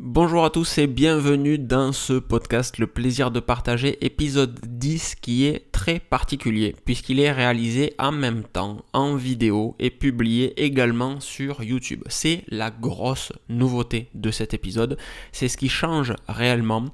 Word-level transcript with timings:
Bonjour 0.00 0.44
à 0.44 0.50
tous 0.50 0.78
et 0.78 0.88
bienvenue 0.88 1.56
dans 1.56 1.92
ce 1.92 2.14
podcast 2.14 2.78
Le 2.78 2.88
plaisir 2.88 3.30
de 3.30 3.38
partager, 3.38 4.04
épisode 4.04 4.58
10 4.66 5.14
qui 5.14 5.46
est 5.46 5.70
très 5.70 6.00
particulier 6.00 6.74
puisqu'il 6.84 7.20
est 7.20 7.30
réalisé 7.30 7.94
en 8.00 8.10
même 8.10 8.42
temps 8.42 8.78
en 8.92 9.14
vidéo 9.14 9.76
et 9.78 9.90
publié 9.90 10.60
également 10.64 11.20
sur 11.20 11.62
YouTube. 11.62 12.02
C'est 12.08 12.42
la 12.48 12.72
grosse 12.72 13.32
nouveauté 13.48 14.08
de 14.14 14.32
cet 14.32 14.52
épisode, 14.52 14.98
c'est 15.30 15.46
ce 15.46 15.56
qui 15.56 15.68
change 15.68 16.12
réellement. 16.26 16.86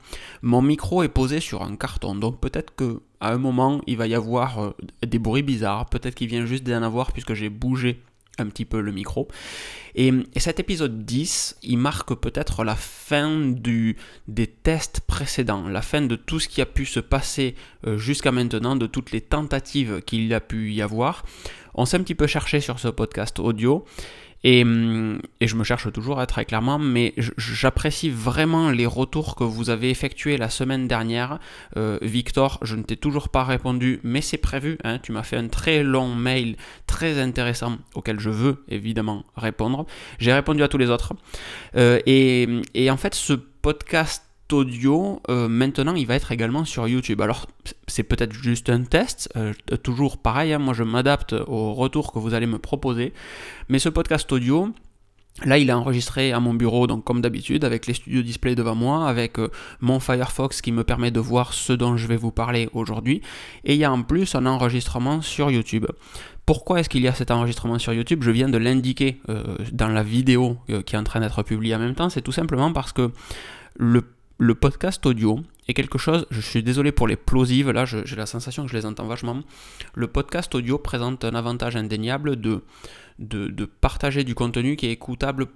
Mon 0.43 0.61
micro 0.61 1.03
est 1.03 1.09
posé 1.09 1.41
sur 1.41 1.63
un 1.63 1.77
carton 1.77 2.15
donc 2.15 2.39
peut-être 2.39 2.75
que 2.75 3.01
à 3.21 3.33
un 3.33 3.39
moment 3.39 3.81
il 3.87 3.97
va 3.97 4.09
y 4.09 4.15
avoir 4.15 4.63
euh, 4.63 4.77
des 5.07 5.19
bruits 5.19 5.43
bizarres, 5.43 5.87
peut-être 5.87 6.15
qu'il 6.15 6.29
vient 6.29 6.45
juste 6.45 6.65
d'en 6.65 6.83
avoir 6.83 7.13
puisque 7.13 7.33
j'ai 7.33 7.49
bougé 7.49 8.03
un 8.41 8.47
petit 8.47 8.65
peu 8.65 8.81
le 8.81 8.93
micro. 8.93 9.29
Et, 9.95 10.13
cet 10.37 10.61
épisode 10.61 11.05
10, 11.05 11.59
il 11.63 11.79
marque 11.79 12.15
peut-être 12.15 12.65
la 12.65 12.77
fin 12.77 13.39
du, 13.39 13.97
des 14.29 14.47
tests 14.47 15.01
précédents, 15.01 15.69
la 15.69 15.83
fin 15.83 16.03
de 16.03 16.17
tout 16.17 16.41
ce 16.41 16.49
qui 16.49 16.61
a 16.61 16.67
pu 16.67 16.87
se 16.87 17.01
passer 17.01 17.55
euh, 17.87 17.99
jusqu'à 17.99 18.33
maintenant, 18.33 18.77
de 18.77 18.87
toutes 18.87 19.13
les 19.13 19.21
tentatives 19.21 20.03
qu'il 20.03 20.33
a 20.35 20.41
pu 20.41 20.73
y 20.73 20.83
avoir. 20.83 21.25
On 21.75 21.87
s'est 21.87 21.97
un 21.97 22.03
petit 22.03 22.15
peu 22.15 22.27
cherché 22.27 22.61
sur 22.61 22.79
ce 22.79 22.89
podcast 22.89 23.39
audio 23.39 23.85
Hum, 24.43 25.21
et, 25.41 25.47
je 25.47 25.55
me 25.55 25.65
cherche 25.65 25.93
toujours 25.93 26.25
très 26.27 26.45
clairement, 26.45 26.79
mais 26.79 27.15
j'apprécie 27.37 28.09
vraiment 28.09 28.71
les 28.71 28.87
retours 28.87 29.37
que 29.37 29.45
vous 29.45 29.69
avez 29.69 29.91
effectués 29.91 30.39
la 30.39 30.49
semaine 30.49 30.89
dernière. 30.89 31.39
Euh, 31.77 31.99
Victor, 32.01 32.59
je 32.63 32.77
ne 32.77 32.83
t'ai 32.83 32.97
toujours 32.97 33.29
pas 33.29 33.45
répondu, 33.45 34.01
mais 34.03 34.23
c'est 34.23 34.39
prévu. 34.39 34.79
Hein. 34.85 34.99
tu 34.99 35.13
m'as 35.13 35.23
fait 35.23 35.37
un 35.37 35.49
très 35.49 35.83
long 35.83 36.15
mail 36.15 36.57
très 36.87 37.21
intéressant 37.21 37.77
auquel 37.95 38.19
je 38.19 38.31
veux 38.31 38.65
évidemment 38.69 39.25
répondre. 39.37 39.87
J'ai 40.19 40.33
répondu 40.33 40.63
à 40.63 40.69
tous 40.69 40.79
les 40.79 40.89
autres. 40.89 41.13
Euh, 41.77 42.01
et 42.07 42.91
en 42.91 42.97
fait, 42.97 43.15
ce 43.15 43.35
podcast 43.35 44.30
audio, 44.53 45.21
euh, 45.29 45.49
maintenant, 45.49 45.95
il 45.95 46.07
va 46.07 46.15
être 46.15 46.33
également 46.33 46.65
sur 46.65 46.87
YouTube. 46.89 47.21
Alors, 47.21 47.47
c'est 47.87 48.03
peut-être 48.03 48.33
juste 48.33 48.71
un 48.71 48.83
test, 48.83 49.31
euh, 49.37 49.53
toujours 49.83 50.19
pareil, 50.19 50.53
hein, 50.53 50.59
moi 50.59 50.75
je 50.75 50.83
m'adapte 50.83 51.35
au 51.47 51.75
retour 51.75 52.13
que 52.13 52.19
vous 52.19 52.35
allez 52.35 52.47
me 52.47 52.59
proposer, 52.59 53.13
mais 53.69 53.79
ce 53.79 53.89
podcast 53.89 54.31
audio, 54.33 54.73
Là, 55.45 55.57
il 55.57 55.71
est 55.71 55.73
enregistré 55.73 56.33
à 56.33 56.41
mon 56.41 56.53
bureau, 56.53 56.87
donc 56.89 57.05
comme 57.05 57.23
d'habitude, 57.23 57.65
avec 57.65 57.87
les 57.87 57.95
studios 57.95 58.21
display 58.21 58.57
devant 58.57 58.75
moi, 58.75 59.09
avec 59.09 59.39
euh, 59.39 59.49
mon 59.81 59.99
Firefox 59.99 60.61
qui 60.61 60.71
me 60.71 60.85
permet 60.85 61.13
de 61.13 61.21
voir 61.21 61.55
ce 61.55 61.73
dont 61.73 61.97
je 61.97 62.07
vais 62.09 62.17
vous 62.17 62.33
parler 62.33 62.69
aujourd'hui. 62.75 63.23
Et 63.65 63.75
il 63.75 63.79
y 63.79 63.85
a 63.85 63.93
en 63.93 64.03
plus 64.03 64.35
un 64.35 64.45
enregistrement 64.45 65.23
sur 65.23 65.51
YouTube. 65.51 65.87
Pourquoi 66.45 66.81
est-ce 66.81 66.91
qu'il 66.91 67.01
y 67.01 67.09
a 67.09 67.15
cet 67.15 67.31
enregistrement 67.31 67.79
sur 67.79 67.93
YouTube? 67.95 68.23
Je 68.23 68.31
viens 68.33 68.49
de 68.49 68.59
l'indiquer 68.59 69.21
dans 69.73 69.89
la 69.89 70.03
vidéo 70.03 70.59
qui 70.85 70.97
est 70.97 70.99
en 70.99 71.05
train 71.05 71.21
d'être 71.21 71.45
publiée 71.45 71.77
en 71.77 71.79
même 71.79 71.95
temps. 71.95 72.11
C'est 72.11 72.23
tout 72.23 72.33
simplement 72.33 72.73
parce 72.73 72.93
que 72.93 73.13
le 73.77 74.03
le 74.41 74.55
podcast 74.55 75.05
audio 75.05 75.41
est 75.69 75.75
quelque 75.75 75.99
chose, 75.99 76.27
je 76.31 76.41
suis 76.41 76.63
désolé 76.63 76.93
pour 76.93 77.07
les 77.07 77.17
plosives, 77.17 77.71
là 77.71 77.85
j'ai 77.85 78.17
la 78.17 78.25
sensation 78.25 78.65
que 78.65 78.71
je 78.71 78.77
les 78.77 78.87
entends 78.87 79.05
vachement. 79.05 79.43
Le 79.95 80.07
podcast 80.07 80.55
audio 80.55 80.79
présente 80.79 81.27
un 81.27 81.35
avantage 81.35 81.77
indéniable 81.77 82.37
de, 82.37 82.63
de, 83.19 83.65
partager 83.67 84.25
du 84.25 84.35
contenu 84.35 84.77
qui 84.77 84.87
est 84.87 84.93
écoutable 84.93 85.49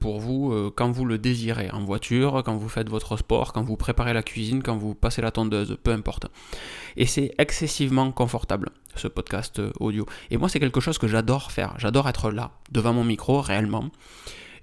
pour 0.00 0.20
vous 0.20 0.52
euh, 0.52 0.70
quand 0.74 0.90
vous 0.90 1.06
le 1.06 1.16
désirez, 1.16 1.70
en 1.70 1.82
voiture, 1.82 2.42
quand 2.44 2.56
vous 2.56 2.68
faites 2.68 2.90
votre 2.90 3.16
sport, 3.16 3.54
quand 3.54 3.62
vous 3.62 3.78
préparez 3.78 4.12
la 4.12 4.22
cuisine, 4.22 4.62
quand 4.62 4.76
vous 4.76 4.94
passez 4.94 5.22
la 5.22 5.30
tondeuse, 5.30 5.78
peu 5.82 5.90
importe. 5.90 6.26
Et 6.98 7.06
c'est 7.06 7.34
excessivement 7.38 8.12
confortable, 8.12 8.68
ce 8.96 9.08
podcast 9.08 9.60
euh, 9.60 9.72
audio. 9.80 10.04
Et 10.30 10.36
moi 10.36 10.50
c'est 10.50 10.60
quelque 10.60 10.80
chose 10.80 10.98
que 10.98 11.08
j'adore 11.08 11.52
faire, 11.52 11.74
j'adore 11.78 12.06
être 12.06 12.30
là, 12.30 12.50
devant 12.70 12.92
mon 12.92 13.04
micro, 13.04 13.40
réellement. 13.40 13.88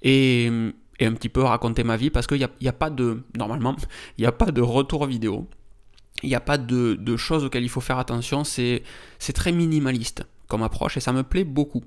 Et 0.04 0.52
et 1.00 1.06
un 1.06 1.14
petit 1.14 1.30
peu 1.30 1.42
raconter 1.42 1.84
ma 1.84 1.98
vie 1.98 2.10
parce 2.10 2.28
qu'il 2.28 2.38
n'y 2.38 2.44
a, 2.44 2.50
y 2.62 2.68
a, 2.68 2.74
pas 2.74 2.90
de, 2.90 3.24
normalement, 3.38 3.76
il 4.18 4.22
n'y 4.22 4.28
a 4.28 4.32
pas 4.32 4.52
de 4.52 4.62
retour 4.62 5.06
vidéo, 5.06 5.48
il 6.24 6.30
n'y 6.30 6.36
a 6.36 6.40
pas 6.40 6.58
de, 6.58 7.18
choses 7.18 7.44
auxquelles 7.46 7.64
il 7.64 7.70
faut 7.70 7.82
faire 7.82 8.00
attention, 8.00 8.44
c'est 8.44 8.84
très 9.34 9.52
minimaliste 9.52 10.26
comme 10.48 10.64
approche 10.64 10.98
et 10.98 11.00
ça 11.00 11.14
me 11.14 11.24
plaît 11.24 11.44
beaucoup. 11.44 11.84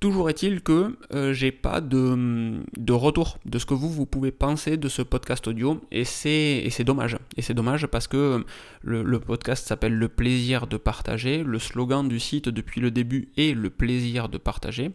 Toujours 0.00 0.30
est-il 0.30 0.62
que 0.62 0.96
euh, 1.12 1.34
j'ai 1.34 1.52
pas 1.52 1.82
de, 1.82 2.62
de, 2.74 2.92
retour 2.94 3.36
de 3.44 3.58
ce 3.58 3.66
que 3.66 3.74
vous, 3.74 3.90
vous 3.90 4.06
pouvez 4.06 4.30
penser 4.30 4.78
de 4.78 4.88
ce 4.88 5.02
podcast 5.02 5.46
audio 5.46 5.78
et 5.92 6.04
c'est 6.04 6.84
dommage. 6.84 7.18
Et 7.36 7.42
c'est 7.42 7.52
dommage 7.52 7.86
parce 7.86 8.08
que 8.08 8.42
le, 8.80 9.02
le 9.02 9.20
podcast 9.20 9.68
s'appelle 9.68 9.92
Le 9.92 10.08
plaisir 10.08 10.66
de 10.66 10.78
partager. 10.78 11.44
Le 11.44 11.58
slogan 11.58 12.08
du 12.08 12.18
site 12.18 12.48
depuis 12.48 12.80
le 12.80 12.90
début 12.90 13.28
est 13.36 13.54
Le 13.54 13.68
plaisir 13.68 14.30
de 14.30 14.38
partager. 14.38 14.92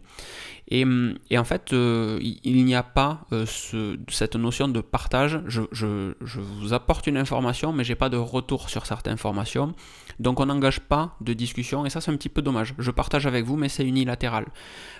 Et, 0.68 0.84
et 1.30 1.38
en 1.38 1.44
fait, 1.44 1.72
euh, 1.72 2.18
il 2.22 2.64
n'y 2.64 2.74
a 2.74 2.82
pas 2.82 3.26
euh, 3.32 3.46
ce, 3.46 3.98
cette 4.08 4.34
notion 4.34 4.66
de 4.66 4.80
partage. 4.80 5.40
Je, 5.46 6.14
vous 6.20 6.72
apporte 6.72 7.06
une 7.06 7.16
information, 7.16 7.72
mais 7.72 7.84
j'ai 7.84 7.94
pas 7.94 8.08
de 8.08 8.16
retour 8.16 8.68
sur 8.68 8.84
cette 8.84 9.06
information. 9.06 9.74
Donc 10.18 10.40
on 10.40 10.46
n'engage 10.46 10.80
pas 10.80 11.16
de 11.20 11.34
discussion 11.34 11.86
et 11.86 11.90
ça 11.90 12.00
c'est 12.00 12.10
un 12.10 12.16
petit 12.16 12.28
peu 12.28 12.42
dommage. 12.42 12.74
Je 12.78 12.90
partage 12.90 13.26
avec 13.26 13.44
vous, 13.44 13.56
mais 13.56 13.68
c'est 13.68 13.84
unilatéral. 13.84 14.46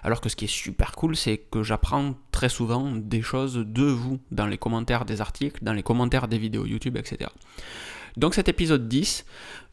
Alors 0.02 0.20
que 0.20 0.28
ce 0.28 0.36
qui 0.36 0.44
est 0.44 0.48
super 0.48 0.92
cool, 0.92 1.16
c'est 1.16 1.38
que 1.38 1.62
j'apprends 1.62 2.14
très 2.30 2.48
souvent 2.48 2.92
des 2.92 3.22
choses 3.22 3.56
de 3.56 3.84
vous 3.84 4.20
dans 4.30 4.46
les 4.46 4.58
commentaires 4.58 5.04
des 5.04 5.20
articles, 5.20 5.64
dans 5.64 5.72
les 5.72 5.82
commentaires 5.82 6.28
des 6.28 6.38
vidéos 6.38 6.66
YouTube, 6.66 6.96
etc. 6.96 7.30
Donc 8.16 8.34
cet 8.34 8.48
épisode 8.48 8.88
10, 8.88 9.26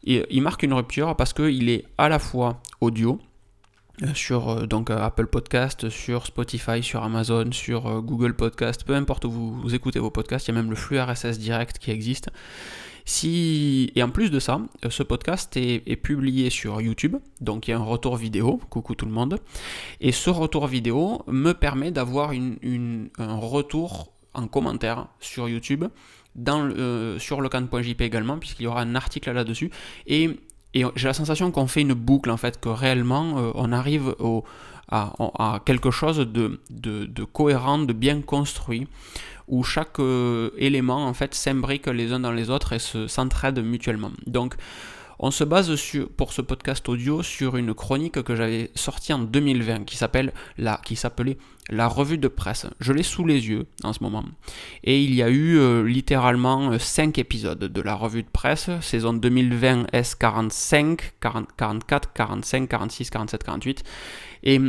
il 0.04 0.42
marque 0.42 0.62
une 0.64 0.74
rupture 0.74 1.14
parce 1.16 1.32
qu'il 1.32 1.68
est 1.68 1.84
à 1.98 2.08
la 2.08 2.18
fois 2.18 2.60
audio, 2.80 3.20
sur 4.14 4.48
euh, 4.48 4.66
donc 4.66 4.90
euh, 4.90 4.98
Apple 4.98 5.26
Podcast, 5.26 5.88
sur 5.88 6.26
Spotify, 6.26 6.82
sur 6.82 7.02
Amazon, 7.02 7.50
sur 7.52 8.02
Google 8.02 8.34
Podcast, 8.34 8.84
peu 8.84 8.94
importe 8.94 9.24
où 9.24 9.30
vous, 9.30 9.74
écoutez 9.74 9.98
vos 9.98 10.10
podcasts, 10.10 10.48
il 10.48 10.54
y 10.54 10.58
a 10.58 10.60
même 10.60 10.70
le 10.70 10.76
flux 10.76 11.00
RSS 11.00 11.38
direct 11.38 11.78
qui 11.78 11.90
existe. 11.90 12.30
Si... 13.04 13.92
Et 13.94 14.02
en 14.02 14.10
plus 14.10 14.30
de 14.30 14.40
ça, 14.40 14.60
ce 14.88 15.02
podcast 15.02 15.56
est, 15.56 15.96
publié 15.96 16.48
sur 16.48 16.80
YouTube, 16.80 17.16
donc 17.40 17.68
il 17.68 17.72
y 17.72 17.74
a 17.74 17.76
un 17.76 17.82
retour 17.82 18.16
vidéo, 18.16 18.60
coucou 18.70 18.94
tout 18.94 19.04
le 19.04 19.12
monde, 19.12 19.38
et 20.00 20.10
ce 20.10 20.30
retour 20.30 20.66
vidéo 20.66 21.22
me 21.26 21.52
permet 21.52 21.90
d'avoir 21.90 22.30
un 22.30 23.36
retour 23.36 24.14
en 24.32 24.48
commentaire 24.48 25.06
sur 25.20 25.50
YouTube, 25.50 25.84
dans, 26.34 26.70
sur 27.18 27.42
le 27.42 27.48
can.jp 27.50 28.00
également, 28.00 28.38
puisqu'il 28.38 28.62
y 28.62 28.66
aura 28.66 28.80
un 28.80 28.94
article 28.94 29.32
là-dessus, 29.32 29.70
et 30.06 30.40
et 30.74 30.84
j'ai 30.96 31.06
la 31.06 31.14
sensation 31.14 31.50
qu'on 31.50 31.66
fait 31.66 31.82
une 31.82 31.94
boucle, 31.94 32.30
en 32.30 32.36
fait, 32.36 32.60
que 32.60 32.68
réellement, 32.68 33.38
euh, 33.38 33.50
on 33.54 33.72
arrive 33.72 34.14
à, 34.90 35.60
quelque 35.64 35.90
chose 35.90 36.18
de, 36.18 37.24
cohérent, 37.32 37.78
de 37.78 37.92
bien 37.92 38.20
construit, 38.20 38.88
où 39.46 39.62
chaque 39.62 40.00
euh, 40.00 40.50
élément, 40.58 41.06
en 41.06 41.14
fait, 41.14 41.34
s'imbrique 41.34 41.86
les 41.86 42.12
uns 42.12 42.20
dans 42.20 42.32
les 42.32 42.50
autres 42.50 42.72
et 42.72 42.78
s'entraide 43.08 43.62
mutuellement. 43.64 44.10
On 45.18 45.30
se 45.30 45.44
base 45.44 45.72
pour 46.16 46.32
ce 46.32 46.42
podcast 46.42 46.88
audio 46.88 47.22
sur 47.22 47.56
une 47.56 47.74
chronique 47.74 48.22
que 48.22 48.34
j'avais 48.34 48.70
sortie 48.74 49.12
en 49.12 49.20
2020 49.20 49.84
qui 49.84 49.98
la, 50.58 50.80
s'appelait 50.94 51.38
la 51.70 51.88
revue 51.88 52.18
de 52.18 52.28
presse. 52.28 52.66
Je 52.80 52.92
l'ai 52.92 53.02
sous 53.02 53.24
les 53.24 53.48
yeux 53.48 53.66
en 53.82 53.92
ce 53.92 54.02
moment. 54.02 54.24
Et 54.82 55.02
il 55.02 55.14
y 55.14 55.22
a 55.22 55.28
eu 55.30 55.56
euh, 55.56 55.82
littéralement 55.82 56.78
5 56.78 57.18
épisodes 57.18 57.58
de 57.58 57.80
la 57.80 57.94
revue 57.94 58.22
de 58.22 58.28
presse, 58.28 58.70
saison 58.80 59.14
2020 59.14 59.90
S45, 59.92 60.98
44, 61.20 62.12
45, 62.12 62.68
46, 62.68 63.10
47, 63.10 63.44
48. 63.44 63.84
Et, 64.42 64.60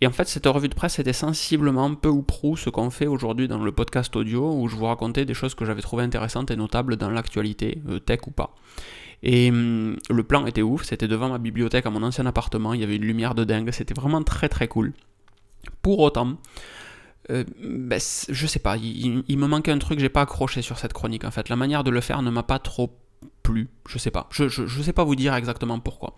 et 0.00 0.06
en 0.06 0.12
fait, 0.12 0.28
cette 0.28 0.46
revue 0.46 0.68
de 0.68 0.74
presse 0.74 0.98
était 0.98 1.12
sensiblement 1.12 1.94
peu 1.94 2.08
ou 2.08 2.22
prou 2.22 2.56
ce 2.56 2.70
qu'on 2.70 2.90
fait 2.90 3.06
aujourd'hui 3.06 3.48
dans 3.48 3.62
le 3.62 3.72
podcast 3.72 4.14
audio 4.14 4.52
où 4.54 4.68
je 4.68 4.76
vous 4.76 4.84
racontais 4.84 5.24
des 5.24 5.34
choses 5.34 5.54
que 5.54 5.64
j'avais 5.64 5.82
trouvées 5.82 6.04
intéressantes 6.04 6.50
et 6.50 6.56
notables 6.56 6.96
dans 6.96 7.10
l'actualité, 7.10 7.80
euh, 7.88 7.98
tech 7.98 8.20
ou 8.26 8.30
pas. 8.30 8.54
Et 9.22 9.50
hum, 9.50 9.96
le 10.10 10.22
plan 10.22 10.46
était 10.46 10.62
ouf, 10.62 10.84
c'était 10.84 11.08
devant 11.08 11.28
ma 11.28 11.38
bibliothèque 11.38 11.86
à 11.86 11.90
mon 11.90 12.02
ancien 12.02 12.26
appartement, 12.26 12.74
il 12.74 12.80
y 12.80 12.84
avait 12.84 12.96
une 12.96 13.04
lumière 13.04 13.34
de 13.34 13.44
dingue, 13.44 13.70
c'était 13.72 13.94
vraiment 13.94 14.22
très 14.22 14.48
très 14.48 14.68
cool. 14.68 14.92
Pour 15.82 15.98
autant, 15.98 16.36
euh, 17.30 17.44
ben, 17.62 18.00
je 18.28 18.46
sais 18.46 18.60
pas, 18.60 18.76
il, 18.76 19.24
il, 19.26 19.38
me 19.38 19.46
manquait 19.46 19.72
un 19.72 19.78
truc, 19.78 19.98
j'ai 19.98 20.08
pas 20.08 20.22
accroché 20.22 20.62
sur 20.62 20.78
cette 20.78 20.92
chronique 20.92 21.24
en 21.24 21.30
fait. 21.30 21.48
La 21.48 21.56
manière 21.56 21.84
de 21.84 21.90
le 21.90 22.00
faire 22.00 22.22
ne 22.22 22.30
m'a 22.30 22.42
pas 22.42 22.58
trop 22.58 22.96
je 23.88 23.98
sais 23.98 24.10
pas. 24.10 24.28
Je, 24.30 24.48
je, 24.48 24.82
sais 24.82 24.92
pas 24.92 25.04
vous 25.04 25.16
dire 25.16 25.34
exactement 25.34 25.78
pourquoi. 25.78 26.14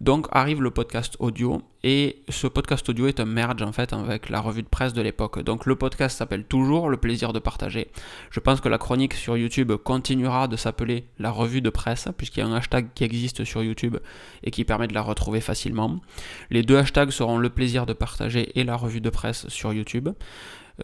Donc 0.00 0.26
arrive 0.30 0.62
le 0.62 0.70
podcast 0.70 1.16
audio 1.20 1.62
et 1.82 2.22
ce 2.28 2.46
podcast 2.46 2.86
audio 2.88 3.06
est 3.06 3.18
un 3.20 3.24
merge 3.24 3.62
en 3.62 3.72
fait 3.72 3.92
avec 3.92 4.28
la 4.28 4.40
revue 4.40 4.62
de 4.62 4.68
presse 4.68 4.92
de 4.92 5.00
l'époque. 5.00 5.42
Donc 5.42 5.66
le 5.66 5.76
podcast 5.76 6.18
s'appelle 6.18 6.44
toujours 6.44 6.88
Le 6.90 6.98
plaisir 6.98 7.32
de 7.32 7.38
partager. 7.38 7.88
Je 8.30 8.40
pense 8.40 8.60
que 8.60 8.68
la 8.68 8.78
chronique 8.78 9.14
sur 9.14 9.36
YouTube 9.36 9.72
continuera 9.72 10.48
de 10.48 10.56
s'appeler 10.56 11.06
la 11.18 11.30
revue 11.30 11.62
de 11.62 11.70
presse 11.70 12.08
puisqu'il 12.16 12.40
y 12.40 12.42
a 12.42 12.46
un 12.46 12.54
hashtag 12.54 12.88
qui 12.94 13.04
existe 13.04 13.44
sur 13.44 13.62
YouTube 13.62 13.96
et 14.42 14.50
qui 14.50 14.64
permet 14.64 14.88
de 14.88 14.94
la 14.94 15.02
retrouver 15.02 15.40
facilement. 15.40 16.00
Les 16.50 16.62
deux 16.62 16.76
hashtags 16.76 17.10
seront 17.10 17.38
le 17.38 17.48
plaisir 17.48 17.86
de 17.86 17.94
partager 17.94 18.58
et 18.58 18.64
la 18.64 18.76
revue 18.76 19.00
de 19.00 19.10
presse 19.10 19.48
sur 19.48 19.72
YouTube. 19.72 20.10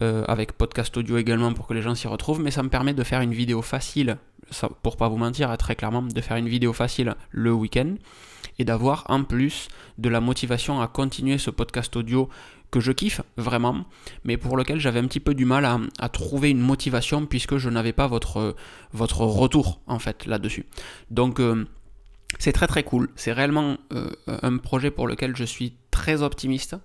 Euh, 0.01 0.23
avec 0.27 0.53
podcast 0.53 0.97
audio 0.97 1.17
également 1.17 1.53
pour 1.53 1.67
que 1.67 1.73
les 1.75 1.83
gens 1.83 1.93
s'y 1.93 2.07
retrouvent, 2.07 2.41
mais 2.41 2.49
ça 2.49 2.63
me 2.63 2.69
permet 2.69 2.95
de 2.95 3.03
faire 3.03 3.21
une 3.21 3.33
vidéo 3.33 3.61
facile 3.61 4.17
pour 4.81 4.97
pas 4.97 5.07
vous 5.07 5.17
mentir, 5.17 5.55
très 5.57 5.75
clairement, 5.75 6.01
de 6.01 6.19
faire 6.19 6.37
une 6.37 6.49
vidéo 6.49 6.73
facile 6.73 7.15
le 7.29 7.53
week-end 7.53 7.93
et 8.57 8.65
d'avoir 8.65 9.05
en 9.07 9.23
plus 9.23 9.67
de 9.99 10.09
la 10.09 10.19
motivation 10.19 10.81
à 10.81 10.87
continuer 10.87 11.37
ce 11.37 11.51
podcast 11.51 11.95
audio 11.95 12.27
que 12.71 12.79
je 12.79 12.91
kiffe 12.91 13.21
vraiment, 13.37 13.85
mais 14.23 14.35
pour 14.35 14.57
lequel 14.57 14.79
j'avais 14.79 14.99
un 14.99 15.05
petit 15.05 15.19
peu 15.19 15.35
du 15.35 15.45
mal 15.45 15.63
à, 15.99 16.09
trouver 16.09 16.49
une 16.49 16.59
motivation 16.59 17.27
puisque 17.27 17.57
je 17.57 17.69
n'avais 17.69 17.93
pas 17.93 18.07
votre, 18.07 18.55
votre 18.93 19.21
retour 19.21 19.79
en 19.85 19.99
fait 19.99 20.25
là-dessus. 20.25 20.65
Donc 21.11 21.39
euh, 21.39 21.67
c'est 22.39 22.51
très 22.51 22.65
très 22.65 22.81
cool, 22.81 23.09
c'est 23.15 23.31
réellement 23.31 23.77
euh, 23.93 24.09
un 24.27 24.57
projet 24.57 24.89
pour 24.89 25.07
lequel 25.07 25.35
je 25.35 25.43
suis 25.43 25.75
très 25.91 26.23
optimiste. 26.23 26.75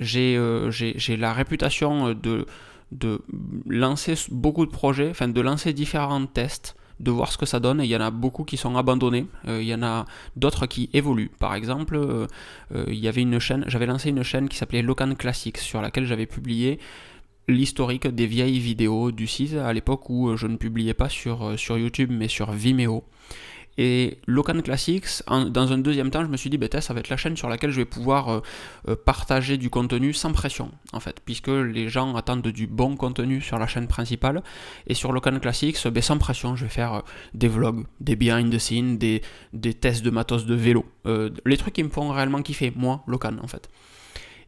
J'ai 0.00 0.36
euh, 0.36 0.70
la 1.18 1.32
réputation 1.32 2.14
de, 2.14 2.46
de 2.92 3.22
lancer 3.66 4.14
beaucoup 4.30 4.66
de 4.66 4.70
projets, 4.70 5.10
enfin 5.10 5.28
de 5.28 5.40
lancer 5.40 5.72
différents 5.72 6.26
tests 6.26 6.76
de 6.98 7.10
voir 7.10 7.32
ce 7.32 7.38
que 7.38 7.46
ça 7.46 7.60
donne. 7.60 7.80
il 7.82 7.86
y 7.86 7.96
en 7.96 8.00
a 8.02 8.10
beaucoup 8.10 8.44
qui 8.44 8.58
sont 8.58 8.76
abandonnés. 8.76 9.26
il 9.46 9.62
y 9.62 9.74
en 9.74 9.82
a 9.82 10.04
d'autres 10.36 10.66
qui 10.66 10.90
évoluent. 10.92 11.30
Par 11.38 11.54
exemple, 11.54 11.98
il 12.74 12.94
y 12.94 13.08
avait 13.08 13.22
une 13.22 13.38
chaîne, 13.38 13.64
j'avais 13.68 13.86
lancé 13.86 14.10
une 14.10 14.22
chaîne 14.22 14.50
qui 14.50 14.58
s'appelait 14.58 14.82
Locan 14.82 15.14
Classics 15.14 15.56
sur 15.56 15.80
laquelle 15.80 16.04
j'avais 16.04 16.26
publié 16.26 16.78
l'historique 17.48 18.06
des 18.06 18.26
vieilles 18.26 18.58
vidéos 18.58 19.12
du 19.12 19.26
site 19.26 19.54
à 19.54 19.72
l'époque 19.72 20.10
où 20.10 20.36
je 20.36 20.46
ne 20.46 20.56
publiais 20.56 20.92
pas 20.92 21.08
sur, 21.08 21.58
sur 21.58 21.78
YouTube 21.78 22.10
mais 22.12 22.28
sur 22.28 22.52
Vimeo. 22.52 23.04
Et 23.78 24.18
Locan 24.26 24.60
Classics, 24.60 25.22
dans 25.28 25.72
un 25.72 25.78
deuxième 25.78 26.10
temps, 26.10 26.22
je 26.22 26.28
me 26.28 26.36
suis 26.36 26.50
dit, 26.50 26.58
bah, 26.58 26.66
ça 26.80 26.92
va 26.92 27.00
être 27.00 27.08
la 27.08 27.16
chaîne 27.16 27.36
sur 27.36 27.48
laquelle 27.48 27.70
je 27.70 27.76
vais 27.76 27.84
pouvoir 27.84 28.28
euh, 28.28 28.40
euh, 28.88 28.96
partager 28.96 29.56
du 29.56 29.70
contenu 29.70 30.12
sans 30.12 30.32
pression, 30.32 30.70
en 30.92 31.00
fait, 31.00 31.20
puisque 31.24 31.48
les 31.48 31.88
gens 31.88 32.14
attendent 32.16 32.46
du 32.46 32.66
bon 32.66 32.96
contenu 32.96 33.40
sur 33.40 33.58
la 33.58 33.66
chaîne 33.66 33.86
principale. 33.86 34.42
Et 34.86 34.94
sur 34.94 35.12
Locan 35.12 35.38
Classics, 35.38 35.86
ben, 35.88 36.02
sans 36.02 36.18
pression, 36.18 36.56
je 36.56 36.64
vais 36.64 36.70
faire 36.70 36.94
euh, 36.94 37.00
des 37.34 37.48
vlogs, 37.48 37.86
des 38.00 38.16
behind 38.16 38.52
the 38.52 38.58
scenes, 38.58 38.98
des, 38.98 39.22
tests 39.80 40.04
de 40.04 40.10
matos 40.10 40.46
de 40.46 40.54
vélo. 40.54 40.84
les 41.46 41.56
trucs 41.56 41.74
qui 41.74 41.82
me 41.82 41.88
font 41.88 42.10
réellement 42.10 42.42
kiffer, 42.42 42.72
moi, 42.76 43.02
Locan, 43.06 43.36
en 43.42 43.46
fait. 43.46 43.68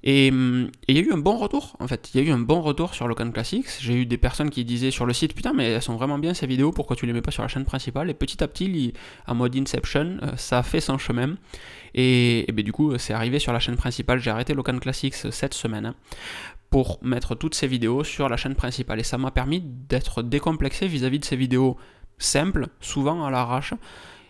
Et 0.04 0.28
il 0.28 0.96
y 0.96 0.98
a 0.98 1.00
eu 1.00 1.12
un 1.12 1.18
bon 1.18 1.36
retour, 1.36 1.76
en 1.78 1.86
fait. 1.86 2.10
Il 2.12 2.20
y 2.20 2.24
a 2.24 2.28
eu 2.28 2.32
un 2.32 2.38
bon 2.38 2.60
retour 2.60 2.94
sur 2.94 3.06
Locan 3.06 3.30
Classics. 3.30 3.68
J'ai 3.80 3.94
eu 3.94 4.06
des 4.06 4.18
personnes 4.18 4.50
qui 4.50 4.64
disaient 4.64 4.90
sur 4.90 5.06
le 5.06 5.12
site 5.12 5.34
Putain, 5.34 5.52
mais 5.52 5.70
elles 5.70 5.82
sont 5.82 5.94
vraiment 5.94 6.18
bien 6.18 6.34
ces 6.34 6.46
vidéos, 6.46 6.72
pourquoi 6.72 6.96
tu 6.96 7.06
les 7.06 7.12
mets 7.12 7.22
pas 7.22 7.30
sur 7.30 7.42
la 7.42 7.48
chaîne 7.48 7.64
principale? 7.64 8.10
Et 8.10 8.14
petit 8.14 8.42
à 8.42 8.48
petit, 8.48 8.92
en 9.28 9.34
mode 9.34 9.54
Inception, 9.54 10.18
euh, 10.22 10.36
ça 10.36 10.58
a 10.58 10.62
fait 10.64 10.80
son 10.80 10.98
chemin. 10.98 11.36
Et, 11.94 12.46
ben, 12.52 12.64
du 12.64 12.72
coup, 12.72 12.98
c'est 12.98 13.12
arrivé 13.12 13.38
sur 13.38 13.52
la 13.52 13.60
chaîne 13.60 13.76
principale. 13.76 14.18
J'ai 14.18 14.30
arrêté 14.30 14.54
Locan 14.54 14.78
Classics 14.78 15.14
cette 15.14 15.54
semaine 15.54 15.86
hein, 15.86 15.94
pour 16.70 16.98
mettre 17.02 17.36
toutes 17.36 17.54
ces 17.54 17.68
vidéos 17.68 18.02
sur 18.02 18.28
la 18.28 18.36
chaîne 18.36 18.56
principale. 18.56 18.98
Et 18.98 19.04
ça 19.04 19.18
m'a 19.18 19.30
permis 19.30 19.60
d'être 19.60 20.22
décomplexé 20.22 20.88
vis 20.88 21.04
à 21.04 21.10
-vis 21.10 21.20
de 21.20 21.24
ces 21.24 21.36
vidéos 21.36 21.76
simples, 22.18 22.68
souvent 22.80 23.24
à 23.24 23.30
l'arrache 23.30 23.74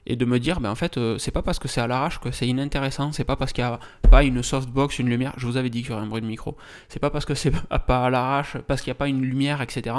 et 0.07 0.17
de 0.17 0.25
me 0.25 0.39
dire, 0.39 0.61
ben 0.61 0.71
en 0.71 0.75
fait, 0.75 0.99
euh, 0.99 1.19
c'est 1.19 1.31
pas 1.31 1.43
parce 1.43 1.59
que 1.59 1.69
c'est 1.69 1.81
à 1.81 1.87
l'arrache 1.87 2.19
que 2.19 2.31
c'est 2.31 2.47
inintéressant, 2.47 3.13
c'est 3.13 3.25
pas 3.25 3.37
parce 3.37 3.53
qu'il 3.53 3.65
n'y 3.65 3.71
a 3.71 3.79
pas 4.11 4.25
une 4.25 4.43
softbox, 4.43 4.99
une 4.99 5.09
lumière, 5.09 5.33
je 5.37 5.47
vous 5.47 5.57
avais 5.57 5.71
dit 5.71 5.83
qu'il 5.83 5.91
y 5.91 5.95
aurait 5.95 6.03
un 6.03 6.07
bruit 6.07 6.21
de 6.21 6.27
micro, 6.27 6.57
c'est 6.89 6.99
pas 6.99 7.11
parce 7.11 7.25
que 7.25 7.35
c'est 7.35 7.53
pas 7.87 8.07
à 8.07 8.11
l'arrache, 8.11 8.57
parce 8.67 8.83
qu'il 8.83 8.91
n'y 8.91 8.97
a 8.97 8.99
pas 8.99 9.09
une 9.09 9.23
lumière, 9.23 9.63
etc., 9.63 9.97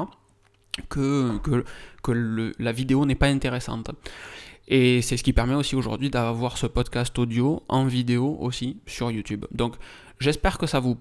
que, 0.89 1.37
que, 1.37 1.63
que 2.01 2.53
la 2.57 2.71
vidéo 2.71 3.05
n'est 3.05 3.15
pas 3.15 3.27
intéressante. 3.27 3.91
Et 4.67 5.01
c'est 5.01 5.17
ce 5.17 5.23
qui 5.23 5.33
permet 5.33 5.55
aussi 5.55 5.75
aujourd'hui 5.75 6.09
d'avoir 6.09 6.57
ce 6.57 6.67
podcast 6.67 7.17
audio 7.19 7.61
en 7.67 7.85
vidéo 7.85 8.37
aussi 8.39 8.77
sur 8.87 9.11
YouTube. 9.11 9.45
Donc 9.51 9.75
j'espère 10.19 10.57
que 10.57 10.65
ça 10.65 10.79
vous 10.79 10.97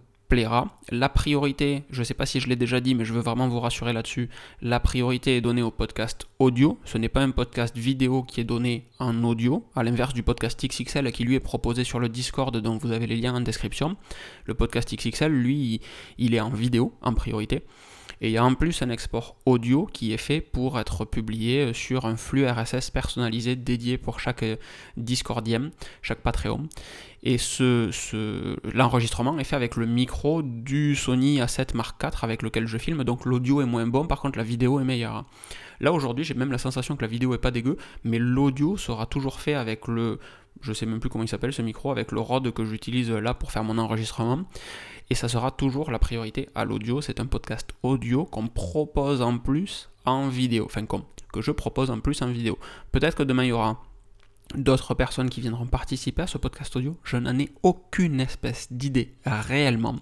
la 0.91 1.09
priorité, 1.11 1.85
je 1.91 1.99
ne 2.01 2.05
sais 2.05 2.15
pas 2.15 2.25
si 2.25 2.41
je 2.41 2.49
l'ai 2.49 2.57
déjà 2.57 2.81
dit, 2.81 2.95
mais 2.95 3.05
je 3.05 3.13
veux 3.13 3.21
vraiment 3.21 3.49
vous 3.49 3.61
rassurer 3.61 3.93
là-dessus, 3.93 4.31
la 4.63 4.81
priorité 4.81 5.37
est 5.37 5.43
donnée 5.43 5.63
au 5.63 5.71
podcast 5.71 6.27
audio. 6.39 6.79
Ce 6.85 6.97
n'est 6.97 7.11
pas 7.11 7.21
un 7.21 7.33
podcast 7.33 7.77
vidéo 7.77 8.23
qui 8.23 8.41
est 8.41 8.45
donné 8.45 8.87
en 8.99 9.25
audio, 9.25 9.67
à 9.75 9.83
l'inverse 9.83 10.15
du 10.15 10.23
podcast 10.23 10.59
XXL 10.65 11.13
qui 11.13 11.25
lui 11.25 11.35
est 11.35 11.41
proposé 11.41 11.85
sur 11.85 12.01
le 12.01 12.09
Discord, 12.09 12.57
dont 12.57 12.79
vous 12.79 12.93
avez 12.93 13.07
les 13.07 13.17
liens 13.17 13.35
en 13.35 13.41
description. 13.41 13.97
Le 14.47 14.55
podcast 14.55 14.95
XXL, 14.95 15.31
lui, 15.31 15.83
il 16.17 16.35
est 16.35 16.41
en 16.41 16.51
vidéo 16.51 16.95
en 17.03 17.13
priorité. 17.13 17.63
Et 18.23 18.29
il 18.29 18.33
y 18.33 18.39
a 18.39 18.45
en 18.45 18.55
plus 18.55 18.83
un 18.83 18.91
export 18.91 19.37
audio 19.47 19.85
qui 19.93 20.13
est 20.13 20.17
fait 20.17 20.41
pour 20.41 20.79
être 20.79 21.05
publié 21.05 21.75
sur 21.75 22.07
un 22.07 22.17
flux 22.17 22.47
RSS 22.47 22.91
personnalisé 22.91 23.57
dédié 23.57 23.99
pour 23.99 24.21
chaque 24.21 24.45
Discordien, 24.97 25.71
chaque 26.03 26.21
Patreon. 26.21 26.69
Et 27.25 27.37
ce, 27.37 27.91
l'enregistrement 28.73 29.41
est 29.41 29.45
fait 29.45 29.57
avec 29.57 29.75
le 29.75 29.87
micro 29.87 30.43
du 30.43 30.95
Sony 30.95 31.41
A7 31.41 31.77
Mark 31.77 32.01
IV 32.01 32.23
avec 32.23 32.43
lequel 32.43 32.69
je 32.69 32.79
filme, 32.79 33.03
donc 33.03 33.27
l'audio 33.27 33.61
est 33.61 33.67
moins 33.67 33.89
bon, 33.89 34.07
par 34.07 34.21
contre 34.21 34.39
la 34.39 34.45
vidéo 34.45 34.79
est 34.79 34.85
meilleure. 34.85 35.25
Là 35.81 35.93
aujourd'hui 35.93 36.25
j'ai 36.25 36.35
même 36.35 36.53
la 36.53 36.59
sensation 36.59 36.95
que 36.95 37.03
la 37.03 37.09
vidéo 37.09 37.35
est 37.35 37.39
pas 37.39 37.51
dégueu, 37.51 37.77
mais 38.05 38.21
l'audio 38.21 38.77
sera 38.77 39.07
toujours 39.07 39.41
fait 39.41 39.55
avec 39.55 39.89
le, 39.89 40.21
je 40.61 40.73
sais 40.73 40.87
même 40.87 41.01
plus 41.01 41.11
comment 41.11 41.25
il 41.25 41.29
s'appelle 41.29 41.53
ce 41.53 41.63
micro, 41.63 41.91
avec 41.91 42.13
le 42.13 42.21
Rode 42.21 42.53
que 42.53 42.65
j'utilise 42.65 43.11
là 43.11 43.35
pour 43.35 43.51
faire 43.51 43.65
mon 43.65 43.79
enregistrement 43.79 44.45
et 45.13 45.15
ça 45.15 45.29
sera 45.29 45.51
toujours 45.51 45.91
la 45.91 45.99
priorité 45.99 46.49
à 46.55 46.65
l'audio. 46.65 47.03
C'est 47.03 47.21
un 47.21 47.27
podcast 47.27 47.69
audio 47.83 48.25
qu'on 48.25 48.49
propose 48.49 49.21
en 49.21 49.37
plus 49.37 49.91
en 50.07 50.29
vidéo, 50.29 50.65
enfin 50.65 50.87
que 50.87 51.43
je 51.43 51.51
propose 51.51 51.91
en 51.91 52.01
plus 52.01 52.23
en 52.23 52.29
vidéo. 52.29 52.59
Peut-être 52.93 53.19
que 53.19 53.23
demain 53.23 53.45
il 53.45 53.49
y 53.49 53.53
aura 53.53 53.83
d'autres 54.55 54.95
personnes 54.95 55.29
qui 55.29 55.43
viendront 55.43 55.67
participer 55.67 56.23
à 56.23 56.27
ce 56.27 56.39
podcast 56.39 56.75
audio. 56.77 56.97
Je 57.05 57.19
n'en 57.19 57.39
ai 57.39 57.51
aucune 57.63 58.23
espèce 58.23 58.69
d'idée 58.73 59.13
réellement. 59.27 59.97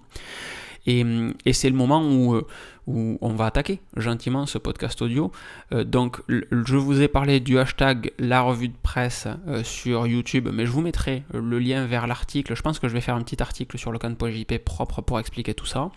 Et, 0.87 1.05
c'est 1.53 1.69
le 1.69 1.75
moment 1.75 2.03
où, 2.03 2.35
euh, 2.35 2.47
où, 2.87 3.17
on 3.21 3.29
va 3.29 3.45
attaquer 3.45 3.81
gentiment 3.95 4.45
ce 4.45 4.57
podcast 4.57 5.01
audio. 5.01 5.31
Euh, 5.73 5.83
donc 5.83 6.21
je 6.27 6.75
vous 6.75 7.01
ai 7.01 7.07
parlé 7.07 7.39
du 7.39 7.59
hashtag 7.59 8.11
la 8.17 8.41
revue 8.41 8.69
de 8.69 8.77
presse 8.81 9.27
euh, 9.47 9.63
sur 9.63 10.07
YouTube, 10.07 10.49
mais 10.51 10.65
je 10.65 10.71
vous 10.71 10.81
mettrai 10.81 11.23
le 11.33 11.59
lien 11.59 11.85
vers 11.85 12.07
l'article. 12.07 12.55
Je 12.55 12.61
pense 12.61 12.79
que 12.79 12.87
je 12.87 12.93
vais 12.93 13.01
faire 13.01 13.15
un 13.15 13.21
petit 13.21 13.41
article 13.41 13.77
sur 13.77 13.91
le 13.91 13.99
can.jp 13.99 14.57
propre 14.59 15.01
pour 15.01 15.19
expliquer 15.19 15.53
tout 15.53 15.67
ça. 15.67 15.91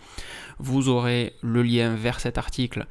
Vous 0.59 0.87
aurez 0.89 1.33
le 1.41 1.63
lien 1.63 1.95
vers 1.95 2.19
cet 2.19 2.37
article 2.37 2.85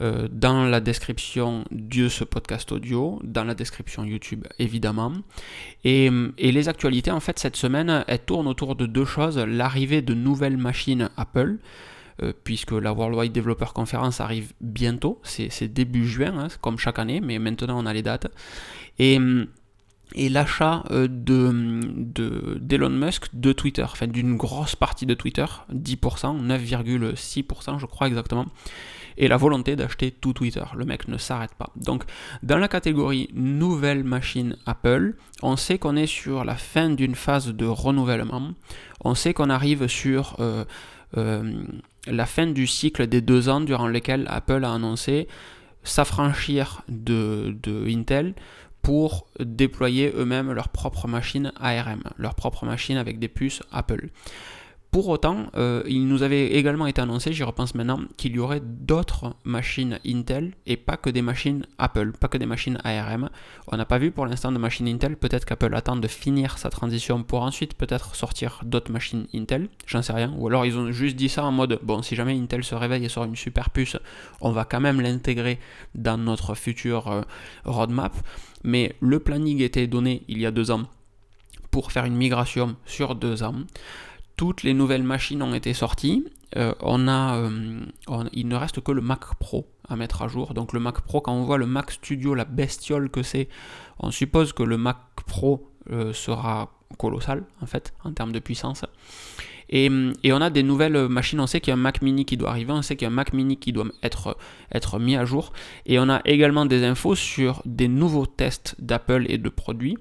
euh, 0.00 0.28
dans 0.30 0.64
la 0.64 0.80
description 0.80 1.64
de 1.70 2.08
ce 2.08 2.24
podcast 2.24 2.72
audio, 2.72 3.20
dans 3.22 3.44
la 3.44 3.54
description 3.54 4.04
YouTube 4.04 4.46
évidemment. 4.58 5.12
Et, 5.84 6.10
les 6.38 6.68
actualités, 6.68 7.10
en 7.10 7.20
fait, 7.20 7.38
cette 7.38 7.56
semaine, 7.56 8.04
elles 8.06 8.24
tournent 8.24 8.48
autour 8.48 8.76
de 8.76 8.86
deux 8.86 9.04
choses. 9.04 9.38
L'arrivée 9.38 10.02
de 10.02 10.14
nouvelles 10.14 10.56
machines 10.56 11.10
Apple, 11.16 11.58
euh, 12.22 12.32
puisque 12.44 12.72
la 12.72 12.92
Worldwide 12.92 13.32
Developer 13.32 13.66
Conference 13.74 14.20
arrive 14.20 14.52
bientôt, 14.60 15.20
c'est 15.22 15.68
début 15.68 16.06
juin, 16.06 16.38
hein, 16.38 16.48
comme 16.60 16.78
chaque 16.78 16.98
année, 16.98 17.20
mais 17.20 17.38
maintenant 17.38 17.78
on 17.82 17.86
a 17.86 17.92
les 17.92 18.02
dates. 18.02 18.28
Et 18.98 19.18
l'achat 20.28 20.82
euh, 20.90 21.08
de, 21.08 22.58
d'Elon 22.58 22.90
Musk 22.90 23.28
de 23.34 23.52
Twitter, 23.52 23.82
enfin 23.82 24.06
d'une 24.06 24.36
grosse 24.36 24.76
partie 24.76 25.06
de 25.06 25.14
Twitter, 25.14 25.46
10%, 25.72 26.46
9,6% 26.46 27.78
je 27.78 27.86
crois 27.86 28.08
exactement, 28.08 28.46
et 29.20 29.28
la 29.28 29.36
volonté 29.36 29.76
d'acheter 29.76 30.10
tout 30.10 30.32
Twitter. 30.32 30.64
Le 30.74 30.86
mec 30.86 31.06
ne 31.06 31.18
s'arrête 31.18 31.54
pas. 31.54 31.70
Donc 31.76 32.04
dans 32.42 32.56
la 32.56 32.68
catégorie 32.68 33.28
nouvelle 33.34 34.02
machine 34.02 34.56
Apple, 34.64 35.14
on 35.42 35.56
sait 35.56 35.78
qu'on 35.78 35.94
est 35.94 36.06
sur 36.06 36.42
la 36.42 36.56
fin 36.56 36.88
d'une 36.88 37.14
phase 37.14 37.48
de 37.48 37.66
renouvellement, 37.66 38.52
on 39.04 39.14
sait 39.14 39.34
qu'on 39.34 39.50
arrive 39.50 39.86
sur 39.88 40.36
euh, 40.40 40.64
euh, 41.18 41.62
la 42.06 42.24
fin 42.24 42.46
du 42.46 42.66
cycle 42.66 43.06
des 43.06 43.20
deux 43.20 43.50
ans 43.50 43.60
durant 43.60 43.88
lesquels 43.88 44.26
Apple 44.28 44.64
a 44.64 44.72
annoncé 44.72 45.28
s'affranchir 45.84 46.82
de, 46.88 47.54
de 47.62 47.86
Intel 47.88 48.34
pour 48.80 49.26
déployer 49.38 50.14
eux-mêmes 50.16 50.50
leur 50.52 50.70
propre 50.70 51.08
machine 51.08 51.52
ARM, 51.60 52.02
leur 52.16 52.34
propre 52.34 52.64
machine 52.64 52.96
avec 52.96 53.18
des 53.18 53.28
puces 53.28 53.62
Apple. 53.70 54.08
Pour 54.90 55.08
autant, 55.08 55.46
euh, 55.54 55.84
il 55.86 56.08
nous 56.08 56.24
avait 56.24 56.48
également 56.54 56.88
été 56.88 57.00
annoncé, 57.00 57.32
j'y 57.32 57.44
repense 57.44 57.76
maintenant, 57.76 58.00
qu'il 58.16 58.32
y 58.32 58.40
aurait 58.40 58.60
d'autres 58.60 59.36
machines 59.44 60.00
Intel 60.04 60.52
et 60.66 60.76
pas 60.76 60.96
que 60.96 61.10
des 61.10 61.22
machines 61.22 61.64
Apple, 61.78 62.10
pas 62.10 62.26
que 62.26 62.38
des 62.38 62.46
machines 62.46 62.76
ARM. 62.82 63.30
On 63.68 63.76
n'a 63.76 63.84
pas 63.84 63.98
vu 63.98 64.10
pour 64.10 64.26
l'instant 64.26 64.50
de 64.50 64.58
machines 64.58 64.88
Intel, 64.88 65.16
peut-être 65.16 65.44
qu'Apple 65.44 65.76
attend 65.76 65.94
de 65.94 66.08
finir 66.08 66.58
sa 66.58 66.70
transition 66.70 67.22
pour 67.22 67.42
ensuite 67.42 67.74
peut-être 67.74 68.16
sortir 68.16 68.62
d'autres 68.64 68.90
machines 68.90 69.28
Intel, 69.32 69.68
j'en 69.86 70.02
sais 70.02 70.12
rien. 70.12 70.34
Ou 70.36 70.48
alors 70.48 70.66
ils 70.66 70.76
ont 70.76 70.90
juste 70.90 71.14
dit 71.14 71.28
ça 71.28 71.44
en 71.44 71.52
mode, 71.52 71.78
bon, 71.84 72.02
si 72.02 72.16
jamais 72.16 72.36
Intel 72.36 72.64
se 72.64 72.74
réveille 72.74 73.04
et 73.04 73.08
sort 73.08 73.24
une 73.24 73.36
super 73.36 73.70
puce, 73.70 73.96
on 74.40 74.50
va 74.50 74.64
quand 74.64 74.80
même 74.80 75.00
l'intégrer 75.00 75.60
dans 75.94 76.18
notre 76.18 76.56
futur 76.56 77.06
euh, 77.06 77.22
roadmap. 77.64 78.16
Mais 78.64 78.96
le 78.98 79.20
planning 79.20 79.62
était 79.62 79.86
donné 79.86 80.24
il 80.26 80.40
y 80.40 80.46
a 80.46 80.50
deux 80.50 80.72
ans 80.72 80.82
pour 81.70 81.92
faire 81.92 82.06
une 82.06 82.16
migration 82.16 82.74
sur 82.84 83.14
deux 83.14 83.44
ans 83.44 83.54
toutes 84.40 84.62
les 84.62 84.72
nouvelles 84.72 85.02
machines 85.02 85.42
ont 85.42 85.52
été 85.52 85.74
sorties. 85.74 86.24
Euh, 86.56 86.72
on 86.80 87.08
a, 87.08 87.36
euh, 87.36 87.80
il 88.32 88.48
ne 88.48 88.56
reste 88.56 88.80
que 88.80 88.90
le 88.90 89.02
Mac 89.02 89.34
Pro 89.38 89.66
à 89.86 89.96
mettre 89.96 90.22
à 90.22 90.28
jour. 90.28 90.54
Donc 90.54 90.72
le 90.72 90.80
Mac 90.80 91.02
Pro, 91.02 91.20
quand 91.20 91.34
on 91.34 91.42
voit 91.42 91.58
le 91.58 91.66
Mac 91.66 91.90
Studio, 91.90 92.34
la 92.34 92.46
bestiole 92.46 93.10
que 93.10 93.22
c'est, 93.22 93.50
on 93.98 94.10
suppose 94.10 94.54
que 94.54 94.62
le 94.62 94.78
Mac 94.78 94.96
Pro 95.26 95.70
euh, 95.90 96.14
sera 96.14 96.72
colossal 96.96 97.44
en 97.60 97.66
fait 97.66 97.92
en 98.02 98.12
termes 98.14 98.32
de 98.32 98.38
puissance. 98.38 98.86
Et, 99.68 99.90
on 99.90 100.40
a 100.40 100.48
des 100.48 100.62
nouvelles 100.62 101.06
machines, 101.08 101.38
on 101.38 101.46
sait 101.46 101.60
qu'il 101.60 101.72
y 101.72 101.72
a 101.72 101.74
un 101.74 101.82
Mac 101.82 102.00
mini 102.00 102.24
qui 102.24 102.38
doit 102.38 102.48
arriver, 102.48 102.72
on 102.72 102.80
sait 102.80 102.96
qu'il 102.96 103.04
y 103.04 103.10
a 103.10 103.12
un 103.12 103.14
Mac 103.14 103.34
mini 103.34 103.58
qui 103.58 103.74
doit 103.74 103.84
être, 104.02 104.38
être 104.72 104.98
mis 104.98 105.16
à 105.16 105.26
jour. 105.26 105.52
Et 105.84 105.98
on 105.98 106.08
a 106.08 106.22
également 106.24 106.64
des 106.64 106.82
infos 106.84 107.14
sur 107.14 107.60
des 107.66 107.88
nouveaux 107.88 108.26
tests 108.26 108.74
d'Apple 108.78 109.26
et 109.28 109.36
de 109.36 109.50
produits. 109.50 109.98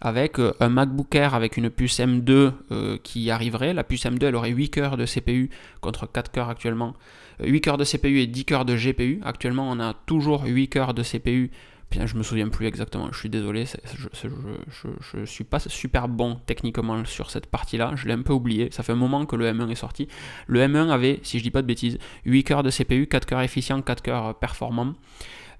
Avec 0.00 0.38
euh, 0.38 0.52
un 0.60 0.68
MacBook 0.68 1.14
Air 1.14 1.34
avec 1.34 1.56
une 1.56 1.70
puce 1.70 1.98
M2 1.98 2.52
euh, 2.70 2.98
qui 3.02 3.30
arriverait. 3.30 3.74
La 3.74 3.84
puce 3.84 4.04
M2, 4.04 4.26
elle 4.26 4.36
aurait 4.36 4.50
8 4.50 4.70
cœurs 4.70 4.96
de 4.96 5.06
CPU 5.06 5.50
contre 5.80 6.10
4 6.10 6.30
cœurs 6.30 6.48
actuellement. 6.48 6.94
8 7.40 7.56
euh, 7.56 7.60
cœurs 7.60 7.78
de 7.78 7.84
CPU 7.84 8.20
et 8.20 8.26
10 8.26 8.44
cœurs 8.44 8.64
de 8.64 8.76
GPU. 8.76 9.20
Actuellement, 9.24 9.68
on 9.70 9.80
a 9.80 9.94
toujours 9.94 10.44
8 10.44 10.68
cœurs 10.68 10.94
de 10.94 11.02
CPU. 11.02 11.50
Bien, 11.90 12.04
je 12.04 12.16
me 12.16 12.22
souviens 12.22 12.50
plus 12.50 12.66
exactement, 12.66 13.08
je 13.12 13.18
suis 13.18 13.30
désolé, 13.30 13.64
je, 14.12 15.18
ne 15.18 15.24
suis 15.24 15.44
pas 15.44 15.58
super 15.58 16.06
bon 16.06 16.38
techniquement 16.44 17.02
sur 17.06 17.30
cette 17.30 17.46
partie-là, 17.46 17.92
je 17.96 18.06
l'ai 18.06 18.12
un 18.12 18.20
peu 18.20 18.34
oublié, 18.34 18.68
ça 18.70 18.82
fait 18.82 18.92
un 18.92 18.96
moment 18.96 19.24
que 19.24 19.36
le 19.36 19.50
M1 19.50 19.70
est 19.70 19.74
sorti. 19.74 20.06
Le 20.48 20.60
M1 20.60 20.90
avait, 20.90 21.18
si 21.22 21.38
je 21.38 21.44
dis 21.44 21.50
pas 21.50 21.62
de 21.62 21.66
bêtises, 21.66 21.96
8 22.26 22.44
cœurs 22.44 22.62
de 22.62 22.70
CPU, 22.70 23.06
4 23.06 23.24
cœurs 23.24 23.40
efficients, 23.40 23.80
4 23.80 24.02
cœurs 24.02 24.38
performants, 24.38 24.96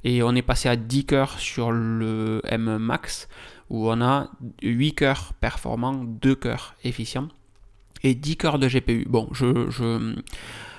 et 0.04 0.22
on 0.22 0.34
est 0.34 0.42
passé 0.42 0.68
à 0.68 0.76
10 0.76 1.06
cœurs 1.06 1.38
sur 1.38 1.72
le 1.72 2.42
M1 2.44 2.76
Max 2.76 3.28
où 3.70 3.90
on 3.90 4.00
a 4.00 4.28
8 4.62 4.94
cœurs 4.94 5.32
performants, 5.40 6.04
2 6.04 6.34
cœurs 6.34 6.74
efficients 6.84 7.28
et 8.02 8.14
10 8.14 8.36
cœurs 8.36 8.58
de 8.58 8.68
GPU. 8.68 9.06
Bon, 9.08 9.28
je, 9.32 10.14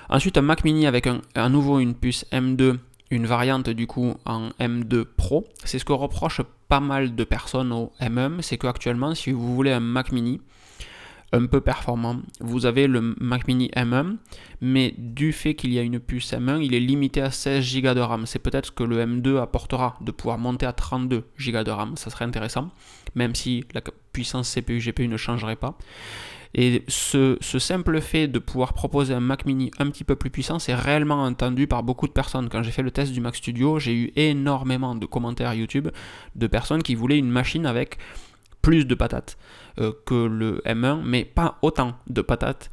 Ensuite, 0.08 0.38
un 0.38 0.42
Mac 0.42 0.64
mini 0.64 0.86
avec 0.86 1.08
à 1.36 1.48
nouveau 1.48 1.78
une 1.78 1.94
puce 1.94 2.26
M2, 2.32 2.78
une 3.10 3.26
variante 3.26 3.70
du 3.70 3.86
coup 3.86 4.14
en 4.24 4.48
M2 4.58 5.04
Pro. 5.04 5.46
C'est 5.64 5.78
ce 5.78 5.84
que 5.84 5.92
reproche 5.92 6.40
pas 6.68 6.80
mal 6.80 7.14
de 7.14 7.24
personnes 7.24 7.72
au 7.72 7.92
M1, 8.00 8.42
c'est 8.42 8.58
qu'actuellement, 8.58 9.14
si 9.14 9.30
vous 9.30 9.54
voulez 9.54 9.70
un 9.70 9.80
Mac 9.80 10.10
mini, 10.10 10.40
un 11.32 11.46
peu 11.46 11.60
performant. 11.60 12.16
Vous 12.40 12.66
avez 12.66 12.86
le 12.86 13.14
Mac 13.20 13.46
mini 13.46 13.70
M1, 13.76 14.16
mais 14.60 14.94
du 14.98 15.32
fait 15.32 15.54
qu'il 15.54 15.72
y 15.72 15.78
a 15.78 15.82
une 15.82 16.00
puce 16.00 16.32
M1, 16.32 16.60
il 16.62 16.74
est 16.74 16.80
limité 16.80 17.20
à 17.20 17.30
16 17.30 17.80
Go 17.80 17.94
de 17.94 18.00
RAM. 18.00 18.26
C'est 18.26 18.38
peut-être 18.38 18.66
ce 18.66 18.72
que 18.72 18.82
le 18.82 19.04
M2 19.04 19.40
apportera, 19.40 19.96
de 20.00 20.10
pouvoir 20.10 20.38
monter 20.38 20.66
à 20.66 20.72
32 20.72 21.24
Go 21.38 21.62
de 21.62 21.70
RAM. 21.70 21.96
Ça 21.96 22.10
serait 22.10 22.24
intéressant, 22.24 22.70
même 23.14 23.34
si 23.34 23.64
la 23.74 23.80
puissance 24.12 24.52
CPU-GPU 24.52 25.08
ne 25.08 25.16
changerait 25.16 25.56
pas. 25.56 25.76
Et 26.52 26.82
ce, 26.88 27.36
simple 27.40 28.00
fait 28.00 28.26
de 28.26 28.40
pouvoir 28.40 28.72
proposer 28.72 29.14
un 29.14 29.20
Mac 29.20 29.46
mini 29.46 29.70
un 29.78 29.88
petit 29.88 30.02
peu 30.02 30.16
plus 30.16 30.30
puissant, 30.30 30.58
c'est 30.58 30.74
réellement 30.74 31.22
entendu 31.22 31.68
par 31.68 31.84
beaucoup 31.84 32.08
de 32.08 32.12
personnes. 32.12 32.48
Quand 32.48 32.62
j'ai 32.64 32.72
fait 32.72 32.82
le 32.82 32.90
test 32.90 33.12
du 33.12 33.20
Mac 33.20 33.36
Studio, 33.36 33.78
j'ai 33.78 33.94
eu 33.94 34.12
énormément 34.16 34.96
de 34.96 35.06
commentaires 35.06 35.54
YouTube 35.54 35.88
de 36.34 36.46
personnes 36.48 36.82
qui 36.82 36.96
voulaient 36.96 37.18
une 37.18 37.30
machine 37.30 37.66
avec 37.66 37.98
plus 38.62 38.84
de 38.84 38.94
patates 38.94 39.38
que 39.76 40.26
le 40.26 40.60
M1, 40.64 41.02
mais 41.04 41.24
pas 41.24 41.58
autant 41.62 41.94
de 42.08 42.22
patates 42.22 42.70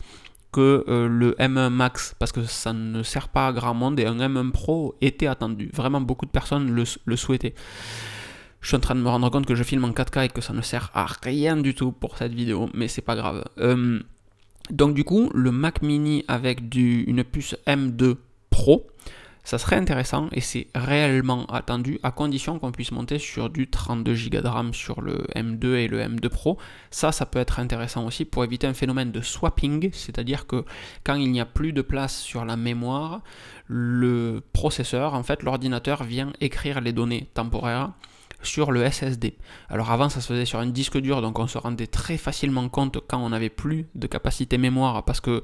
que 0.51 0.83
euh, 0.87 1.07
le 1.07 1.33
M1 1.33 1.69
Max, 1.69 2.15
parce 2.19 2.31
que 2.31 2.43
ça 2.43 2.73
ne 2.73 3.03
sert 3.03 3.29
pas 3.29 3.47
à 3.47 3.53
grand 3.53 3.73
monde 3.73 3.99
et 3.99 4.05
un 4.05 4.17
M1 4.17 4.51
Pro 4.51 4.95
était 5.01 5.27
attendu. 5.27 5.69
Vraiment, 5.73 6.01
beaucoup 6.01 6.25
de 6.25 6.31
personnes 6.31 6.71
le, 6.71 7.15
souhaitaient. 7.15 7.53
Je 8.61 8.69
suis 8.69 8.77
en 8.77 8.79
train 8.79 8.95
de 8.95 9.01
me 9.01 9.09
rendre 9.09 9.29
compte 9.29 9.45
que 9.45 9.55
je 9.55 9.63
filme 9.63 9.85
en 9.85 9.91
4K 9.91 10.25
et 10.25 10.29
que 10.29 10.41
ça 10.41 10.53
ne 10.53 10.61
sert 10.61 10.89
à 10.93 11.05
rien 11.21 11.57
du 11.57 11.75
tout 11.75 11.91
pour 11.91 12.17
cette 12.17 12.33
vidéo, 12.33 12.69
mais 12.73 12.87
c'est 12.87 13.01
pas 13.01 13.15
grave. 13.15 13.45
Euh, 13.59 13.99
donc 14.71 14.95
du 14.95 15.03
coup, 15.03 15.29
le 15.33 15.51
Mac 15.51 15.81
Mini 15.81 16.25
avec 16.27 16.61
une 16.75 17.23
puce 17.23 17.55
M2 17.67 18.15
Pro, 18.49 18.87
ça 19.47 19.57
serait 19.57 19.77
intéressant 19.77 20.27
et 20.33 20.41
c'est 20.41 20.67
réellement 20.75 21.45
attendu 21.45 22.01
à 22.03 22.11
condition 22.11 22.59
qu'on 22.59 22.73
puisse 22.73 22.91
monter 22.91 23.17
sur 23.17 23.49
du 23.49 23.69
32 23.69 24.13
Go 24.29 24.41
de 24.41 24.47
RAM 24.49 24.73
sur 24.73 24.99
le 24.99 25.25
M2 25.37 25.75
et 25.75 25.87
le 25.87 26.01
M2 26.01 26.27
Pro. 26.27 26.57
Ça, 26.91 27.13
ça 27.13 27.25
peut 27.25 27.39
être 27.39 27.61
intéressant 27.61 28.05
aussi 28.05 28.25
pour 28.25 28.43
éviter 28.43 28.67
un 28.67 28.73
phénomène 28.73 29.13
de 29.13 29.21
swapping, 29.21 29.89
c'est-à-dire 29.93 30.47
que 30.47 30.65
quand 31.05 31.15
il 31.15 31.31
n'y 31.31 31.39
a 31.39 31.45
plus 31.45 31.71
de 31.71 31.81
place 31.81 32.19
sur 32.19 32.43
la 32.43 32.57
mémoire, 32.57 33.21
le 33.67 34.43
processeur, 34.51 35.13
en 35.13 35.23
fait, 35.23 35.43
l'ordinateur 35.43 36.03
vient 36.03 36.33
écrire 36.41 36.81
les 36.81 36.91
données 36.91 37.29
temporaires 37.33 37.93
sur 38.43 38.73
le 38.73 38.85
SSD. 38.91 39.37
Alors 39.69 39.91
avant 39.91 40.09
ça 40.09 40.19
se 40.19 40.27
faisait 40.27 40.43
sur 40.43 40.59
un 40.59 40.67
disque 40.67 40.97
dur 40.97 41.21
donc 41.21 41.39
on 41.39 41.47
se 41.47 41.57
rendait 41.57 41.87
très 41.87 42.17
facilement 42.17 42.67
compte 42.67 42.99
quand 43.07 43.17
on 43.17 43.29
n'avait 43.29 43.49
plus 43.49 43.87
de 43.95 44.07
capacité 44.07 44.57
mémoire 44.57 45.03
parce 45.05 45.21
que 45.21 45.41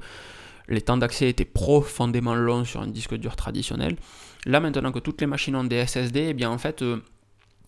les 0.68 0.80
temps 0.80 0.96
d'accès 0.96 1.28
étaient 1.28 1.44
profondément 1.44 2.34
longs 2.34 2.64
sur 2.64 2.80
un 2.80 2.86
disque 2.86 3.14
dur 3.14 3.36
traditionnel. 3.36 3.96
Là, 4.46 4.60
maintenant 4.60 4.92
que 4.92 4.98
toutes 4.98 5.20
les 5.20 5.26
machines 5.26 5.56
ont 5.56 5.64
des 5.64 5.86
SSD, 5.86 6.26
eh 6.28 6.34
bien 6.34 6.50
en 6.50 6.58
fait, 6.58 6.82
euh, 6.82 7.02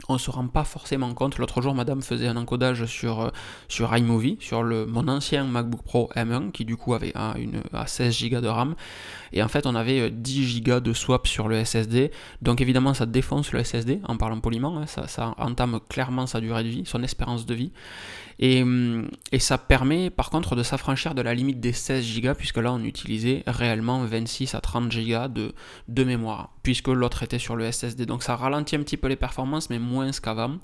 on 0.08 0.14
ne 0.14 0.18
se 0.18 0.30
rend 0.30 0.46
pas 0.46 0.64
forcément 0.64 1.12
compte. 1.14 1.38
L'autre 1.38 1.62
jour, 1.62 1.74
madame 1.74 2.02
faisait 2.02 2.28
un 2.28 2.36
encodage 2.36 2.84
sur, 2.84 3.20
euh, 3.22 3.96
iMovie, 3.96 4.36
sur 4.40 4.62
mon 4.62 5.08
ancien 5.08 5.44
MacBook 5.44 5.82
Pro 5.82 6.10
M1, 6.14 6.52
qui 6.52 6.64
du 6.64 6.76
coup 6.76 6.94
avait 6.94 7.14
une, 7.36 7.62
à 7.72 7.86
16 7.86 8.28
Go 8.30 8.40
de 8.40 8.48
RAM. 8.48 8.74
Et 9.32 9.42
en 9.42 9.48
fait, 9.48 9.66
on 9.66 9.74
avait 9.74 10.10
10 10.10 10.58
euh, 10.58 10.74
Go 10.74 10.80
de 10.80 10.92
swap 10.92 11.26
sur 11.26 11.48
le 11.48 11.64
SSD. 11.64 12.10
Donc 12.42 12.60
évidemment, 12.60 12.94
ça 12.94 13.06
défonce 13.06 13.52
le 13.52 13.64
SSD, 13.64 14.00
en 14.04 14.16
parlant 14.16 14.40
poliment. 14.40 14.78
Hein. 14.78 14.86
ça 14.86 15.34
entame 15.38 15.80
clairement 15.88 16.26
sa 16.26 16.40
durée 16.40 16.62
de 16.62 16.68
vie, 16.68 16.82
son 16.86 17.02
espérance 17.02 17.46
de 17.46 17.54
vie. 17.54 17.72
Hum, 18.42 19.08
et, 19.32 19.38
ça 19.38 19.56
permet 19.56 20.10
par 20.10 20.28
contre 20.28 20.56
de 20.56 20.62
s'affranchir 20.62 21.14
de 21.14 21.22
la 21.22 21.32
limite 21.34 21.58
des 21.58 21.72
16 21.72 22.20
Go, 22.20 22.34
puisque 22.34 22.58
là 22.58 22.72
on 22.72 22.84
utilisait 22.84 23.42
réellement 23.46 24.04
26 24.04 24.54
à 24.54 24.60
30 24.60 24.94
Go 24.94 25.52
de, 25.88 26.04
mémoire, 26.04 26.50
puisque 26.62 26.88
l'autre 26.88 27.22
était 27.22 27.38
sur 27.38 27.56
le 27.56 27.70
SSD. 27.70 28.04
Donc 28.04 28.22
ça 28.22 28.36
ralentit 28.36 28.76
un 28.76 28.80
petit 28.80 28.98
peu 28.98 29.08
les 29.08 29.16
performances, 29.16 29.70
mais 29.70 29.78
moins 29.78 30.10
qu'avant. 30.10 30.58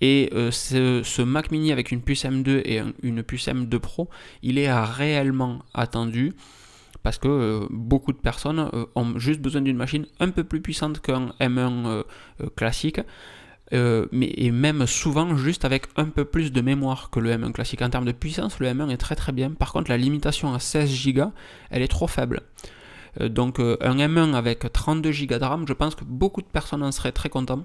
Et 0.00 0.30
euh, 0.34 0.50
ce, 0.50 1.22
Mac 1.22 1.50
mini 1.50 1.72
avec 1.72 1.90
une 1.92 2.02
puce 2.02 2.24
M2 2.24 2.62
et 2.64 2.82
une 3.02 3.22
puce 3.22 3.48
M2 3.48 3.78
Pro, 3.78 4.08
il 4.42 4.58
est 4.58 4.72
réellement 4.72 5.60
attendu 5.74 6.34
parce 7.02 7.18
que 7.18 7.28
euh, 7.28 7.66
beaucoup 7.70 8.12
de 8.12 8.18
personnes 8.18 8.68
euh, 8.74 8.84
ont 8.94 9.18
juste 9.18 9.40
besoin 9.40 9.62
d'une 9.62 9.76
machine 9.76 10.06
un 10.20 10.30
peu 10.30 10.44
plus 10.44 10.60
puissante 10.60 11.00
qu'un 11.00 11.32
M1 11.40 12.04
classique 12.54 13.00
euh, 13.74 14.06
mais, 14.12 14.32
et 14.36 14.50
même 14.50 14.86
souvent 14.86 15.36
juste 15.36 15.64
avec 15.64 15.86
un 15.96 16.06
peu 16.06 16.24
plus 16.24 16.52
de 16.52 16.60
mémoire 16.60 17.10
que 17.10 17.20
le 17.20 17.30
M1 17.30 17.52
classique. 17.52 17.82
En 17.82 17.90
termes 17.90 18.04
de 18.04 18.12
puissance, 18.12 18.58
le 18.60 18.68
M1 18.68 18.90
est 18.90 18.96
très 18.96 19.16
très 19.16 19.32
bien. 19.32 19.50
Par 19.50 19.72
contre, 19.72 19.90
la 19.90 19.96
limitation 19.96 20.54
à 20.54 20.58
16 20.58 21.08
Go, 21.08 21.32
elle 21.70 21.82
est 21.82 21.88
trop 21.88 22.06
faible. 22.06 22.42
Euh, 23.20 23.28
donc 23.28 23.60
euh, 23.60 23.76
un 23.80 23.96
M1 23.96 24.34
avec 24.34 24.72
32 24.72 25.10
Go 25.26 25.38
de 25.38 25.44
RAM, 25.44 25.64
je 25.68 25.72
pense 25.72 25.94
que 25.94 26.04
beaucoup 26.04 26.40
de 26.40 26.46
personnes 26.46 26.82
en 26.82 26.92
seraient 26.92 27.12
très 27.12 27.28
contents. 27.28 27.64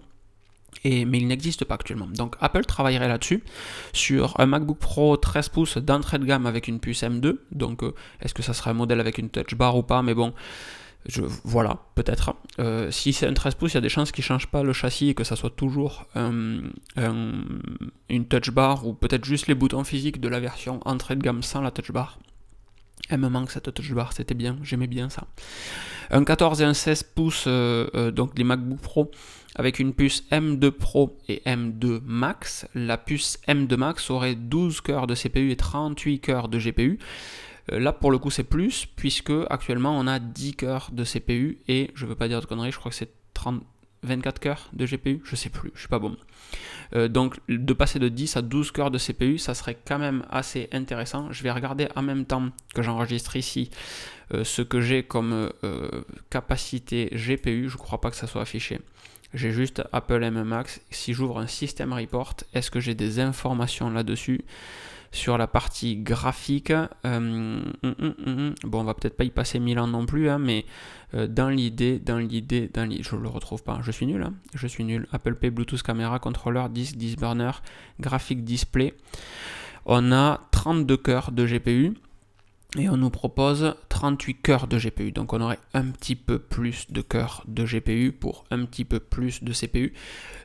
Et, 0.84 1.06
mais 1.06 1.20
il 1.20 1.28
n'existe 1.28 1.66
pas 1.66 1.76
actuellement. 1.76 2.08
Donc 2.08 2.36
Apple 2.42 2.66
travaillerait 2.66 3.08
là-dessus 3.08 3.44
sur 3.94 4.40
un 4.40 4.48
MacBook 4.48 4.80
Pro 4.80 5.16
13 5.18 5.50
pouces 5.50 5.78
d'entrée 5.78 6.18
de 6.18 6.26
gamme 6.26 6.48
avec 6.48 6.68
une 6.68 6.80
puce 6.80 7.04
M2. 7.04 7.38
Donc 7.52 7.84
est-ce 8.22 8.34
que 8.34 8.42
ça 8.42 8.54
sera 8.54 8.72
un 8.72 8.74
modèle 8.74 9.00
avec 9.00 9.20
une 9.20 9.30
touch 9.30 9.54
bar 9.54 9.78
ou 9.78 9.84
pas? 9.84 10.02
Mais 10.02 10.16
bon, 10.16 10.34
voilà, 11.44 11.80
peut-être. 11.96 12.36
Euh, 12.60 12.90
si 12.92 13.14
c'est 13.14 13.28
un 13.28 13.34
13 13.34 13.56
pouces, 13.56 13.74
il 13.74 13.76
y 13.76 13.78
a 13.78 13.82
des 13.82 13.90
chances 13.90 14.12
qu'il 14.12 14.22
ne 14.22 14.28
change 14.28 14.48
pas 14.48 14.64
le 14.64 14.74
châssis 14.74 15.10
et 15.10 15.14
que 15.14 15.24
ça 15.24 15.36
soit 15.36 15.50
toujours 15.50 16.06
une 16.16 16.74
touch 18.30 18.52
bar 18.52 18.88
ou 18.88 18.94
peut-être 18.94 19.26
juste 19.26 19.48
les 19.48 19.56
boutons 19.56 19.84
physiques 19.84 20.22
de 20.22 20.28
la 20.30 20.40
version 20.40 20.80
entrée 20.86 21.16
de 21.16 21.22
gamme 21.22 21.44
sans 21.44 21.62
la 21.62 21.72
touch 21.72 21.92
bar. 21.92 22.20
Elle 23.10 23.20
me 23.20 23.28
manque 23.28 23.52
cette 23.52 23.74
touch 23.74 23.92
bar, 23.92 24.14
c'était 24.14 24.34
bien, 24.34 24.58
j'aimais 24.64 24.88
bien 24.88 25.10
ça. 25.10 25.28
Un 26.10 26.24
14 26.24 26.62
et 26.62 26.66
un 26.66 26.74
16 26.74 27.04
pouces, 27.04 27.46
euh, 27.48 27.90
euh, 27.96 28.12
donc 28.12 28.38
les 28.38 28.44
MacBook 28.44 28.80
Pro 28.80 29.12
avec 29.56 29.80
une 29.80 29.94
puce 29.94 30.24
M2 30.32 30.72
Pro 30.72 31.18
et 31.28 31.42
M2 31.46 32.02
Max. 32.04 32.66
La 32.74 32.98
puce 32.98 33.40
M2 33.48 33.76
Max 33.76 34.10
aurait 34.10 34.36
12 34.36 34.82
cœurs 34.82 35.08
de 35.08 35.16
CPU 35.16 35.52
et 35.52 35.56
38 35.56 36.20
cœurs 36.20 36.48
de 36.48 36.58
GPU. 36.58 37.00
Euh, 37.72 37.80
là, 37.80 37.94
pour 37.94 38.12
le 38.12 38.18
coup, 38.18 38.30
c'est 38.30 38.44
plus, 38.44 38.86
puisque 38.86 39.34
actuellement, 39.50 39.98
on 39.98 40.08
a 40.08 40.20
10 40.20 40.56
cœurs 40.56 40.90
de 40.92 41.04
CPU 41.04 41.60
et, 41.68 41.92
je 41.96 42.06
veux 42.06 42.16
pas 42.16 42.28
dire 42.28 42.42
de 42.42 42.46
conneries, 42.46 42.72
je 42.72 42.80
crois 42.80 42.92
que 42.92 42.98
c'est 42.98 43.14
24 44.04 44.40
cœurs 44.40 44.70
de 44.74 44.86
GPU, 44.86 45.22
je 45.26 45.36
sais 45.36 45.50
plus, 45.50 45.72
je 45.76 45.80
suis 45.80 45.90
pas 45.90 46.00
bon. 46.00 46.16
Euh, 46.96 47.08
donc, 47.08 47.38
de 47.50 47.74
passer 47.74 48.00
de 48.00 48.10
10 48.10 48.38
à 48.38 48.42
12 48.42 48.72
cœurs 48.72 48.92
de 48.92 48.98
CPU, 48.98 49.38
ça 49.38 49.54
serait 49.54 49.78
quand 49.86 50.00
même 50.00 50.26
assez 50.30 50.70
intéressant. 50.72 51.32
Je 51.32 51.44
vais 51.44 51.52
regarder 51.52 51.88
en 51.96 52.02
même 52.02 52.26
temps 52.26 52.50
que 52.74 52.82
j'enregistre 52.82 53.36
ici 53.36 53.70
euh, 54.34 54.44
ce 54.44 54.62
que 54.62 54.82
j'ai 54.82 55.04
comme 55.04 55.50
capacité 56.30 57.10
GPU. 57.14 57.70
Je 57.70 57.78
crois 57.78 58.00
pas 58.00 58.12
que 58.12 58.18
ça 58.18 58.28
soit 58.28 58.42
affiché. 58.42 58.80
J'ai 59.34 59.52
juste 59.52 59.82
Apple 59.92 60.24
M 60.24 60.44
Max. 60.44 60.80
Si 60.92 61.14
j'ouvre 61.14 61.40
un 61.40 61.48
système 61.48 61.92
report, 61.92 62.36
est-ce 62.54 62.70
que 62.70 62.80
j'ai 62.80 62.94
des 62.94 63.20
informations 63.20 63.90
là-dessus? 63.90 64.42
Sur 65.14 65.38
la 65.38 65.46
partie 65.46 65.96
graphique, 65.96 66.72
euh, 66.72 66.88
hum, 67.04 67.72
hum, 67.84 68.16
hum, 68.26 68.56
bon, 68.64 68.82
on 68.82 68.84
va 68.84 68.96
peut-être 68.96 69.16
pas 69.16 69.24
y 69.24 69.30
passer 69.30 69.60
mille 69.60 69.78
ans 69.80 69.88
non 69.88 70.08
plus, 70.08 70.28
hein, 70.28 70.40
mais 70.40 70.66
euh, 71.14 71.28
dans 71.28 71.50
l'idée, 71.50 72.00
dans 72.00 72.18
l'idée, 72.18 72.68
dans 72.74 72.84
l'idée, 72.84 73.04
je 73.04 73.16
le 73.16 73.28
retrouve 73.28 73.64
pas. 73.64 73.80
Je 73.84 73.92
suis 73.92 74.08
nul, 74.08 74.24
hein, 74.24 74.34
je 74.56 74.66
suis 74.66 74.84
nul. 74.84 75.08
Apple 75.12 75.36
Pay, 75.36 75.52
Bluetooth 75.52 75.84
caméra, 75.84 76.18
contrôleur, 76.18 76.68
disque, 76.70 76.96
disc 76.96 77.20
burner, 77.20 77.52
graphique 78.00 78.44
display. 78.44 78.96
On 79.86 80.12
a 80.12 80.42
32 80.52 80.98
cœurs 80.98 81.32
de 81.32 81.46
GPU 81.46 81.94
et 82.78 82.90
on 82.90 82.98
nous 82.98 83.10
propose 83.10 83.76
38 83.90 84.42
cœurs 84.42 84.68
de 84.68 84.78
GPU. 84.78 85.12
Donc 85.12 85.34
on 85.34 85.42
aurait 85.42 85.60
un 85.74 85.86
petit 85.86 86.16
peu 86.16 86.40
plus 86.40 86.92
de 86.92 87.02
cœurs 87.02 87.44
de 87.48 87.66
GPU 87.66 88.12
pour 88.12 88.46
un 88.52 88.66
petit 88.66 88.86
peu 88.86 89.00
plus 89.00 89.44
de 89.44 89.54
CPU. 89.54 89.94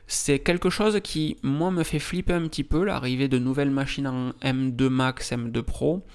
C'est 0.07 0.39
quelque 0.39 0.69
chose 0.69 0.99
qui, 1.03 1.37
moi, 1.43 1.71
me 1.71 1.83
fait 1.83 1.99
flipper 1.99 2.33
un 2.33 2.47
petit 2.47 2.63
peu, 2.63 2.83
l'arrivée 2.83 3.27
de 3.27 3.39
nouvelles 3.39 3.71
machines 3.71 4.07
en 4.07 4.31
M2 4.41 4.89
Max, 4.89 5.31
M2 5.31 5.61
Pro. 5.61 6.05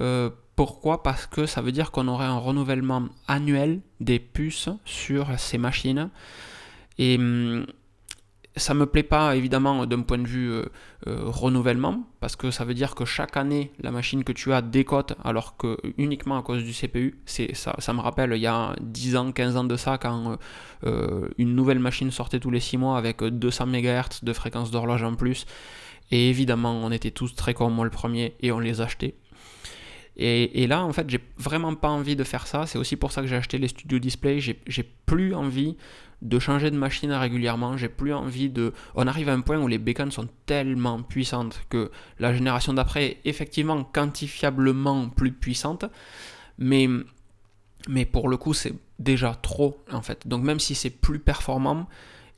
Euh, 0.00 0.30
pourquoi? 0.56 1.02
Parce 1.02 1.26
que 1.26 1.46
ça 1.46 1.62
veut 1.62 1.72
dire 1.72 1.90
qu'on 1.90 2.08
aurait 2.08 2.26
un 2.26 2.38
renouvellement 2.38 3.08
annuel 3.28 3.80
des 4.00 4.18
puces 4.18 4.68
sur 4.84 5.38
ces 5.38 5.58
machines. 5.58 6.10
Et 6.98 7.16
hum, 7.16 7.66
ça 8.56 8.74
me 8.74 8.84
plaît 8.86 9.04
pas 9.04 9.36
évidemment 9.36 9.86
d'un 9.86 10.02
point 10.02 10.18
de 10.18 10.26
vue 10.26 10.50
euh, 10.50 10.64
euh, 11.06 11.22
renouvellement 11.24 12.02
parce 12.18 12.34
que 12.34 12.50
ça 12.50 12.64
veut 12.64 12.74
dire 12.74 12.94
que 12.96 13.04
chaque 13.04 13.36
année 13.36 13.70
la 13.80 13.92
machine 13.92 14.24
que 14.24 14.32
tu 14.32 14.52
as 14.52 14.60
décote 14.60 15.14
alors 15.22 15.56
que 15.56 15.76
uniquement 15.98 16.36
à 16.36 16.42
cause 16.42 16.64
du 16.64 16.72
CPU 16.72 17.20
c'est 17.26 17.54
ça, 17.54 17.92
me 17.92 18.00
rappelle 18.00 18.32
il 18.34 18.40
y 18.40 18.48
a 18.48 18.74
10 18.80 19.16
ans 19.16 19.32
15 19.32 19.56
ans 19.56 19.64
de 19.64 19.76
ça 19.76 19.98
quand 19.98 20.36
euh, 20.84 21.28
une 21.38 21.54
nouvelle 21.54 21.78
machine 21.78 22.10
sortait 22.10 22.40
tous 22.40 22.50
les 22.50 22.60
6 22.60 22.76
mois 22.78 22.98
avec 22.98 23.22
200 23.22 23.66
MHz 23.66 24.24
de 24.24 24.32
fréquence 24.32 24.72
d'horloge 24.72 25.04
en 25.04 25.14
plus 25.14 25.46
et 26.10 26.28
évidemment 26.28 26.72
on 26.72 26.90
était 26.90 27.12
tous 27.12 27.34
très 27.36 27.54
comme 27.54 27.72
moi 27.72 27.84
le 27.84 27.90
premier 27.92 28.34
et 28.40 28.50
on 28.50 28.58
les 28.58 28.80
achetait 28.80 29.14
et, 30.22 30.66
là, 30.66 30.84
en 30.84 30.92
fait, 30.92 31.08
j'ai 31.08 31.20
vraiment 31.38 31.74
pas 31.74 31.88
envie 31.88 32.14
de 32.14 32.24
faire 32.24 32.46
ça. 32.46 32.66
C'est 32.66 32.76
aussi 32.76 32.96
pour 32.96 33.10
ça 33.10 33.22
que 33.22 33.26
j'ai 33.26 33.36
acheté 33.36 33.56
les 33.56 33.68
studios 33.68 33.98
display. 33.98 34.38
J'ai 34.38 34.82
plus 35.06 35.34
envie 35.34 35.78
de 36.22 36.38
changer 36.38 36.70
de 36.70 36.76
machine 36.76 37.12
régulièrement. 37.12 37.76
J'ai 37.76 37.88
plus 37.88 38.12
envie 38.12 38.50
de. 38.50 38.72
On 38.94 39.06
arrive 39.06 39.28
à 39.28 39.32
un 39.32 39.40
point 39.40 39.58
où 39.58 39.68
les 39.68 39.78
bécanes 39.78 40.10
sont 40.10 40.28
tellement 40.46 41.02
puissantes 41.02 41.62
que 41.70 41.90
la 42.18 42.34
génération 42.34 42.74
d'après 42.74 43.04
est 43.04 43.20
effectivement 43.24 43.84
quantifiablement 43.84 45.08
plus 45.08 45.32
puissante. 45.32 45.84
Mais, 46.58 46.88
mais 47.88 48.04
pour 48.04 48.28
le 48.28 48.36
coup, 48.36 48.52
c'est 48.52 48.74
déjà 48.98 49.34
trop, 49.34 49.82
en 49.90 50.02
fait. 50.02 50.26
Donc, 50.26 50.42
même 50.42 50.60
si 50.60 50.74
c'est 50.74 50.90
plus 50.90 51.18
performant, 51.18 51.88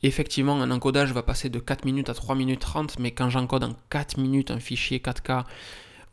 effectivement, 0.05 0.61
un 0.61 0.71
encodage 0.71 1.13
va 1.13 1.23
passer 1.23 1.49
de 1.49 1.59
4 1.59 1.85
minutes 1.85 2.09
à 2.09 2.15
3 2.15 2.37
minutes 2.37 2.61
30. 2.61 2.99
Mais 3.01 3.11
quand 3.11 3.31
j'encode 3.31 3.65
en 3.65 3.75
4 3.91 4.19
minutes 4.19 4.53
un 4.53 4.61
fichier 4.61 4.99
4K 4.99 5.45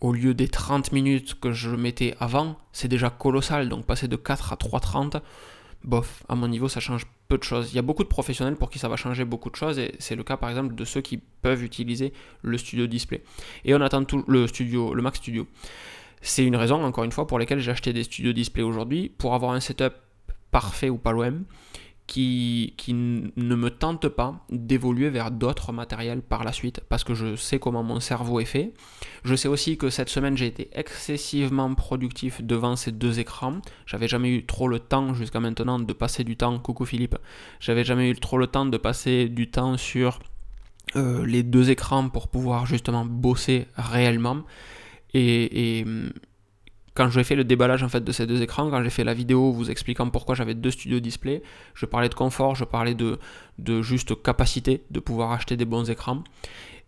au 0.02 0.14
lieu 0.14 0.34
des 0.34 0.48
30 0.48 0.92
minutes 0.92 1.40
que 1.40 1.52
je 1.52 1.70
mettais 1.70 2.16
avant, 2.20 2.58
c'est 2.72 2.88
déjà 2.88 3.12
colossal. 3.12 3.70
Donc 3.70 3.86
passer 3.86 4.08
de 4.08 4.16
4 4.16 4.54
à 4.54 4.56
3.30, 4.56 5.22
bof, 5.84 6.24
à 6.28 6.36
mon 6.36 6.48
niveau, 6.48 6.68
ça 6.68 6.80
change 6.80 7.06
de 7.38 7.44
choses. 7.44 7.72
Il 7.72 7.76
y 7.76 7.80
a 7.80 7.82
beaucoup 7.82 8.04
de 8.04 8.10
professionnels 8.10 8.56
pour 8.56 8.70
qui 8.70 8.80
ça 8.80 8.90
va 8.90 8.96
changer 8.96 9.26
beaucoup 9.26 9.50
de 9.50 9.56
choses, 9.56 9.80
et 9.80 9.96
c'est 10.00 10.16
le 10.16 10.24
cas 10.24 10.38
par 10.38 10.50
exemple 10.50 10.76
de 10.76 10.86
ceux 10.86 11.02
qui 11.02 11.18
peuvent 11.18 11.64
utiliser 11.64 12.14
le 12.42 12.58
studio 12.58 12.88
display. 12.88 13.24
Et 13.66 13.74
on 13.76 13.82
attend 13.82 14.04
tout 14.04 14.24
le 14.28 14.48
studio, 14.48 14.94
le 14.94 15.02
Mac 15.02 15.16
Studio. 15.16 15.48
C'est 16.22 16.44
une 16.44 16.56
raison, 16.56 16.84
encore 16.84 17.06
une 17.06 17.12
fois, 17.12 17.28
pour 17.28 17.40
laquelle 17.40 17.60
j'ai 17.60 17.72
acheté 17.72 17.94
des 17.94 18.04
studios 18.04 18.34
display 18.34 18.64
aujourd'hui, 18.64 19.10
pour 19.18 19.34
avoir 19.34 19.54
un 19.54 19.60
setup 19.60 19.94
parfait 20.52 20.90
ou 20.90 20.98
pas 20.98 21.12
loin 21.12 21.34
qui, 22.10 22.94
ne 22.94 23.56
me 23.56 23.70
tente 23.70 24.08
pas 24.08 24.44
d'évoluer 24.50 25.10
vers 25.10 25.30
d'autres 25.30 25.72
matériels 25.72 26.24
par 26.24 26.44
la 26.44 26.52
suite 26.52 26.82
parce 26.90 27.04
que 27.04 27.14
je 27.14 27.36
sais 27.36 27.60
comment 27.60 27.84
mon 27.84 28.00
cerveau 28.00 28.40
est 28.40 28.46
fait. 28.46 28.74
Je 29.24 29.36
sais 29.36 29.48
aussi 29.48 29.78
que 29.78 29.92
cette 29.92 30.10
semaine 30.10 30.36
j'ai 30.36 30.48
été 30.48 30.70
excessivement 30.74 31.74
productif 31.76 32.42
devant 32.42 32.76
ces 32.76 32.92
deux 32.92 33.20
écrans. 33.20 33.60
J'avais 33.86 34.08
jamais 34.08 34.32
eu 34.32 34.46
trop 34.46 34.68
le 34.68 34.80
temps 34.80 35.14
jusqu'à 35.14 35.40
maintenant 35.40 35.78
de 35.78 35.94
passer 35.94 36.24
du 36.24 36.36
temps, 36.36 36.58
coucou 36.58 36.86
Philippe, 36.86 37.16
j'avais 37.60 37.84
jamais 37.84 38.10
eu 38.10 38.16
trop 38.16 38.40
le 38.40 38.48
temps 38.48 38.66
de 38.66 38.78
passer 38.78 39.30
du 39.30 39.52
temps 39.52 39.78
sur 39.78 40.20
euh, 40.96 41.24
les 41.28 41.44
deux 41.44 41.70
écrans 41.70 42.10
pour 42.10 42.28
pouvoir 42.28 42.66
justement 42.66 43.06
bosser 43.06 43.68
réellement. 43.76 44.44
Et, 45.14 45.86
quand 46.94 47.10
j'ai 47.10 47.24
fait 47.24 47.36
le 47.36 47.44
déballage 47.44 47.84
en 47.84 47.90
fait 47.90 48.04
de 48.04 48.12
ces 48.12 48.26
deux 48.26 48.42
écrans, 48.42 48.70
quand 48.70 48.84
j'ai 48.84 48.90
fait 48.90 49.04
la 49.04 49.14
vidéo 49.14 49.52
vous 49.52 49.72
expliquant 49.72 50.10
pourquoi 50.10 50.36
j'avais 50.36 50.54
deux 50.54 50.72
studios 50.72 51.00
display, 51.00 51.42
je 51.74 51.86
parlais 51.86 52.10
de 52.10 52.16
confort, 52.16 52.56
je 52.56 52.66
parlais 52.66 52.96
de, 52.96 53.20
de 53.58 53.82
juste 53.82 54.22
capacité 54.22 54.84
de 54.90 55.00
pouvoir 55.00 55.32
acheter 55.32 55.58
des 55.58 55.66
bons 55.66 55.90
écrans. 55.90 56.24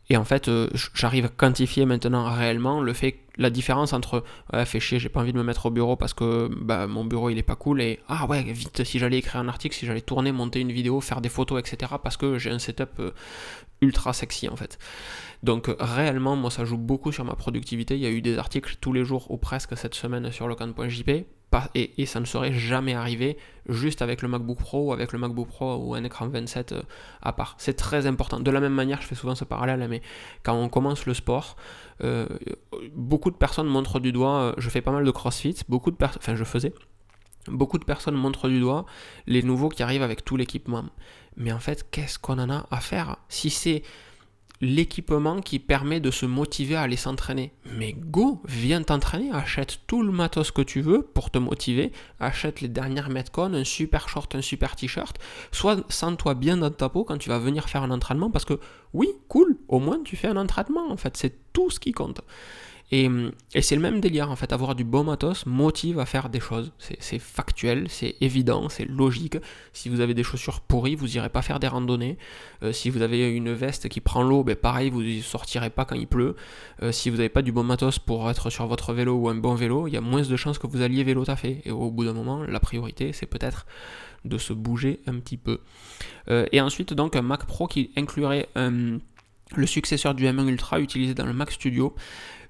Et 0.10 0.18
en 0.18 0.26
fait, 0.26 0.50
euh, 0.50 0.68
j'arrive 0.94 1.26
à 1.26 1.30
quantifier 1.30 1.86
maintenant 1.86 2.30
réellement 2.30 2.82
le 2.82 2.92
fait, 2.92 3.20
la 3.42 3.50
différence 3.50 3.94
entre 3.94 4.24
ouais, 4.54 4.66
fait 4.66 4.80
chier, 4.80 5.00
j'ai 5.00 5.10
pas 5.10 5.20
envie 5.20 5.34
de 5.34 5.38
me 5.38 5.44
mettre 5.44 5.66
au 5.66 5.72
bureau 5.72 5.96
parce 5.96 6.14
que 6.14 6.50
bah, 6.62 6.88
mon 6.88 7.04
bureau 7.04 7.30
il 7.30 7.38
est 7.38 7.44
pas 7.44 7.56
cool 7.56 7.82
et 7.82 8.00
ah 8.08 8.26
ouais, 8.28 8.44
vite, 8.44 8.84
si 8.84 9.00
j'allais 9.00 9.18
écrire 9.18 9.42
un 9.42 9.48
article, 9.48 9.76
si 9.76 9.86
j'allais 9.86 10.02
tourner, 10.02 10.32
monter 10.32 10.60
une 10.60 10.72
vidéo, 10.72 11.02
faire 11.02 11.22
des 11.22 11.30
photos, 11.30 11.60
etc. 11.60 11.94
parce 12.02 12.18
que 12.18 12.38
j'ai 12.38 12.52
un 12.52 12.60
setup 12.60 13.00
euh, 13.00 13.12
ultra 13.82 14.14
sexy 14.14 14.48
en 14.48 14.56
fait. 14.56 14.78
Donc 15.44 15.70
réellement, 15.80 16.36
moi 16.36 16.52
ça 16.52 16.66
joue 16.66 16.78
beaucoup 16.78 17.12
sur 17.12 17.26
ma 17.26 17.36
productivité. 17.36 17.96
Il 17.96 18.02
y 18.02 18.06
a 18.06 18.12
eu 18.12 18.22
des 18.22 18.38
articles 18.38 18.76
tous 18.80 18.94
les 18.94 19.04
jours 19.04 19.30
ou 19.32 19.38
presque 19.38 19.76
cette 19.76 19.96
semaine 19.96 20.32
sur 20.32 20.48
le 20.48 20.56
camp.jp 20.56 21.26
et, 21.76 22.06
ça 22.06 22.20
ne 22.20 22.26
serait 22.26 22.54
jamais 22.54 22.94
arrivé 22.94 23.38
juste 23.68 24.02
avec 24.02 24.22
le 24.22 24.28
MacBook 24.28 24.58
Pro 24.58 24.88
ou 24.88 24.94
avec 24.94 25.12
le 25.12 25.20
MacBook 25.20 25.48
Pro 25.48 25.76
ou 25.76 25.94
un 25.96 26.04
écran 26.04 26.28
27 26.28 26.72
euh, 26.72 26.82
à 27.22 27.34
part. 27.34 27.56
C'est 27.58 27.76
très 27.76 28.08
important. 28.08 28.40
De 28.40 28.52
la 28.52 28.60
même 28.60 28.74
manière, 28.74 29.02
je 29.02 29.08
fais 29.08 29.16
souvent 29.16 29.36
ce 29.36 29.44
parallèle, 29.44 29.86
mais 29.90 30.02
quand 30.44 30.56
on 30.56 30.70
commence 30.70 31.06
le 31.06 31.14
sport, 31.14 31.56
euh, 32.04 32.28
beaucoup 32.94 33.32
de 33.32 33.36
personnes 33.36 33.68
montrent 33.68 34.00
du 34.00 34.12
doigt, 34.12 34.56
je 34.58 34.70
fais 34.70 34.82
pas 34.82 34.92
mal 34.92 35.04
de 35.04 35.12
CrossFit, 35.12 35.58
beaucoup 35.68 35.92
de 35.92 35.98
personnes, 35.98 36.22
enfin 36.24 36.36
je 36.36 36.44
faisais, 36.44 36.74
Beaucoup 37.48 37.80
de 37.80 37.86
personnes 37.86 38.16
montrent 38.16 38.50
du 38.50 38.60
doigt 38.60 38.86
les 39.26 39.42
nouveaux 39.42 39.70
qui 39.70 39.82
arrivent 39.84 40.04
avec 40.04 40.24
tout 40.24 40.38
l'équipement. 40.38 40.86
Mais 41.38 41.52
en 41.52 41.60
fait, 41.60 41.90
qu'est-ce 41.90 42.20
qu'on 42.20 42.38
en 42.38 42.50
a 42.50 42.68
à 42.70 42.80
faire? 42.80 43.18
Si 43.30 43.50
c'est 43.50 43.84
l'équipement 44.62 45.42
qui 45.42 45.60
permet 45.60 46.00
de 46.00 46.12
se 46.12 46.26
motiver 46.26 46.76
à 46.76 46.82
aller 46.82 46.96
s'entraîner. 46.96 47.52
Mais 47.78 47.94
go, 47.94 48.42
viens 48.48 48.84
t'entraîner, 48.84 49.32
achète 49.32 49.80
tout 49.88 50.04
le 50.04 50.12
matos 50.12 50.52
que 50.52 50.62
tu 50.62 50.82
veux 50.82 51.02
pour 51.02 51.32
te 51.32 51.40
motiver, 51.40 51.92
achète 52.20 52.62
les 52.62 52.68
dernières 52.68 53.10
Metcon, 53.10 53.54
un 53.54 53.64
super 53.64 54.08
short, 54.08 54.34
un 54.36 54.42
super 54.42 54.76
t-shirt, 54.76 55.18
sois 55.52 55.78
sens-toi 55.90 56.36
bien 56.36 56.58
dans 56.58 56.70
ta 56.70 56.90
peau 56.90 57.04
quand 57.04 57.18
tu 57.18 57.30
vas 57.30 57.40
venir 57.40 57.68
faire 57.68 57.84
un 57.84 57.92
entraînement 57.92 58.30
parce 58.30 58.46
que 58.46 58.60
oui, 58.94 59.08
cool, 59.28 59.58
au 59.68 59.80
moins 59.80 60.00
tu 60.04 60.16
fais 60.16 60.28
un 60.28 60.38
entraînement 60.38 60.92
en 60.92 60.98
fait, 60.98 61.18
c'est 61.18 61.52
tout 61.54 61.70
ce 61.70 61.80
qui 61.80 61.92
compte. 61.92 62.22
Et, 62.92 63.10
c'est 63.62 63.76
le 63.76 63.82
même 63.82 64.02
délire 64.02 64.30
en 64.30 64.36
fait, 64.36 64.52
avoir 64.52 64.76
du 64.76 64.84
bon 64.84 65.06
matos 65.06 65.46
motive 65.46 66.00
à 66.00 66.06
faire 66.06 66.30
des 66.30 66.42
choses. 66.42 66.74
C'est 67.00 67.20
factuel, 67.20 67.86
c'est 67.90 68.16
évident, 68.20 68.68
c'est 68.68 68.86
logique. 68.86 69.38
Si 69.72 69.88
vous 69.88 70.02
avez 70.02 70.14
des 70.14 70.24
chaussures 70.24 70.60
pourries, 70.60 70.96
vous 70.96 71.08
n'irez 71.08 71.30
pas 71.30 71.42
faire 71.42 71.60
des 71.60 71.68
randonnées. 71.68 72.18
Euh, 72.64 72.74
si 72.74 72.90
vous 72.90 73.02
avez 73.02 73.30
une 73.30 73.54
veste 73.54 73.88
qui 73.88 74.02
prend 74.02 74.24
l'eau, 74.24 74.44
ben 74.44 74.56
pareil, 74.56 74.90
vous 74.90 75.04
ne 75.04 75.22
sortirez 75.22 75.70
pas 75.70 75.86
quand 75.86 75.96
il 75.96 76.08
pleut. 76.08 76.36
Euh, 76.84 76.92
si 76.92 77.10
vous 77.10 77.18
n'avez 77.18 77.30
pas 77.30 77.42
du 77.42 77.54
bon 77.54 77.64
matos 77.64 77.98
pour 77.98 78.30
être 78.30 78.50
sur 78.50 78.68
votre 78.68 78.94
vélo 78.94 79.16
ou 79.16 79.30
un 79.30 79.36
bon 79.36 79.56
vélo, 79.56 79.88
il 79.88 79.94
y 79.94 79.98
a 79.98 80.02
moins 80.02 80.24
de 80.24 80.36
chances 80.36 80.60
que 80.60 80.68
vous 80.68 80.82
alliez 80.82 81.06
vélo 81.06 81.24
taffer. 81.24 81.62
Et 81.64 81.72
au 81.72 81.92
bout 81.92 82.04
d'un 82.04 82.14
moment, 82.14 82.44
la 82.44 82.60
priorité, 82.60 83.14
c'est 83.14 83.26
peut-être 83.26 83.66
de 84.26 84.38
se 84.38 84.54
bouger 84.54 85.00
un 85.08 85.18
petit 85.20 85.38
peu. 85.38 85.60
Euh, 86.30 86.46
et 86.52 86.62
ensuite, 86.62 86.94
donc, 86.94 87.16
un 87.16 87.22
Mac 87.22 87.46
Pro 87.46 87.68
qui 87.68 87.92
inclurait 87.96 88.50
le 89.56 89.66
successeur 89.66 90.14
du 90.14 90.26
M1 90.26 90.48
Ultra 90.48 90.80
utilisé 90.80 91.14
dans 91.14 91.26
le 91.26 91.34
Mac 91.34 91.52
Studio. 91.52 91.96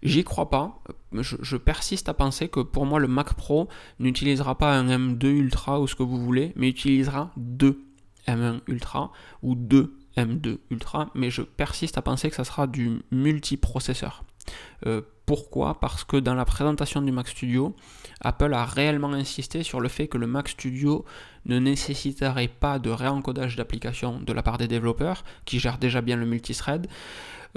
J'y 0.04 0.24
crois 0.24 0.50
pas. 0.50 0.82
Je, 1.14 1.58
persiste 1.58 2.10
à 2.10 2.14
penser 2.14 2.48
que 2.48 2.60
pour 2.60 2.86
moi, 2.86 3.00
le 3.00 3.08
Mac 3.08 3.34
Pro 3.36 3.70
n'utilisera 4.00 4.58
pas 4.58 4.76
un 4.76 4.88
M2 4.88 5.26
Ultra 5.26 5.80
ou 5.80 5.88
ce 5.88 5.96
que 5.96 6.04
vous 6.04 6.24
voulez, 6.24 6.54
mais 6.56 6.70
utilisera 6.70 7.32
deux 7.38 7.84
M1 8.28 8.62
Ultra 8.68 9.12
ou 9.44 9.56
deux 9.56 9.98
M2 10.18 10.58
Ultra. 10.72 11.12
Mais 11.14 11.30
je 11.30 11.42
persiste 11.42 11.98
à 11.98 12.02
penser 12.02 12.30
que 12.30 12.36
ça 12.36 12.44
sera 12.44 12.68
du 12.68 13.02
multiprocesseur. 13.12 14.24
Euh, 14.86 15.02
pourquoi? 15.26 15.80
Parce 15.80 16.04
que 16.04 16.18
dans 16.18 16.34
la 16.34 16.46
présentation 16.46 17.02
du 17.02 17.12
Mac 17.12 17.28
Studio, 17.28 17.76
Apple 18.20 18.54
a 18.54 18.66
réellement 18.66 19.14
insisté 19.14 19.64
sur 19.64 19.80
le 19.80 19.88
fait 19.88 20.08
que 20.08 20.18
le 20.18 20.28
Mac 20.28 20.50
Studio 20.50 21.06
ne 21.46 21.60
nécessiterait 21.60 22.50
pas 22.50 22.80
de 22.80 22.90
réencodage 22.90 23.56
d'application 23.56 24.20
de 24.20 24.34
la 24.34 24.44
part 24.44 24.58
des 24.58 24.68
développeurs, 24.68 25.24
qui 25.46 25.60
gèrent 25.60 25.78
déjà 25.78 26.02
bien 26.02 26.18
le 26.18 26.26
multithread, 26.26 26.88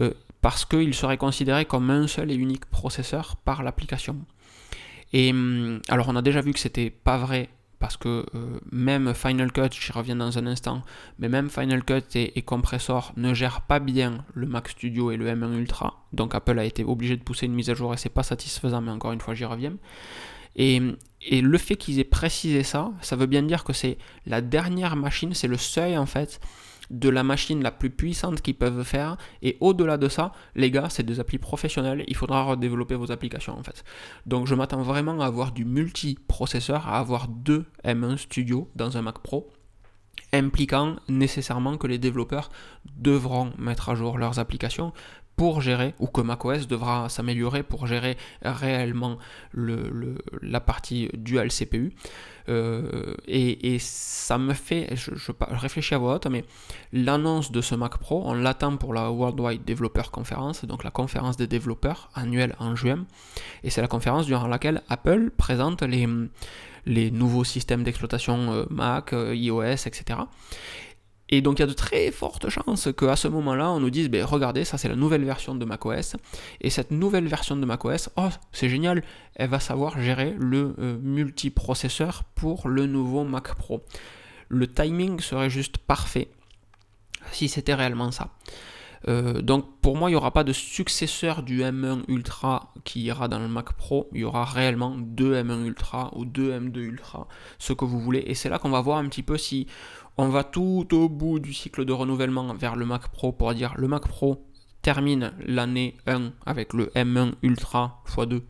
euh, 0.00 0.12
parce 0.40 0.64
qu'il 0.64 0.94
serait 0.94 1.16
considéré 1.16 1.64
comme 1.64 1.90
un 1.90 2.06
seul 2.06 2.30
et 2.30 2.34
unique 2.34 2.66
processeur 2.66 3.36
par 3.36 3.62
l'application. 3.62 4.16
Et 5.12 5.30
hum, 5.30 5.80
alors 5.88 6.08
on 6.08 6.16
a 6.16 6.22
déjà 6.22 6.40
vu 6.40 6.52
que 6.52 6.58
c'était 6.58 6.90
pas 6.90 7.16
vrai 7.16 7.48
parce 7.84 7.98
que 7.98 8.24
euh, 8.34 8.60
même 8.72 9.12
Final 9.12 9.52
Cut, 9.52 9.68
j'y 9.78 9.92
reviens 9.92 10.16
dans 10.16 10.38
un 10.38 10.46
instant, 10.46 10.82
mais 11.18 11.28
même 11.28 11.50
Final 11.50 11.84
Cut 11.84 12.00
et, 12.14 12.40
Compressor 12.40 13.12
ne 13.18 13.34
gèrent 13.34 13.60
pas 13.60 13.78
bien 13.78 14.24
le 14.32 14.46
Mac 14.46 14.70
Studio 14.70 15.10
et 15.10 15.18
le 15.18 15.26
M1 15.26 15.52
Ultra. 15.52 16.02
Donc 16.14 16.34
Apple 16.34 16.58
a 16.58 16.64
été 16.64 16.82
obligé 16.82 17.14
de 17.18 17.22
pousser 17.22 17.44
une 17.44 17.52
mise 17.52 17.68
à 17.68 17.74
jour 17.74 17.92
et 17.92 17.98
c'est 17.98 18.08
pas 18.08 18.22
satisfaisant, 18.22 18.80
mais 18.80 18.90
encore 18.90 19.12
une 19.12 19.20
fois 19.20 19.34
j'y 19.34 19.44
reviens. 19.44 19.74
Et, 20.56 20.80
et, 21.20 21.42
le 21.42 21.58
fait 21.58 21.76
qu'ils 21.76 21.98
aient 21.98 22.04
précisé 22.04 22.62
ça, 22.62 22.90
ça 23.02 23.16
veut 23.16 23.26
bien 23.26 23.42
dire 23.42 23.64
que 23.64 23.74
c'est 23.74 23.98
la 24.24 24.40
dernière 24.40 24.96
machine, 24.96 25.34
c'est 25.34 25.48
le 25.48 25.58
seuil 25.58 25.98
en 25.98 26.06
fait 26.06 26.40
de 26.90 27.08
la 27.08 27.22
machine 27.22 27.62
la 27.62 27.70
plus 27.70 27.90
puissante 27.90 28.40
qu'ils 28.40 28.54
peuvent 28.54 28.84
faire. 28.84 29.16
Et 29.42 29.56
au-delà 29.60 29.96
de 29.96 30.08
ça, 30.08 30.32
les 30.54 30.70
gars, 30.70 30.88
c'est 30.90 31.02
des 31.02 31.20
applis 31.20 31.38
professionnelles. 31.38 32.04
Il 32.08 32.16
faudra 32.16 32.42
redévelopper 32.42 32.94
vos 32.94 33.10
applications 33.10 33.58
en 33.58 33.62
fait. 33.62 33.84
Donc 34.26 34.46
je 34.46 34.54
m'attends 34.54 34.82
vraiment 34.82 35.20
à 35.20 35.26
avoir 35.26 35.52
du 35.52 35.64
multiprocesseur, 35.64 36.88
à 36.88 36.98
avoir 36.98 37.28
deux 37.28 37.64
M1 37.84 38.16
Studio 38.16 38.70
dans 38.74 38.96
un 38.96 39.02
Mac 39.02 39.18
Pro 39.18 39.50
impliquant 40.32 40.96
nécessairement 41.08 41.76
que 41.76 41.86
les 41.86 41.98
développeurs 41.98 42.50
devront 42.96 43.52
mettre 43.56 43.88
à 43.88 43.94
jour 43.94 44.18
leurs 44.18 44.38
applications 44.38 44.92
pour 45.36 45.60
gérer, 45.60 45.94
ou 45.98 46.06
que 46.06 46.20
macOS 46.20 46.68
devra 46.68 47.08
s'améliorer 47.08 47.62
pour 47.62 47.86
gérer 47.86 48.16
réellement 48.42 49.18
le, 49.52 50.18
la 50.42 50.60
partie 50.60 51.08
dual 51.14 51.48
CPU. 51.48 51.92
Euh, 52.48 53.14
et, 53.26 53.78
ça 53.78 54.38
me 54.38 54.52
fait, 54.52 54.94
je, 54.94 55.10
réfléchis 55.40 55.94
à 55.94 55.98
voix 55.98 56.16
haute, 56.16 56.26
mais 56.26 56.44
l'annonce 56.92 57.50
de 57.50 57.60
ce 57.60 57.74
Mac 57.74 57.98
Pro, 57.98 58.22
on 58.24 58.34
l'attend 58.34 58.76
pour 58.76 58.92
la 58.92 59.10
Worldwide 59.10 59.64
Developer 59.64 60.02
Conference, 60.12 60.64
donc 60.64 60.84
la 60.84 60.90
conférence 60.90 61.36
des 61.36 61.46
développeurs 61.46 62.10
annuelle 62.14 62.54
en 62.58 62.76
juin. 62.76 63.06
Et 63.62 63.70
c'est 63.70 63.80
la 63.80 63.88
conférence 63.88 64.26
durant 64.26 64.46
laquelle 64.46 64.82
Apple 64.88 65.30
présente 65.36 65.82
les, 65.82 66.06
les 66.86 67.10
nouveaux 67.10 67.44
systèmes 67.44 67.82
d'exploitation 67.82 68.52
euh, 68.52 68.64
Mac, 68.70 69.12
euh, 69.12 69.34
iOS, 69.34 69.86
etc. 69.86 70.20
Et 71.36 71.40
donc 71.40 71.58
il 71.58 71.62
y 71.62 71.64
a 71.64 71.66
de 71.66 71.72
très 71.72 72.12
fortes 72.12 72.48
chances 72.48 72.88
qu'à 72.96 73.16
ce 73.16 73.26
moment-là, 73.26 73.68
on 73.72 73.80
nous 73.80 73.90
dise, 73.90 74.08
ben, 74.08 74.24
regardez, 74.24 74.64
ça 74.64 74.78
c'est 74.78 74.88
la 74.88 74.94
nouvelle 74.94 75.24
version 75.24 75.56
de 75.56 75.64
macOS. 75.64 76.14
Et 76.60 76.70
cette 76.70 76.92
nouvelle 76.92 77.26
version 77.26 77.56
de 77.56 77.66
macOS, 77.66 78.08
oh, 78.16 78.28
c'est 78.52 78.68
génial, 78.68 79.02
elle 79.34 79.50
va 79.50 79.58
savoir 79.58 80.00
gérer 80.00 80.36
le 80.38 80.76
euh, 80.78 80.96
multiprocesseur 81.02 82.22
pour 82.36 82.68
le 82.68 82.86
nouveau 82.86 83.24
Mac 83.24 83.52
Pro. 83.56 83.82
Le 84.48 84.68
timing 84.68 85.18
serait 85.18 85.50
juste 85.50 85.76
parfait 85.78 86.28
si 87.32 87.48
c'était 87.48 87.74
réellement 87.74 88.12
ça. 88.12 88.28
Euh, 89.08 89.42
donc 89.42 89.66
pour 89.80 89.96
moi, 89.96 90.08
il 90.08 90.12
n'y 90.12 90.16
aura 90.16 90.30
pas 90.30 90.44
de 90.44 90.52
successeur 90.52 91.42
du 91.42 91.62
M1 91.62 92.04
Ultra 92.06 92.72
qui 92.84 93.02
ira 93.02 93.26
dans 93.26 93.40
le 93.40 93.48
Mac 93.48 93.72
Pro. 93.72 94.08
Il 94.12 94.20
y 94.20 94.24
aura 94.24 94.44
réellement 94.44 94.94
deux 94.96 95.34
M1 95.34 95.64
Ultra 95.64 96.10
ou 96.14 96.24
deux 96.24 96.52
M2 96.52 96.78
Ultra, 96.78 97.26
ce 97.58 97.72
que 97.72 97.84
vous 97.84 97.98
voulez. 97.98 98.22
Et 98.26 98.34
c'est 98.34 98.48
là 98.48 98.60
qu'on 98.60 98.70
va 98.70 98.80
voir 98.80 98.98
un 98.98 99.08
petit 99.08 99.24
peu 99.24 99.36
si 99.36 99.66
on 100.16 100.28
va 100.28 100.44
tout 100.44 100.86
au 100.92 101.08
bout 101.08 101.38
du 101.38 101.52
cycle 101.52 101.84
de 101.84 101.92
renouvellement 101.92 102.54
vers 102.54 102.76
le 102.76 102.86
Mac 102.86 103.08
Pro 103.08 103.32
pour 103.32 103.52
dire 103.54 103.74
le 103.76 103.88
Mac 103.88 104.06
Pro 104.06 104.46
termine 104.82 105.32
l'année 105.44 105.96
1 106.06 106.32
avec 106.46 106.72
le 106.72 106.86
M1 106.94 107.32
Ultra 107.42 108.02
x2 108.06 108.42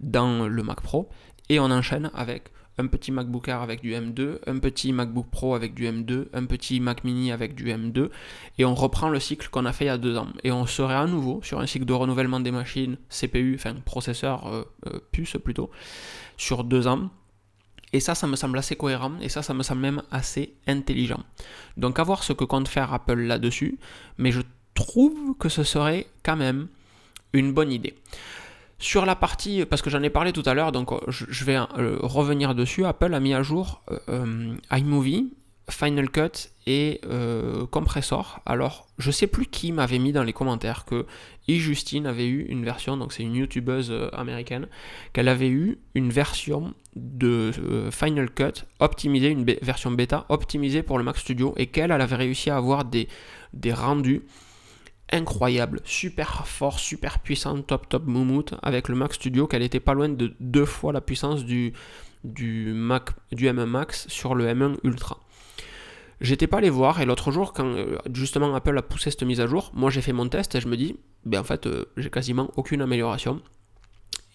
dans 0.00 0.46
le 0.46 0.62
Mac 0.62 0.80
Pro 0.80 1.08
et 1.48 1.60
on 1.60 1.70
enchaîne 1.70 2.10
avec 2.14 2.50
un 2.78 2.86
petit 2.86 3.12
MacBook 3.12 3.48
Air 3.48 3.60
avec 3.60 3.80
du 3.80 3.92
M2, 3.92 4.38
un 4.46 4.58
petit 4.58 4.92
MacBook 4.92 5.26
Pro 5.30 5.54
avec 5.54 5.74
du 5.74 5.84
M2, 5.84 6.26
un 6.32 6.44
petit 6.44 6.80
Mac 6.80 7.04
Mini 7.04 7.30
avec 7.30 7.54
du 7.54 7.66
M2, 7.66 8.10
et 8.58 8.64
on 8.64 8.74
reprend 8.74 9.08
le 9.08 9.20
cycle 9.20 9.48
qu'on 9.48 9.64
a 9.64 9.72
fait 9.72 9.84
il 9.84 9.88
y 9.88 9.90
a 9.90 9.98
deux 9.98 10.16
ans. 10.16 10.28
Et 10.42 10.50
on 10.50 10.66
serait 10.66 10.94
à 10.94 11.06
nouveau 11.06 11.40
sur 11.42 11.60
un 11.60 11.66
cycle 11.66 11.84
de 11.84 11.92
renouvellement 11.92 12.40
des 12.40 12.50
machines, 12.50 12.96
CPU, 13.10 13.54
enfin 13.54 13.74
processeur, 13.84 14.46
euh, 14.48 14.64
euh, 14.86 14.98
puce 15.12 15.36
plutôt, 15.42 15.70
sur 16.36 16.64
deux 16.64 16.86
ans. 16.88 17.10
Et 17.94 18.00
ça, 18.00 18.16
ça 18.16 18.26
me 18.26 18.34
semble 18.34 18.58
assez 18.58 18.74
cohérent, 18.74 19.12
et 19.20 19.28
ça, 19.28 19.40
ça 19.40 19.54
me 19.54 19.62
semble 19.62 19.80
même 19.80 20.02
assez 20.10 20.52
intelligent. 20.66 21.20
Donc 21.76 22.00
à 22.00 22.02
voir 22.02 22.24
ce 22.24 22.32
que 22.32 22.42
compte 22.42 22.66
faire 22.66 22.92
Apple 22.92 23.20
là-dessus, 23.20 23.78
mais 24.18 24.32
je 24.32 24.40
trouve 24.74 25.36
que 25.38 25.48
ce 25.48 25.62
serait 25.62 26.08
quand 26.24 26.34
même 26.34 26.66
une 27.32 27.52
bonne 27.52 27.70
idée. 27.70 27.94
Sur 28.80 29.06
la 29.06 29.14
partie, 29.14 29.64
parce 29.64 29.80
que 29.80 29.90
j'en 29.90 30.02
ai 30.02 30.10
parlé 30.10 30.32
tout 30.32 30.42
à 30.44 30.54
l'heure, 30.54 30.72
donc 30.72 30.90
euh, 30.90 30.98
je 31.08 31.44
vais 31.44 31.54
euh, 31.54 31.96
revenir 32.02 32.56
dessus, 32.56 32.84
Apple 32.84 33.14
a 33.14 33.20
mis 33.20 33.32
à 33.32 33.44
jour 33.44 33.84
euh, 34.08 34.56
iMovie, 34.72 35.32
Final 35.70 36.10
Cut 36.10 36.50
et 36.66 37.00
Compressor. 37.70 38.40
Alors, 38.46 38.86
je 38.98 39.10
sais 39.10 39.26
plus 39.26 39.46
qui 39.46 39.72
m'avait 39.72 39.98
mis 39.98 40.12
dans 40.12 40.22
les 40.22 40.32
commentaires 40.32 40.84
que 40.84 41.06
E. 41.48 41.58
Justine 41.58 42.06
avait 42.06 42.26
eu 42.26 42.44
une 42.48 42.64
version, 42.64 42.96
donc 42.96 43.12
c'est 43.12 43.22
une 43.22 43.34
youtubeuse 43.34 43.92
américaine, 44.12 44.66
qu'elle 45.12 45.28
avait 45.28 45.48
eu 45.48 45.78
une 45.94 46.10
version 46.10 46.74
de 46.96 47.50
Final 47.90 48.30
Cut 48.30 48.64
optimisée, 48.80 49.28
une 49.28 49.44
version 49.44 49.90
bêta 49.90 50.26
optimisée 50.28 50.82
pour 50.82 50.98
le 50.98 51.04
Mac 51.04 51.16
Studio 51.18 51.54
et 51.56 51.66
qu'elle 51.66 51.92
avait 51.92 52.16
réussi 52.16 52.50
à 52.50 52.56
avoir 52.56 52.84
des, 52.84 53.08
rendus 53.72 54.22
incroyable, 55.12 55.80
super 55.84 56.46
fort, 56.46 56.78
super 56.78 57.18
puissant, 57.18 57.60
top 57.62 57.88
top 57.88 58.06
moumoute 58.06 58.54
avec 58.62 58.88
le 58.88 58.94
Mac 58.94 59.14
Studio 59.14 59.46
qu'elle 59.46 59.62
était 59.62 59.80
pas 59.80 59.94
loin 59.94 60.08
de 60.08 60.34
deux 60.40 60.64
fois 60.64 60.92
la 60.92 61.00
puissance 61.00 61.44
du, 61.44 61.72
du, 62.24 62.72
Mac, 62.74 63.10
du 63.32 63.46
M1 63.46 63.66
Max 63.66 64.08
sur 64.08 64.34
le 64.34 64.46
M1 64.46 64.76
Ultra. 64.82 65.18
J'étais 66.20 66.46
pas 66.46 66.58
allé 66.58 66.70
voir 66.70 67.00
et 67.00 67.06
l'autre 67.06 67.32
jour 67.32 67.52
quand 67.52 67.66
euh, 67.66 67.98
justement 68.12 68.54
Apple 68.54 68.76
a 68.78 68.82
poussé 68.82 69.10
cette 69.10 69.22
mise 69.22 69.40
à 69.40 69.46
jour, 69.46 69.70
moi 69.74 69.90
j'ai 69.90 70.00
fait 70.00 70.12
mon 70.12 70.28
test 70.28 70.54
et 70.54 70.60
je 70.60 70.68
me 70.68 70.76
dis 70.76 70.96
ben 71.24 71.40
en 71.40 71.44
fait 71.44 71.66
euh, 71.66 71.86
j'ai 71.96 72.10
quasiment 72.10 72.50
aucune 72.56 72.82
amélioration. 72.82 73.40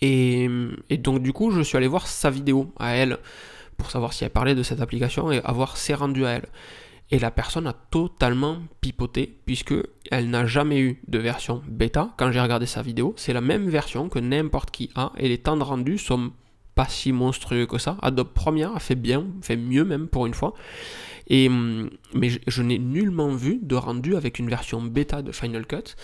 Et, 0.02 0.48
et, 0.90 0.98
donc 0.98 1.22
du 1.22 1.34
coup 1.34 1.52
je 1.52 1.62
suis 1.62 1.78
allé 1.78 1.88
voir 1.88 2.08
sa 2.08 2.30
vidéo 2.30 2.74
à 2.78 2.92
elle 2.92 3.18
pour 3.78 3.92
savoir 3.92 4.14
si 4.14 4.24
elle 4.24 4.30
parlait 4.30 4.56
de 4.56 4.64
cette 4.64 4.82
application 4.82 5.32
et 5.32 5.42
avoir 5.44 5.78
ses 5.78 5.94
rendus 5.94 6.26
à 6.26 6.32
elle. 6.32 6.48
Et 7.12 7.18
la 7.18 7.32
personne 7.32 7.66
a 7.66 7.74
totalement 7.74 8.58
pipoté 8.82 9.40
puisque 9.46 9.74
elle 10.12 10.30
n'a 10.30 10.46
jamais 10.46 10.80
eu 10.80 11.02
de 11.08 11.18
version 11.18 11.64
bêta. 11.68 12.14
Quand 12.18 12.32
j'ai 12.32 12.40
regardé 12.40 12.68
sa 12.68 12.84
vidéo, 12.84 13.14
c'est 13.18 13.34
la 13.34 13.42
même 13.42 13.68
version 13.68 14.10
que 14.10 14.20
n'importe 14.20 14.70
qui 14.70 14.92
a 14.96 15.12
et 15.18 15.28
les 15.28 15.40
temps 15.40 15.58
de 15.58 15.64
rendu 15.64 15.98
sont 15.98 16.32
pas 16.76 16.86
si 16.88 17.12
monstrueux 17.12 17.66
que 17.66 17.80
ça. 17.80 17.98
Adobe 18.02 18.30
Premiere 18.30 18.76
a 18.76 18.80
fait 18.80 18.96
bien, 18.96 19.26
fait 19.42 19.58
mieux 19.58 19.84
même 19.84 20.08
pour 20.08 20.28
une 20.28 20.36
fois. 20.36 20.54
Hum, 21.32 21.90
mais 22.14 22.30
je, 22.48 22.62
n'ai 22.64 22.80
nullement 22.80 23.30
vu 23.36 23.60
de 23.62 23.76
rendu 23.76 24.16
avec 24.16 24.40
une 24.40 24.50
version 24.50 24.82
bêta 24.82 25.22
de 25.22 25.32
Final 25.32 25.66
Cut. 25.66 25.96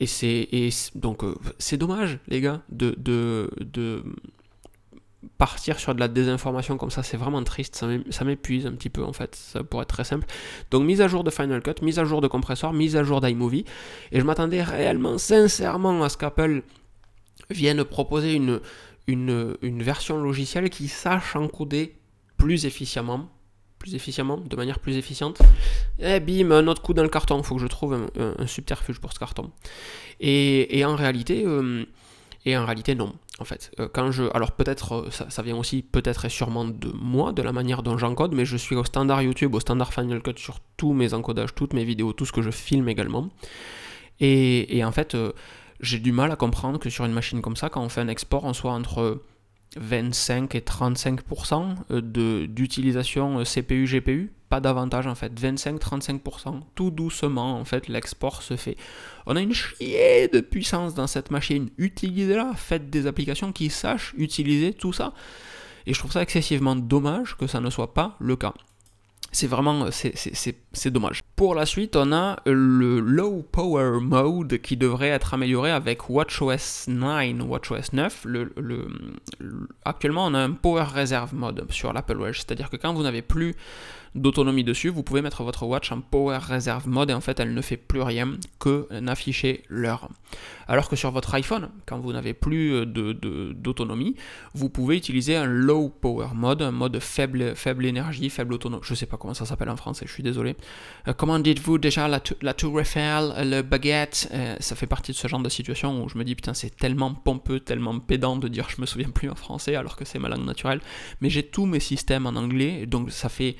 Et 0.00 0.06
c'est 0.06 0.48
donc 0.94 1.24
euh, 1.24 1.34
c'est 1.58 1.78
dommage 1.78 2.18
les 2.28 2.40
gars 2.40 2.62
de, 2.68 2.94
de, 2.98 4.04
partir 5.38 5.78
sur 5.78 5.94
de 5.94 6.00
la 6.00 6.08
désinformation 6.08 6.76
comme 6.76 6.90
ça, 6.90 7.02
c'est 7.02 7.16
vraiment 7.16 7.42
triste, 7.44 7.84
ça 8.10 8.24
m'épuise 8.24 8.66
un 8.66 8.72
petit 8.72 8.90
peu 8.90 9.02
en 9.02 9.12
fait, 9.12 9.38
pourrait 9.70 9.84
être 9.84 9.88
très 9.88 10.04
simple. 10.04 10.26
Donc 10.70 10.84
mise 10.84 11.00
à 11.00 11.08
jour 11.08 11.24
de 11.24 11.30
Final 11.30 11.62
Cut, 11.62 11.82
mise 11.82 11.98
à 11.98 12.04
jour 12.04 12.20
de 12.20 12.28
compresseur, 12.28 12.72
mise 12.72 12.96
à 12.96 13.04
jour 13.04 13.20
d'iMovie, 13.20 13.64
et 14.12 14.20
je 14.20 14.24
m'attendais 14.24 14.62
réellement, 14.62 15.18
sincèrement 15.18 16.02
à 16.02 16.08
ce 16.08 16.16
qu'Apple 16.16 16.62
vienne 17.50 17.82
proposer 17.84 18.34
une, 18.34 18.60
une, 19.06 19.56
une, 19.62 19.82
version 19.82 20.22
logicielle 20.22 20.70
qui 20.70 20.88
sache 20.88 21.36
encoder 21.36 21.96
plus 22.36 22.66
efficacement, 22.66 23.30
plus 23.90 24.48
de 24.48 24.56
manière 24.56 24.78
plus 24.78 24.96
efficiente. 24.96 25.38
Et 25.98 26.20
bim, 26.20 26.50
un 26.50 26.66
autre 26.66 26.82
coup 26.82 26.94
dans 26.94 27.02
le 27.02 27.08
carton, 27.08 27.38
il 27.38 27.44
faut 27.44 27.56
que 27.56 27.60
je 27.60 27.66
trouve 27.66 27.94
un, 27.94 28.46
subterfuge 28.46 28.98
pour 28.98 29.12
ce 29.12 29.18
carton. 29.18 29.50
Et, 30.20 30.78
et 30.78 30.84
en 30.84 30.96
réalité... 30.96 31.44
Euh, 31.46 31.84
et 32.48 32.56
en 32.56 32.64
réalité, 32.64 32.94
non. 32.94 33.12
En 33.40 33.44
fait, 33.44 33.72
euh, 33.80 33.88
quand 33.92 34.12
je, 34.12 34.22
alors 34.32 34.52
peut-être, 34.52 34.94
euh, 34.94 35.10
ça, 35.10 35.42
vient 35.42 35.56
aussi 35.56 35.82
peut-être 35.82 36.24
et 36.26 36.28
sûrement 36.28 36.64
de 36.64 36.92
moi, 36.94 37.32
de 37.32 37.42
la 37.42 37.52
manière 37.52 37.82
dont 37.82 37.98
j'encode, 37.98 38.34
mais 38.34 38.44
je 38.44 38.56
suis 38.56 38.76
au 38.76 38.84
standard 38.84 39.20
YouTube, 39.20 39.52
au 39.56 39.58
standard 39.58 39.92
Final 39.92 40.22
Cut 40.22 40.34
sur 40.36 40.60
tous 40.76 40.92
mes 40.92 41.12
encodages, 41.12 41.56
toutes 41.56 41.72
mes 41.72 41.84
vidéos, 41.84 42.12
tout 42.12 42.24
ce 42.24 42.30
que 42.30 42.42
je 42.42 42.52
filme 42.52 42.88
également. 42.88 43.30
Et, 44.20 44.82
en 44.84 44.92
fait, 44.92 45.16
j'ai 45.80 45.98
du 45.98 46.12
mal 46.12 46.30
à 46.30 46.36
comprendre 46.36 46.78
que 46.78 46.88
sur 46.88 47.04
une 47.04 47.12
machine 47.12 47.42
comme 47.42 47.56
ça, 47.56 47.68
quand 47.68 47.82
on 47.82 47.88
fait 47.88 48.00
un 48.00 48.08
export, 48.08 48.44
on 48.44 48.54
soit 48.54 48.72
entre 48.72 49.20
25 49.76 50.54
et 50.54 50.60
35% 50.60 52.00
d'utilisation 52.46 53.42
CPU-GPU 53.44 54.32
pas 54.48 54.60
davantage 54.60 55.06
en 55.06 55.14
fait, 55.14 55.32
25-35%, 55.40 56.60
tout 56.74 56.90
doucement 56.90 57.58
en 57.58 57.64
fait 57.64 57.88
l'export 57.88 58.42
se 58.42 58.56
fait. 58.56 58.76
On 59.26 59.36
a 59.36 59.40
une 59.40 59.52
chier 59.52 60.28
de 60.28 60.40
puissance 60.40 60.94
dans 60.94 61.06
cette 61.06 61.30
machine, 61.30 61.70
utilisez-la, 61.78 62.52
faites 62.54 62.88
des 62.90 63.06
applications 63.06 63.52
qui 63.52 63.70
sachent 63.70 64.14
utiliser 64.16 64.72
tout 64.72 64.92
ça. 64.92 65.12
Et 65.86 65.94
je 65.94 65.98
trouve 65.98 66.12
ça 66.12 66.22
excessivement 66.22 66.76
dommage 66.76 67.36
que 67.36 67.46
ça 67.46 67.60
ne 67.60 67.70
soit 67.70 67.94
pas 67.94 68.16
le 68.20 68.36
cas. 68.36 68.54
C'est 69.32 69.46
vraiment, 69.46 69.88
c'est 69.90 70.56
dommage. 70.90 71.22
Pour 71.34 71.54
la 71.54 71.66
suite, 71.66 71.96
on 71.96 72.12
a 72.12 72.38
le 72.46 73.00
Low 73.00 73.44
Power 73.50 74.00
Mode 74.00 74.58
qui 74.58 74.76
devrait 74.76 75.08
être 75.08 75.34
amélioré 75.34 75.70
avec 75.70 76.08
WatchOS 76.08 76.88
9, 76.88 77.42
WatchOS 77.46 77.92
9. 77.92 78.24
Le, 78.24 78.52
le, 78.56 78.88
actuellement, 79.84 80.26
on 80.26 80.34
a 80.34 80.38
un 80.38 80.52
Power 80.52 80.84
Reserve 80.94 81.34
Mode 81.34 81.66
sur 81.70 81.92
l'Apple 81.92 82.16
Watch, 82.16 82.38
c'est-à-dire 82.38 82.70
que 82.70 82.76
quand 82.76 82.92
vous 82.94 83.02
n'avez 83.02 83.22
plus 83.22 83.54
d'autonomie 84.16 84.64
dessus, 84.64 84.88
vous 84.88 85.02
pouvez 85.02 85.22
mettre 85.22 85.42
votre 85.42 85.64
watch 85.64 85.92
en 85.92 86.00
Power 86.00 86.38
Reserve 86.38 86.88
Mode 86.88 87.10
et 87.10 87.14
en 87.14 87.20
fait 87.20 87.38
elle 87.38 87.54
ne 87.54 87.60
fait 87.60 87.76
plus 87.76 88.02
rien 88.02 88.32
que 88.58 88.88
n'afficher 89.00 89.62
l'heure. 89.68 90.08
Alors 90.68 90.88
que 90.88 90.96
sur 90.96 91.10
votre 91.10 91.34
iPhone, 91.34 91.68
quand 91.84 91.98
vous 91.98 92.12
n'avez 92.12 92.34
plus 92.34 92.86
d'autonomie, 92.86 94.16
vous 94.54 94.68
pouvez 94.68 94.96
utiliser 94.96 95.36
un 95.36 95.44
Low 95.46 95.88
Power 95.88 96.28
Mode, 96.34 96.62
un 96.62 96.72
mode 96.72 96.98
faible, 96.98 97.54
énergie, 97.82 98.30
faible 98.30 98.54
autonomie. 98.54 98.82
Je 98.84 98.94
sais 98.94 99.06
pas 99.06 99.16
comment 99.16 99.34
ça 99.34 99.46
s'appelle 99.46 99.70
en 99.70 99.76
français, 99.76 100.06
je 100.06 100.12
suis 100.12 100.22
désolé. 100.22 100.56
Euh, 101.08 101.12
comment 101.12 101.38
dites-vous 101.38 101.78
déjà 101.78 102.08
la, 102.08 102.20
Tour 102.54 102.80
Eiffel, 102.80 103.32
le 103.38 103.62
baguette 103.62 104.28
euh, 104.32 104.56
Ça 104.60 104.74
fait 104.74 104.86
partie 104.86 105.12
de 105.12 105.16
ce 105.16 105.28
genre 105.28 105.40
de 105.40 105.48
situation 105.48 106.02
où 106.02 106.08
je 106.08 106.18
me 106.18 106.24
dis 106.24 106.34
putain 106.34 106.54
c'est 106.54 106.74
tellement 106.74 107.14
pompeux, 107.14 107.60
tellement 107.60 107.98
pédant 108.00 108.36
de 108.36 108.48
dire 108.48 108.68
je 108.68 108.80
me 108.80 108.86
souviens 108.86 109.10
plus 109.10 109.30
en 109.30 109.34
français 109.34 109.76
alors 109.76 109.96
que 109.96 110.04
c'est 110.04 110.18
ma 110.18 110.28
langue 110.28 110.44
naturelle. 110.44 110.80
Mais 111.20 111.30
j'ai 111.30 111.44
tous 111.44 111.66
mes 111.66 111.80
systèmes 111.80 112.26
en 112.26 112.36
anglais, 112.36 112.86
donc 112.86 113.10
ça 113.12 113.28
fait 113.28 113.56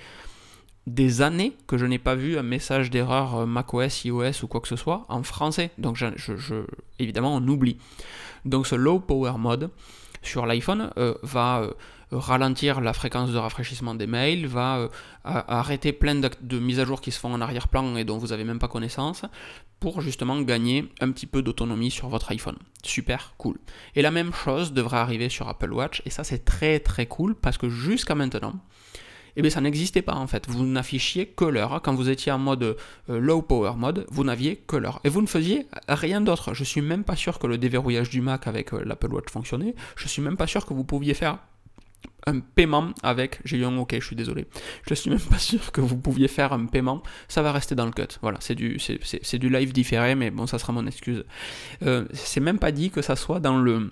des 0.86 1.20
années 1.20 1.56
que 1.66 1.76
je 1.76 1.84
n'ai 1.84 1.98
pas 1.98 2.14
vu 2.14 2.38
un 2.38 2.42
message 2.42 2.90
d'erreur 2.90 3.36
euh, 3.36 3.46
macOS, 3.46 4.04
iOS 4.04 4.44
ou 4.44 4.46
quoi 4.46 4.60
que 4.60 4.68
ce 4.68 4.76
soit 4.76 5.04
en 5.08 5.22
français. 5.22 5.70
Donc 5.78 6.02
évidemment 6.98 7.34
on 7.34 7.46
oublie. 7.48 7.78
Donc 8.44 8.66
ce 8.66 8.74
low 8.76 9.00
power 9.00 9.32
mode 9.38 9.70
sur 10.22 10.46
l'iPhone 10.46 10.90
euh, 10.96 11.14
va 11.22 11.60
euh, 11.62 11.72
ralentir 12.12 12.80
la 12.80 12.92
fréquence 12.92 13.32
de 13.32 13.38
rafraîchissement 13.38 13.94
des 13.94 14.06
mails, 14.06 14.46
va 14.46 14.88
arrêter 15.24 15.92
plein 15.92 16.14
de, 16.14 16.58
mises 16.58 16.80
à 16.80 16.84
jour 16.84 17.00
qui 17.00 17.10
se 17.10 17.18
font 17.18 17.32
en 17.32 17.40
arrière-plan 17.40 17.96
et 17.96 18.04
dont 18.04 18.18
vous 18.18 18.28
n'avez 18.28 18.44
même 18.44 18.58
pas 18.58 18.68
connaissance, 18.68 19.24
pour 19.80 20.00
justement 20.00 20.40
gagner 20.40 20.90
un 21.00 21.10
petit 21.10 21.26
peu 21.26 21.42
d'autonomie 21.42 21.90
sur 21.90 22.08
votre 22.08 22.30
iPhone. 22.30 22.56
Super 22.82 23.34
cool. 23.36 23.58
Et 23.94 24.02
la 24.02 24.10
même 24.10 24.32
chose 24.32 24.72
devrait 24.72 24.98
arriver 24.98 25.28
sur 25.28 25.48
Apple 25.48 25.72
Watch, 25.72 26.02
et 26.06 26.10
ça 26.10 26.24
c'est 26.24 26.44
très 26.44 26.78
très 26.80 27.06
cool 27.06 27.34
parce 27.34 27.58
que 27.58 27.68
jusqu'à 27.68 28.14
maintenant, 28.14 28.54
eh 29.36 29.42
bien 29.42 29.50
ça 29.50 29.60
n'existait 29.60 30.02
pas 30.02 30.14
en 30.14 30.26
fait. 30.26 30.46
Vous 30.48 30.64
n'affichiez 30.64 31.26
que 31.26 31.44
l'heure. 31.44 31.82
Quand 31.82 31.94
vous 31.94 32.08
étiez 32.08 32.32
en 32.32 32.38
mode 32.38 32.76
euh, 33.10 33.18
low 33.18 33.42
power 33.42 33.74
mode, 33.76 34.06
vous 34.10 34.24
n'aviez 34.24 34.56
que 34.56 34.76
l'heure. 34.76 35.00
Et 35.04 35.10
vous 35.10 35.20
ne 35.20 35.26
faisiez 35.26 35.66
rien 35.88 36.22
d'autre. 36.22 36.54
Je 36.54 36.64
suis 36.64 36.80
même 36.80 37.04
pas 37.04 37.16
sûr 37.16 37.38
que 37.38 37.46
le 37.46 37.58
déverrouillage 37.58 38.08
du 38.08 38.22
Mac 38.22 38.46
avec 38.46 38.72
euh, 38.72 38.82
l'Apple 38.84 39.12
Watch 39.12 39.30
fonctionnait. 39.30 39.74
Je 39.96 40.08
suis 40.08 40.22
même 40.22 40.38
pas 40.38 40.46
sûr 40.46 40.64
que 40.64 40.72
vous 40.72 40.84
pouviez 40.84 41.12
faire 41.12 41.38
un 42.26 42.40
paiement 42.40 42.90
avec. 43.02 43.40
J'ai 43.44 43.58
eu 43.58 43.64
un 43.64 43.76
OK, 43.78 43.94
je 43.94 44.04
suis 44.04 44.16
désolé. 44.16 44.46
Je 44.88 44.94
suis 44.94 45.10
même 45.10 45.20
pas 45.20 45.38
sûr 45.38 45.72
que 45.72 45.80
vous 45.80 45.96
pouviez 45.96 46.28
faire 46.28 46.52
un 46.52 46.66
paiement. 46.66 47.02
Ça 47.28 47.42
va 47.42 47.52
rester 47.52 47.74
dans 47.74 47.86
le 47.86 47.92
cut. 47.92 48.18
Voilà, 48.20 48.38
c'est 48.40 48.54
du, 48.54 48.78
c'est, 48.78 49.38
du 49.38 49.48
live 49.48 49.72
différé, 49.72 50.14
mais 50.14 50.30
bon, 50.30 50.46
ça 50.46 50.58
sera 50.58 50.72
mon 50.72 50.86
excuse. 50.86 51.24
Euh, 51.84 52.06
c'est 52.12 52.40
même 52.40 52.58
pas 52.58 52.72
dit 52.72 52.90
que 52.90 53.02
ça 53.02 53.16
soit 53.16 53.40
dans 53.40 53.58
le 53.58 53.90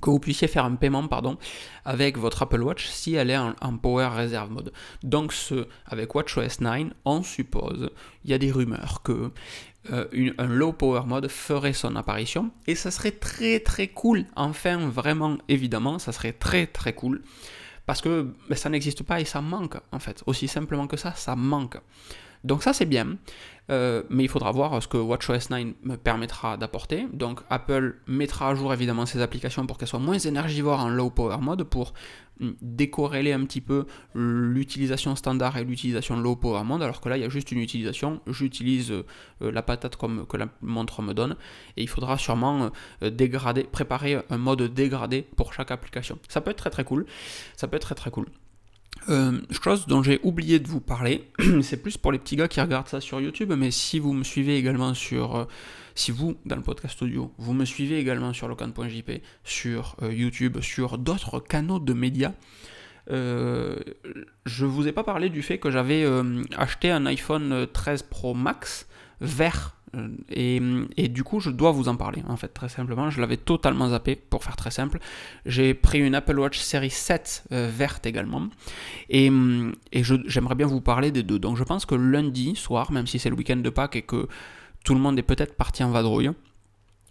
que 0.00 0.10
vous 0.10 0.18
puissiez 0.18 0.48
faire 0.48 0.64
un 0.64 0.74
paiement 0.74 1.06
pardon, 1.08 1.38
avec 1.84 2.18
votre 2.18 2.42
Apple 2.42 2.62
Watch 2.62 2.86
si 2.86 3.14
elle 3.14 3.30
est 3.30 3.36
en, 3.36 3.76
Power 3.76 4.08
Reserve 4.08 4.50
Mode. 4.50 4.72
Donc 5.02 5.32
ce, 5.32 5.66
avec 5.86 6.14
WatchOS 6.14 6.60
9, 6.60 6.88
on 7.04 7.22
suppose, 7.22 7.90
il 8.24 8.30
y 8.30 8.34
a 8.34 8.38
des 8.38 8.50
rumeurs 8.50 9.02
que 9.02 9.30
euh, 9.90 10.32
un 10.38 10.46
Low 10.46 10.72
Power 10.72 11.02
Mode 11.06 11.28
ferait 11.28 11.72
son 11.72 11.96
apparition 11.96 12.50
et 12.66 12.74
ça 12.74 12.90
serait 12.90 13.12
très 13.12 13.60
très 13.60 13.88
cool. 13.88 14.26
Enfin, 14.36 14.88
vraiment, 14.88 15.38
évidemment, 15.48 15.98
ça 15.98 16.12
serait 16.12 16.32
très 16.32 16.66
très 16.66 16.92
cool 16.92 17.22
parce 17.86 18.02
que 18.02 18.34
ben, 18.48 18.56
ça 18.56 18.68
n'existe 18.68 19.02
pas 19.02 19.20
et 19.20 19.24
ça 19.24 19.40
manque 19.40 19.76
en 19.92 19.98
fait. 19.98 20.22
Aussi 20.26 20.46
simplement 20.48 20.86
que 20.86 20.96
ça, 20.96 21.14
ça 21.14 21.36
manque. 21.36 21.78
Donc 22.44 22.62
ça 22.62 22.72
c'est 22.72 22.86
bien, 22.86 23.16
euh, 23.70 24.02
mais 24.08 24.24
il 24.24 24.28
faudra 24.28 24.50
voir 24.50 24.82
ce 24.82 24.88
que 24.88 24.96
WatchOS 24.96 25.50
9 25.50 25.74
me 25.82 25.96
permettra 25.96 26.56
d'apporter. 26.56 27.06
Donc 27.12 27.40
Apple 27.50 27.96
mettra 28.06 28.50
à 28.50 28.54
jour 28.54 28.72
évidemment 28.72 29.06
ses 29.06 29.20
applications 29.20 29.66
pour 29.66 29.76
qu'elles 29.76 29.88
soient 29.88 29.98
moins 29.98 30.18
énergivores 30.18 30.80
en 30.80 30.88
low 30.88 31.10
power 31.10 31.38
mode 31.38 31.64
pour 31.64 31.92
hum, 32.40 32.54
décorréler 32.62 33.32
un 33.32 33.44
petit 33.44 33.60
peu 33.60 33.86
l'utilisation 34.14 35.16
standard 35.16 35.58
et 35.58 35.64
l'utilisation 35.64 36.18
low 36.18 36.36
power 36.36 36.64
mode, 36.64 36.82
alors 36.82 37.00
que 37.00 37.08
là 37.08 37.16
il 37.16 37.20
y 37.20 37.26
a 37.26 37.28
juste 37.28 37.52
une 37.52 37.60
utilisation, 37.60 38.20
j'utilise 38.26 38.90
euh, 38.90 39.02
la 39.40 39.62
patate 39.62 39.96
comme 39.96 40.26
que 40.26 40.36
la 40.36 40.46
montre 40.62 41.02
me 41.02 41.12
donne, 41.12 41.36
et 41.76 41.82
il 41.82 41.88
faudra 41.88 42.16
sûrement 42.16 42.70
euh, 43.02 43.10
dégrader, 43.10 43.64
préparer 43.64 44.18
un 44.30 44.38
mode 44.38 44.62
dégradé 44.62 45.26
pour 45.36 45.52
chaque 45.52 45.70
application. 45.70 46.18
Ça 46.28 46.40
peut 46.40 46.52
être 46.52 46.58
très 46.58 46.70
très 46.70 46.84
cool, 46.84 47.04
ça 47.56 47.68
peut 47.68 47.76
être 47.76 47.82
très 47.82 47.94
très 47.94 48.10
cool. 48.10 48.26
Euh, 49.08 49.40
chose 49.62 49.86
dont 49.86 50.02
j'ai 50.02 50.20
oublié 50.22 50.58
de 50.58 50.68
vous 50.68 50.80
parler, 50.80 51.30
c'est 51.62 51.82
plus 51.82 51.96
pour 51.96 52.12
les 52.12 52.18
petits 52.18 52.36
gars 52.36 52.48
qui 52.48 52.60
regardent 52.60 52.88
ça 52.88 53.00
sur 53.00 53.20
YouTube, 53.20 53.52
mais 53.56 53.70
si 53.70 53.98
vous 53.98 54.12
me 54.12 54.24
suivez 54.24 54.56
également 54.56 54.94
sur, 54.94 55.36
euh, 55.36 55.44
si 55.94 56.10
vous, 56.10 56.36
dans 56.44 56.56
le 56.56 56.62
podcast 56.62 57.00
audio, 57.02 57.32
vous 57.38 57.54
me 57.54 57.64
suivez 57.64 57.98
également 57.98 58.32
sur 58.32 58.48
locan.jp, 58.48 59.22
sur 59.44 59.96
euh, 60.02 60.12
YouTube, 60.12 60.60
sur 60.60 60.98
d'autres 60.98 61.40
canaux 61.40 61.78
de 61.78 61.92
médias, 61.92 62.32
je 63.10 64.66
vous 64.66 64.86
ai 64.86 64.92
pas 64.92 65.02
parlé 65.02 65.30
du 65.30 65.40
fait 65.40 65.56
que 65.56 65.70
j'avais 65.70 66.04
acheté 66.58 66.90
un 66.90 67.06
iPhone 67.06 67.66
13 67.72 68.02
Pro 68.02 68.34
Max 68.34 68.86
vert 69.22 69.77
euh, 69.96 70.86
et, 70.96 71.08
du 71.08 71.24
coup, 71.24 71.40
je 71.40 71.50
dois 71.50 71.70
vous 71.70 71.88
en 71.88 71.96
parler, 71.96 72.22
en 72.28 72.36
fait, 72.36 72.48
très 72.48 72.68
simplement. 72.68 73.10
Je 73.10 73.20
l'avais 73.20 73.36
totalement 73.36 73.88
zappé, 73.90 74.16
pour 74.16 74.44
faire 74.44 74.56
très 74.56 74.70
simple. 74.70 74.98
J'ai 75.46 75.74
pris 75.74 76.00
une 76.00 76.14
Apple 76.14 76.38
Watch 76.38 76.58
série 76.58 76.90
7 76.90 77.44
euh, 77.52 77.70
verte 77.72 78.06
également. 78.06 78.48
Et, 79.08 79.30
et 79.92 80.02
j'aimerais 80.02 80.54
bien 80.54 80.66
vous 80.66 80.80
parler 80.80 81.10
des 81.10 81.22
deux. 81.22 81.38
Donc 81.38 81.56
je 81.56 81.64
pense 81.64 81.86
que 81.86 81.94
lundi 81.94 82.54
soir, 82.56 82.92
même 82.92 83.06
si 83.06 83.18
c'est 83.18 83.30
le 83.30 83.36
week-end 83.36 83.56
de 83.56 83.70
Pâques 83.70 83.96
et 83.96 84.02
que 84.02 84.28
tout 84.84 84.94
le 84.94 85.00
monde 85.00 85.18
est 85.18 85.22
peut-être 85.22 85.56
parti 85.56 85.82
en 85.84 85.90
vadrouille, 85.90 86.30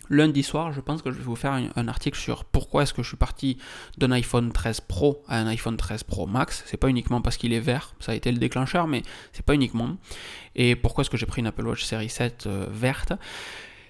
Lundi 0.10 0.44
soir, 0.44 0.72
je 0.72 0.82
pense 0.82 1.02
que 1.02 1.12
je 1.12 1.18
vais 1.18 1.24
vous 1.24 1.36
faire 1.36 1.54
un, 1.54 1.88
article 1.88 2.18
sur 2.18 2.46
pourquoi 2.46 2.84
est-ce 2.84 2.94
que 2.94 3.04
je 3.04 3.08
suis 3.08 3.18
parti 3.18 3.58
d'un 3.98 4.12
iPhone 4.12 4.52
13 4.52 4.82
Pro 4.82 5.24
à 5.28 5.40
un 5.40 5.48
iPhone 5.48 5.78
13 5.78 6.04
Pro 6.04 6.28
Max. 6.28 6.64
C'est 6.66 6.78
pas 6.78 6.90
uniquement 6.90 7.22
parce 7.22 7.38
qu'il 7.38 7.54
est 7.54 7.60
vert, 7.60 7.94
ça 8.00 8.12
a 8.12 8.16
été 8.16 8.32
le 8.32 8.38
déclencheur, 8.38 8.88
mais 8.88 9.04
c'est 9.34 9.46
pas 9.46 9.54
uniquement. 9.54 9.98
Et 10.56 10.76
pourquoi 10.76 11.02
est-ce 11.02 11.10
que 11.10 11.18
j'ai 11.18 11.26
pris 11.26 11.42
une 11.42 11.48
Apple 11.48 11.68
Watch 11.68 11.84
Série 11.84 12.10
7 12.10 12.46
euh, 12.48 12.68
verte. 12.72 13.14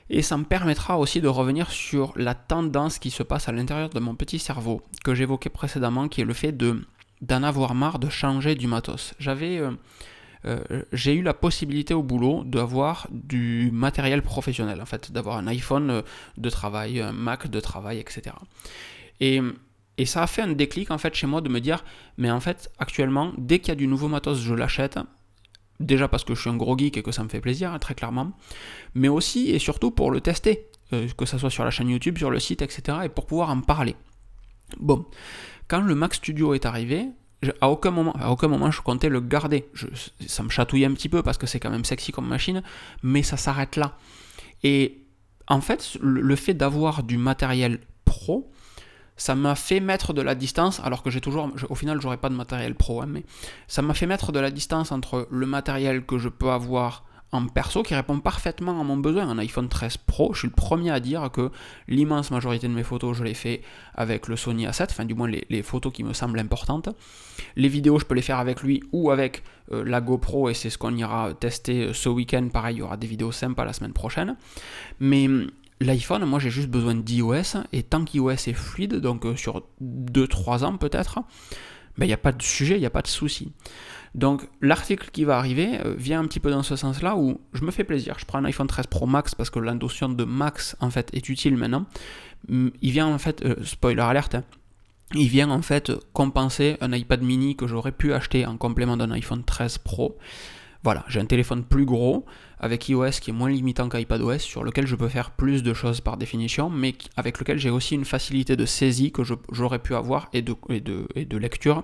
Et 0.10 0.21
ça 0.21 0.38
me 0.38 0.45
permettra 0.45 0.97
aussi 0.97 1.19
de 1.19 1.27
revenir 1.27 1.69
sur 1.69 2.13
la 2.15 2.34
tendance 2.34 2.97
qui 2.97 3.12
se 3.12 3.23
passe 3.23 3.49
à 3.49 3.51
l'intérieur 3.51 3.89
de 3.89 3.99
mon 3.99 4.15
petit 4.15 4.39
cerveau 4.39 4.82
que 5.03 5.13
j'évoquais 5.13 5.49
précédemment, 5.49 6.08
qui 6.08 6.21
est 6.21 6.25
le 6.25 6.34
fait 6.34 6.51
de 6.51 6.86
d'en 7.21 7.41
avoir 7.41 7.73
marre 7.73 7.97
de 7.97 8.10
changer 8.10 8.53
du 8.53 8.67
matos. 8.67 9.15
J'avais 9.19 9.58
euh, 9.58 9.71
euh, 10.45 10.84
j'ai 10.93 11.13
eu 11.13 11.21
la 11.21 11.34
possibilité 11.34 11.93
au 11.93 12.04
boulot 12.04 12.43
d'avoir 12.43 13.08
du 13.12 13.69
matériel 13.71 14.21
professionnel, 14.21 14.82
en 14.82 14.86
fait, 14.86 15.12
d'avoir 15.12 15.38
un 15.38 15.47
iPhone 15.47 15.89
euh, 15.89 16.02
de 16.38 16.50
travail, 16.50 17.02
un 17.02 17.12
Mac 17.12 17.47
de 17.47 17.60
travail, 17.60 18.00
etc. 18.00 18.36
Et, 19.19 19.41
ça 20.06 20.21
a 20.21 20.28
fait 20.28 20.43
un 20.43 20.52
déclic, 20.52 20.91
en 20.91 21.00
fait, 21.00 21.15
chez 21.15 21.26
moi 21.26 21.41
de 21.41 21.50
me 21.50 21.60
dire, 21.60 21.84
mais 22.17 22.30
en 22.30 22.39
fait, 22.39 22.71
actuellement, 22.78 23.34
dès 23.38 23.58
qu'il 23.58 23.69
y 23.69 23.71
a 23.71 23.76
du 23.76 23.88
nouveau 23.88 24.08
matos, 24.08 24.39
je 24.39 24.54
l'achète. 24.54 25.00
Déjà 25.80 26.08
parce 26.08 26.23
que 26.23 26.36
je 26.36 26.41
suis 26.41 26.50
un 26.50 26.56
gros 26.56 26.78
geek 26.78 26.97
et 26.97 27.04
que 27.04 27.12
ça 27.12 27.23
me 27.23 27.30
fait 27.30 27.41
plaisir, 27.41 27.71
hein, 27.71 27.80
très 27.80 27.95
clairement. 27.95 28.32
Mais 28.93 29.08
aussi 29.08 29.50
et 29.50 29.60
surtout 29.60 29.89
pour 29.89 30.12
le 30.12 30.21
tester, 30.21 30.67
euh, 30.93 31.08
que 31.17 31.26
ce 31.26 31.38
soit 31.38 31.50
sur 31.50 31.63
la 31.63 31.71
chaîne 31.71 31.89
YouTube, 31.89 32.17
sur 32.17 32.30
le 32.30 32.39
site, 32.39 32.62
etc. 32.62 33.00
Et 33.06 33.10
pour 33.10 33.26
pouvoir 33.26 33.50
en 33.50 33.62
parler. 33.62 33.95
Bon, 34.80 35.06
quand 35.67 35.82
le 35.82 35.95
Mac 35.95 36.13
Studio 36.13 36.54
est 36.54 36.65
arrivé, 36.65 37.08
à 37.62 37.69
aucun 37.69 37.91
moment, 37.91 38.13
à 38.19 38.32
aucun 38.32 38.47
moment 38.47 38.71
je 38.71 38.82
comptais 38.82 39.10
le 39.10 39.19
garder. 39.19 39.69
ça 40.26 40.43
me 40.43 40.50
chatouillait 40.50 40.88
un 40.88 40.93
petit 40.93 41.10
peu 41.10 41.21
parce 41.21 41.38
que 41.38 41.47
c'est 41.47 41.60
quand 41.60 41.69
même 41.69 41.86
sexy 41.86 42.12
comme 42.12 42.28
machine, 42.28 42.63
mais 43.04 43.23
ça 43.23 43.38
s'arrête 43.38 43.76
là. 43.76 43.97
Et 44.63 45.04
en 45.47 45.62
fait, 45.62 45.97
le, 46.02 46.36
fait 46.36 46.54
d'avoir 46.54 47.04
du 47.04 47.17
matériel 47.17 47.80
pro, 48.06 48.52
ça 49.15 49.36
m'a 49.36 49.56
fait 49.56 49.80
mettre 49.80 50.13
de 50.13 50.21
la 50.21 50.36
distance, 50.36 50.80
alors 50.84 51.04
que 51.04 51.10
j'ai 51.10 51.21
toujours, 51.21 51.50
au 51.69 51.76
final, 51.76 52.02
j'aurais 52.02 52.17
pas 52.17 52.30
de 52.30 52.36
matériel 52.36 52.76
pro, 52.76 53.02
hein, 53.02 53.08
mais 53.08 53.23
ça 53.67 53.82
m'a 53.82 53.93
fait 53.93 54.08
mettre 54.08 54.32
de 54.32 54.39
la 54.39 54.52
distance 54.52 54.91
entre 54.91 55.28
le 55.32 55.45
matériel 55.45 56.06
que 56.06 56.17
je 56.17 56.30
peux 56.30 56.50
avoir 56.50 57.06
en 57.32 57.46
perso 57.48 57.84
qui 57.84 57.94
répond 57.94 58.20
parfaitement 58.20 58.80
à 58.80 58.84
mon 58.84 58.98
besoin. 58.98 59.28
Un 59.28 59.38
iPhone 59.38 59.68
13 59.68 59.98
Pro, 59.98 60.34
je 60.34 60.40
suis 60.40 60.48
le 60.48 60.54
premier 60.54 60.92
à 60.92 61.00
dire 61.00 61.30
que 61.32 61.52
l'immense 61.88 62.32
majorité 62.32 62.68
de 62.68 62.74
mes 62.74 62.84
photos, 62.84 63.18
je 63.18 63.24
les 63.24 63.34
fais 63.34 63.62
avec 63.96 64.28
le 64.28 64.36
Sony 64.36 64.66
A7, 64.66 64.88
enfin 64.92 65.06
du 65.06 65.13
moins 65.13 65.28
les, 65.28 65.62
photos 65.63 65.92
qui 65.92 66.04
me 66.04 66.13
semblent 66.13 66.40
importantes. 66.40 66.90
Les 67.56 67.68
vidéos, 67.68 68.00
je 68.00 68.06
peux 68.06 68.16
les 68.16 68.22
faire 68.22 68.40
avec 68.40 68.62
lui 68.62 68.82
ou 68.92 69.12
avec 69.12 69.44
euh, 69.72 69.84
la 69.84 70.00
GoPro, 70.00 70.50
et 70.50 70.54
c'est 70.54 70.70
ce 70.70 70.78
qu'on 70.78 70.96
ira 70.96 71.34
tester 71.34 71.88
euh, 71.88 71.94
ce 71.94 72.08
week-end. 72.10 72.48
Pareil, 72.52 72.78
il 72.78 72.80
y 72.80 72.82
aura 72.82 72.98
des 72.98 73.08
vidéos 73.08 73.32
sympas 73.32 73.66
la 73.66 73.74
semaine 73.74 73.94
prochaine. 73.94 74.38
Mais 75.00 75.28
hum, 75.28 75.52
l'iPhone, 75.82 76.24
moi 76.26 76.40
j'ai 76.40 76.50
juste 76.50 76.70
besoin 76.70 76.96
d'iOS, 76.96 77.63
et 77.74 77.84
tant 77.84 78.06
qu'iOS 78.06 78.32
est 78.32 78.54
fluide, 78.54 78.96
donc 78.96 79.26
euh, 79.26 79.36
sur 79.36 79.63
2-3 79.82 80.63
ans 80.63 80.78
peut-être, 80.78 81.20
ben, 81.98 82.06
il 82.06 82.10
n'y 82.10 82.13
a 82.13 82.18
pas 82.18 82.32
de 82.32 82.42
sujet, 82.42 82.76
il 82.76 82.80
n'y 82.80 82.86
a 82.86 82.92
pas 82.92 83.02
de 83.02 83.08
souci. 83.08 83.52
Donc 84.15 84.48
l'article 84.62 85.10
qui 85.12 85.24
va 85.24 85.38
arriver 85.38 85.80
euh, 85.86 85.93
vient 85.98 86.20
un 86.20 86.26
petit 86.26 86.39
peu 86.39 86.50
dans 86.50 86.63
ce 86.63 86.76
sens-là 86.76 87.15
où 87.15 87.39
je 87.54 87.63
me 87.63 87.72
fais 87.72 87.84
plaisir. 87.84 88.15
Je 88.20 88.26
prends 88.26 88.39
un 88.39 88.46
iPhone 88.46 88.67
13 88.67 88.88
Pro 88.88 89.06
Max 89.06 89.36
parce 89.36 89.50
que 89.50 89.60
la 89.60 89.74
notion 89.74 90.10
de 90.10 90.24
max 90.24 90.76
en 90.80 90.89
fait 90.89 91.10
est 91.13 91.30
utile 91.30 91.58
maintenant. 91.58 91.86
Il 92.50 92.91
vient 92.91 93.08
en 93.08 93.17
fait, 93.17 93.43
euh, 93.43 93.56
spoiler 93.63 94.02
alerte, 94.02 94.36
hein, 94.36 94.43
il 95.13 95.28
vient 95.28 95.50
en 95.50 95.62
fait 95.62 95.91
compenser 96.13 96.78
un 96.82 96.91
iPad 96.91 97.22
mini 97.22 97.56
que 97.56 97.67
j'aurais 97.67 97.91
pu 97.91 98.13
acheter 98.13 98.46
en 98.46 98.58
complément 98.58 98.98
d'un 98.98 99.12
iPhone 99.12 99.43
13 99.43 99.80
Pro. 99.80 100.17
Voilà, 100.84 101.04
j'ai 101.08 101.20
un 101.20 101.26
téléphone 101.26 101.63
plus 101.63 101.86
gros 101.86 102.26
avec 102.60 102.88
iOS 102.88 103.12
qui 103.22 103.32
est 103.32 103.34
moins 103.34 103.50
limitant 103.50 103.89
qu'iPadOS 103.89 104.39
sur 104.39 104.63
lequel 104.63 104.88
je 104.88 104.96
peux 104.96 105.10
faire 105.10 105.32
plus 105.32 105.63
de 105.63 105.74
choses 105.74 106.02
par 106.02 106.17
définition, 106.17 106.70
mais 106.70 106.96
avec 107.17 107.39
lequel 107.39 107.58
j'ai 107.58 107.70
aussi 107.70 107.96
une 107.96 108.06
facilité 108.06 108.56
de 108.56 108.65
saisie 108.65 109.12
que 109.12 109.24
j'aurais 109.52 109.80
pu 109.80 109.96
avoir 109.96 110.30
et 110.34 110.41
de 110.41 111.38
lecture 111.38 111.84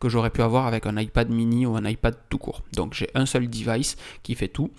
que 0.00 0.08
j'aurais 0.08 0.30
pu 0.30 0.42
avoir 0.42 0.66
avec 0.66 0.86
un 0.86 0.96
iPad 0.96 1.30
mini 1.30 1.66
ou 1.66 1.76
un 1.76 1.84
iPad 1.84 2.16
tout 2.28 2.38
court. 2.38 2.62
Donc 2.72 2.94
j'ai 2.94 3.08
un 3.14 3.26
seul 3.26 3.48
device 3.48 3.96
qui 4.22 4.34
fait 4.34 4.48
tout. 4.48 4.70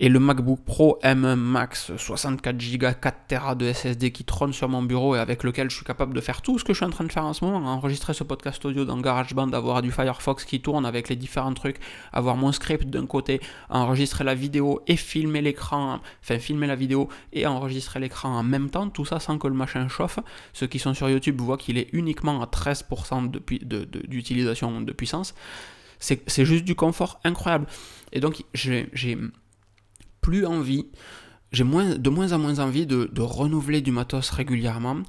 Et 0.00 0.08
le 0.08 0.20
MacBook 0.20 0.60
Pro 0.64 0.96
M1 1.02 1.34
Max 1.34 1.90
64 1.96 2.56
Go 2.78 2.86
4 3.00 3.16
Tera 3.26 3.56
de 3.56 3.72
SSD 3.72 4.12
qui 4.12 4.22
trône 4.22 4.52
sur 4.52 4.68
mon 4.68 4.80
bureau 4.80 5.16
et 5.16 5.18
avec 5.18 5.42
lequel 5.42 5.68
je 5.70 5.74
suis 5.74 5.84
capable 5.84 6.14
de 6.14 6.20
faire 6.20 6.40
tout 6.40 6.56
ce 6.56 6.62
que 6.62 6.72
je 6.72 6.78
suis 6.78 6.86
en 6.86 6.90
train 6.90 7.02
de 7.02 7.10
faire 7.10 7.24
en 7.24 7.32
ce 7.32 7.44
moment, 7.44 7.66
enregistrer 7.68 8.14
ce 8.14 8.22
podcast 8.22 8.64
audio 8.64 8.84
dans 8.84 8.96
GarageBand, 8.96 9.52
avoir 9.52 9.82
du 9.82 9.90
Firefox 9.90 10.44
qui 10.44 10.60
tourne 10.60 10.86
avec 10.86 11.08
les 11.08 11.16
différents 11.16 11.52
trucs, 11.52 11.78
avoir 12.12 12.36
mon 12.36 12.52
script 12.52 12.88
d'un 12.88 13.06
côté, 13.06 13.40
enregistrer 13.70 14.22
la 14.22 14.36
vidéo 14.36 14.82
et 14.86 14.94
filmer 14.94 15.42
l'écran, 15.42 15.98
enfin 16.22 16.38
filmer 16.38 16.68
la 16.68 16.76
vidéo 16.76 17.08
et 17.32 17.48
enregistrer 17.48 17.98
l'écran 17.98 18.28
en 18.28 18.44
même 18.44 18.70
temps, 18.70 18.90
tout 18.90 19.04
ça 19.04 19.18
sans 19.18 19.36
que 19.36 19.48
le 19.48 19.54
machin 19.54 19.88
chauffe. 19.88 20.20
Ceux 20.52 20.68
qui 20.68 20.78
sont 20.78 20.94
sur 20.94 21.10
YouTube 21.10 21.40
voient 21.40 21.58
qu'il 21.58 21.76
est 21.76 21.88
uniquement 21.92 22.40
à 22.40 22.46
13% 22.46 23.32
d'utilisation 24.06 24.80
de, 24.80 24.86
de 24.86 24.92
puissance. 24.92 25.34
C'est 25.98 26.44
juste 26.44 26.64
du 26.64 26.76
confort 26.76 27.18
incroyable. 27.24 27.66
Et 28.12 28.20
donc 28.20 28.44
j'ai 28.54 28.88
plus 30.20 30.46
envie, 30.46 30.86
j'ai 31.52 31.64
de 31.64 32.10
moins 32.10 32.32
en 32.32 32.38
moins 32.38 32.58
envie 32.58 32.86
de, 32.86 33.20
renouveler 33.20 33.80
du 33.80 33.90
matos 33.90 34.30
régulièrement 34.30 35.02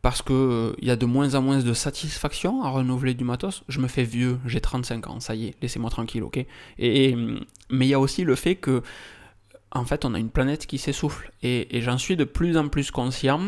parce 0.00 0.20
qu'il 0.20 0.34
euh, 0.34 0.72
il 0.80 0.88
y 0.88 0.90
a 0.90 0.96
de 0.96 1.06
moins 1.06 1.36
en 1.36 1.42
moins 1.42 1.60
de 1.60 1.72
satisfaction 1.72 2.64
à 2.64 2.70
renouveler 2.70 3.14
du 3.14 3.22
matos. 3.22 3.62
Je 3.68 3.78
me 3.78 3.86
fais 3.86 4.02
vieux, 4.02 4.38
j'ai 4.46 4.60
35 4.60 5.06
ans, 5.06 5.20
ça 5.20 5.36
y 5.36 5.46
est, 5.46 5.54
laissez-moi 5.62 5.90
tranquille, 5.90 6.24
ok? 6.24 6.44
Et, 6.78 7.16
Mais 7.70 7.86
il 7.86 7.88
y 7.88 7.94
a 7.94 8.00
aussi 8.00 8.24
le 8.24 8.34
fait 8.34 8.56
que, 8.56 8.82
en 9.70 9.84
fait, 9.84 10.04
on 10.04 10.14
a 10.14 10.18
une 10.18 10.30
planète 10.30 10.66
qui 10.66 10.78
s'essouffle 10.78 11.30
et, 11.42 11.68
j'en 11.82 11.98
suis 11.98 12.16
de 12.16 12.24
plus 12.24 12.56
en 12.56 12.68
plus 12.68 12.90
conscient. 12.90 13.40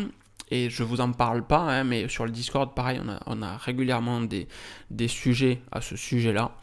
Et 0.51 0.69
je 0.69 0.83
vous 0.83 1.01
en 1.01 1.11
parle 1.11 1.45
pas, 1.45 1.61
hein, 1.61 1.83
mais 1.83 2.07
sur 2.07 2.23
le 2.23 2.31
Discord, 2.31 2.73
pareil, 2.75 3.01
on 3.25 3.41
a, 3.41 3.57
régulièrement 3.57 4.21
des, 4.21 4.47
sujets 5.07 5.59
à 5.71 5.81
ce 5.81 5.97
sujet-là. 5.97 6.55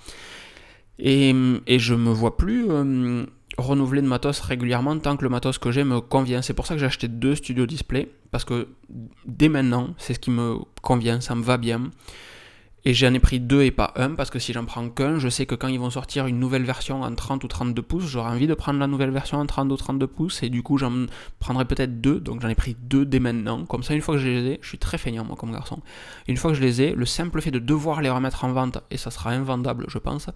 Et, 0.98 1.34
et 1.66 1.78
je 1.78 1.94
me 1.94 2.10
vois 2.10 2.36
plus. 2.36 2.70
Euh, 2.70 3.26
renouveler 3.58 4.02
de 4.02 4.06
matos 4.06 4.40
régulièrement 4.40 4.98
tant 4.98 5.16
que 5.16 5.22
le 5.22 5.28
matos 5.28 5.58
que 5.58 5.70
j'ai 5.70 5.84
me 5.84 6.00
convient. 6.00 6.42
C'est 6.42 6.54
pour 6.54 6.66
ça 6.66 6.74
que 6.74 6.80
j'ai 6.80 6.86
acheté 6.86 7.08
deux 7.08 7.34
studios 7.34 7.66
display, 7.66 8.10
parce 8.30 8.44
que 8.44 8.68
dès 9.26 9.48
maintenant, 9.48 9.94
c'est 9.98 10.14
ce 10.14 10.18
qui 10.18 10.30
me 10.30 10.56
convient, 10.82 11.20
ça 11.20 11.34
me 11.34 11.42
va 11.42 11.58
bien. 11.58 11.90
Et 12.84 12.94
j'en 12.94 13.14
ai 13.14 13.20
pris 13.20 13.38
deux 13.38 13.62
et 13.62 13.70
pas 13.70 13.92
un, 13.94 14.14
parce 14.14 14.28
que 14.28 14.40
si 14.40 14.52
j'en 14.52 14.64
prends 14.64 14.88
qu'un, 14.88 15.20
je 15.20 15.28
sais 15.28 15.46
que 15.46 15.54
quand 15.54 15.68
ils 15.68 15.78
vont 15.78 15.90
sortir 15.90 16.26
une 16.26 16.40
nouvelle 16.40 16.64
version 16.64 17.02
en 17.02 17.14
30 17.14 17.44
ou 17.44 17.48
32 17.48 17.80
pouces, 17.80 18.06
j'aurai 18.06 18.30
envie 18.30 18.48
de 18.48 18.54
prendre 18.54 18.80
la 18.80 18.88
nouvelle 18.88 19.12
version 19.12 19.38
en 19.38 19.46
30 19.46 19.70
ou 19.70 19.76
32 19.76 20.06
pouces, 20.08 20.42
et 20.42 20.48
du 20.48 20.64
coup 20.64 20.78
j'en 20.78 21.06
prendrai 21.38 21.64
peut-être 21.64 22.00
deux, 22.00 22.18
donc 22.18 22.42
j'en 22.42 22.48
ai 22.48 22.56
pris 22.56 22.76
deux 22.80 23.04
dès 23.04 23.20
maintenant. 23.20 23.64
Comme 23.66 23.84
ça, 23.84 23.94
une 23.94 24.00
fois 24.00 24.16
que 24.16 24.20
je 24.20 24.28
les 24.28 24.46
ai, 24.52 24.58
je 24.62 24.68
suis 24.68 24.78
très 24.78 24.98
feignant 24.98 25.24
moi 25.24 25.36
comme 25.36 25.52
garçon, 25.52 25.80
une 26.26 26.36
fois 26.36 26.50
que 26.50 26.56
je 26.56 26.62
les 26.62 26.82
ai, 26.82 26.92
le 26.92 27.06
simple 27.06 27.40
fait 27.40 27.52
de 27.52 27.60
devoir 27.60 28.02
les 28.02 28.10
remettre 28.10 28.44
en 28.44 28.52
vente, 28.52 28.78
et 28.90 28.96
ça 28.96 29.12
sera 29.12 29.30
invendable 29.30 29.84
je 29.88 29.98
pense, 29.98 30.28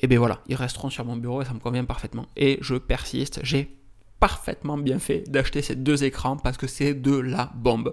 et 0.00 0.06
bien 0.06 0.20
voilà, 0.20 0.40
ils 0.46 0.54
resteront 0.54 0.90
sur 0.90 1.04
mon 1.04 1.16
bureau 1.16 1.42
et 1.42 1.44
ça 1.44 1.54
me 1.54 1.58
convient 1.58 1.84
parfaitement. 1.84 2.26
Et 2.36 2.58
je 2.60 2.76
persiste, 2.76 3.40
j'ai 3.42 3.76
parfaitement 4.20 4.78
bien 4.78 4.98
fait 4.98 5.24
d'acheter 5.28 5.62
ces 5.62 5.74
deux 5.74 6.04
écrans 6.04 6.36
parce 6.36 6.56
que 6.56 6.66
c'est 6.66 6.94
de 6.94 7.16
la 7.16 7.50
bombe. 7.54 7.92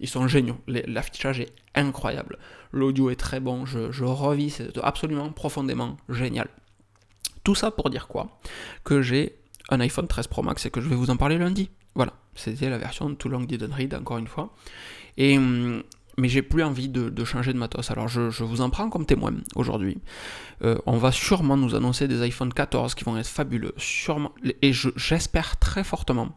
Ils 0.00 0.08
sont 0.08 0.28
géniaux. 0.28 0.58
L'affichage 0.66 1.40
est 1.40 1.52
incroyable. 1.74 2.38
L'audio 2.72 3.10
est 3.10 3.16
très 3.16 3.40
bon. 3.40 3.66
Je, 3.66 4.04
revis. 4.04 4.50
C'est 4.50 4.76
absolument 4.82 5.30
profondément 5.30 5.96
génial. 6.08 6.48
Tout 7.44 7.54
ça 7.54 7.70
pour 7.70 7.90
dire 7.90 8.08
quoi? 8.08 8.40
Que 8.84 9.02
j'ai 9.02 9.36
un 9.70 9.80
iPhone 9.80 10.06
13 10.06 10.26
Pro 10.28 10.42
Max 10.42 10.66
et 10.66 10.70
que 10.70 10.80
je 10.80 10.88
vais 10.88 10.96
vous 10.96 11.10
en 11.10 11.16
parler 11.16 11.38
lundi. 11.38 11.70
Voilà. 11.94 12.12
C'était 12.34 12.70
la 12.70 12.78
version 12.78 13.14
Too 13.14 13.28
Long 13.28 13.40
Didn't 13.40 13.72
Read, 13.72 13.94
encore 13.94 14.18
une 14.18 14.28
fois. 14.28 14.54
Et, 15.16 15.36
hum, 15.36 15.82
mais 16.18 16.28
j'ai 16.28 16.42
plus 16.42 16.62
envie 16.62 16.88
de, 16.88 17.24
changer 17.24 17.52
de 17.52 17.58
matos. 17.58 17.90
Alors 17.90 18.08
je, 18.08 18.42
vous 18.42 18.60
en 18.60 18.70
prends 18.70 18.90
comme 18.90 19.06
témoin 19.06 19.32
aujourd'hui. 19.54 19.98
Euh, 20.62 20.76
on 20.84 20.98
va 20.98 21.12
sûrement 21.12 21.56
nous 21.56 21.74
annoncer 21.74 22.08
des 22.08 22.22
iPhone 22.22 22.52
14 22.52 22.94
qui 22.94 23.04
vont 23.04 23.16
être 23.16 23.28
fabuleux. 23.28 23.72
Sûrement, 23.76 24.32
et 24.62 24.72
j'espère 24.72 25.58
très 25.58 25.84
fortement 25.84 26.36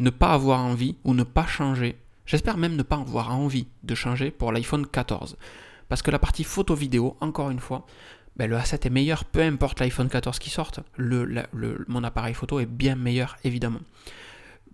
ne 0.00 0.10
pas 0.10 0.32
avoir 0.32 0.60
envie 0.60 0.96
ou 1.04 1.14
ne 1.14 1.22
pas 1.22 1.46
changer 1.46 1.96
J'espère 2.30 2.58
même 2.58 2.76
ne 2.76 2.84
pas 2.84 2.94
avoir 2.94 3.34
envie 3.34 3.66
de 3.82 3.96
changer 3.96 4.30
pour 4.30 4.52
l'iPhone 4.52 4.86
14. 4.86 5.36
Parce 5.88 6.00
que 6.00 6.12
la 6.12 6.20
partie 6.20 6.44
photo-vidéo, 6.44 7.16
encore 7.20 7.50
une 7.50 7.58
fois, 7.58 7.84
ben 8.36 8.48
le 8.48 8.56
A7 8.56 8.86
est 8.86 8.90
meilleur, 8.90 9.24
peu 9.24 9.40
importe 9.40 9.80
l'iPhone 9.80 10.08
14 10.08 10.38
qui 10.38 10.48
sorte, 10.48 10.78
mon 10.96 12.04
appareil 12.04 12.34
photo 12.34 12.60
est 12.60 12.66
bien 12.66 12.94
meilleur, 12.94 13.36
évidemment. 13.42 13.80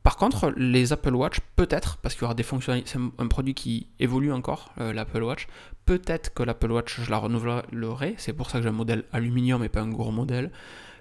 Par 0.02 0.18
contre, 0.18 0.52
les 0.54 0.92
Apple 0.92 1.14
Watch, 1.14 1.38
peut-être, 1.56 1.96
parce 1.96 2.14
qu'il 2.14 2.24
y 2.24 2.24
aura 2.26 2.34
des 2.34 2.42
fonctionnalités, 2.42 2.90
c'est 2.92 2.98
un 2.98 3.26
produit 3.26 3.54
qui 3.54 3.86
évolue 4.00 4.32
encore, 4.32 4.74
euh, 4.78 4.92
l'Apple 4.92 5.22
Watch, 5.22 5.46
peut-être 5.86 6.34
que 6.34 6.42
l'Apple 6.42 6.70
Watch, 6.70 7.00
je 7.00 7.10
la 7.10 7.16
renouvellerai, 7.16 8.16
c'est 8.18 8.34
pour 8.34 8.50
ça 8.50 8.58
que 8.58 8.64
j'ai 8.64 8.68
un 8.68 8.72
modèle 8.72 9.04
aluminium 9.12 9.64
et 9.64 9.70
pas 9.70 9.80
un 9.80 9.88
gros 9.88 10.12
modèle. 10.12 10.52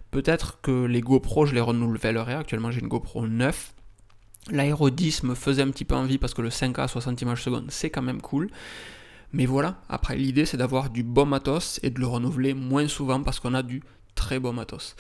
Peut-être 0.10 0.62
que 0.62 0.86
les 0.86 1.02
GoPro, 1.02 1.46
je 1.46 1.54
les 1.54 1.60
renouvellerai, 1.60 2.36
actuellement 2.36 2.72
j'ai 2.72 2.80
une 2.80 2.88
GoPro 2.88 3.28
9, 3.28 3.75
L'aéro 4.52 4.90
10 4.90 5.24
me 5.24 5.34
faisait 5.34 5.64
un 5.64 5.72
petit 5.72 5.86
peu 5.86 5.96
envie 5.96 6.18
parce 6.18 6.34
que 6.34 6.42
le 6.42 6.50
5K 6.50 6.82
à 6.82 6.88
60 6.88 7.22
images 7.22 7.44
secondes, 7.44 7.66
c'est 7.70 7.90
quand 7.90 8.04
même 8.04 8.22
cool. 8.22 8.50
Mais 9.34 9.46
voilà, 9.46 9.78
après 9.90 10.16
l'idée 10.16 10.46
c'est 10.46 10.58
d'avoir 10.58 10.90
du 10.90 11.04
bon 11.04 11.26
matos 11.26 11.80
et 11.84 11.90
de 11.90 12.00
le 12.00 12.08
renouveler 12.08 12.54
moins 12.54 12.88
souvent 12.88 13.22
parce 13.24 13.40
qu'on 13.40 13.54
a 13.54 13.64
du 13.64 13.82
très 14.14 14.40
bon 14.40 14.54
matos. 14.54 14.96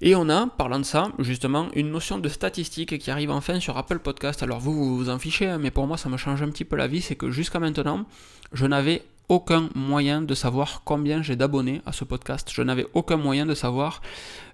Et 0.00 0.14
on 0.14 0.28
a, 0.28 0.46
parlant 0.46 0.78
de 0.78 0.84
ça, 0.84 1.10
justement, 1.18 1.68
une 1.74 1.90
notion 1.90 2.18
de 2.18 2.28
statistique 2.28 2.98
qui 2.98 3.10
arrive 3.10 3.30
enfin 3.30 3.58
sur 3.58 3.76
Apple 3.76 3.98
Podcast. 3.98 4.44
Alors 4.44 4.60
vous, 4.60 4.72
vous 4.72 4.96
vous 4.96 5.10
en 5.10 5.18
fichez, 5.18 5.48
hein, 5.48 5.58
mais 5.58 5.72
pour 5.72 5.88
moi 5.88 5.96
ça 5.96 6.08
me 6.08 6.16
change 6.16 6.40
un 6.40 6.50
petit 6.50 6.64
peu 6.64 6.76
la 6.76 6.86
vie, 6.86 7.00
c'est 7.00 7.16
que 7.16 7.30
jusqu'à 7.30 7.58
maintenant, 7.58 8.06
je 8.52 8.64
n'avais 8.66 9.02
aucun 9.28 9.68
moyen 9.74 10.22
de 10.22 10.34
savoir 10.34 10.82
combien 10.84 11.22
j'ai 11.22 11.36
d'abonnés 11.36 11.82
à 11.86 11.92
ce 11.92 12.04
podcast. 12.04 12.50
Je 12.52 12.62
n'avais 12.62 12.86
aucun 12.94 13.16
moyen 13.16 13.46
de 13.46 13.54
savoir 13.54 14.00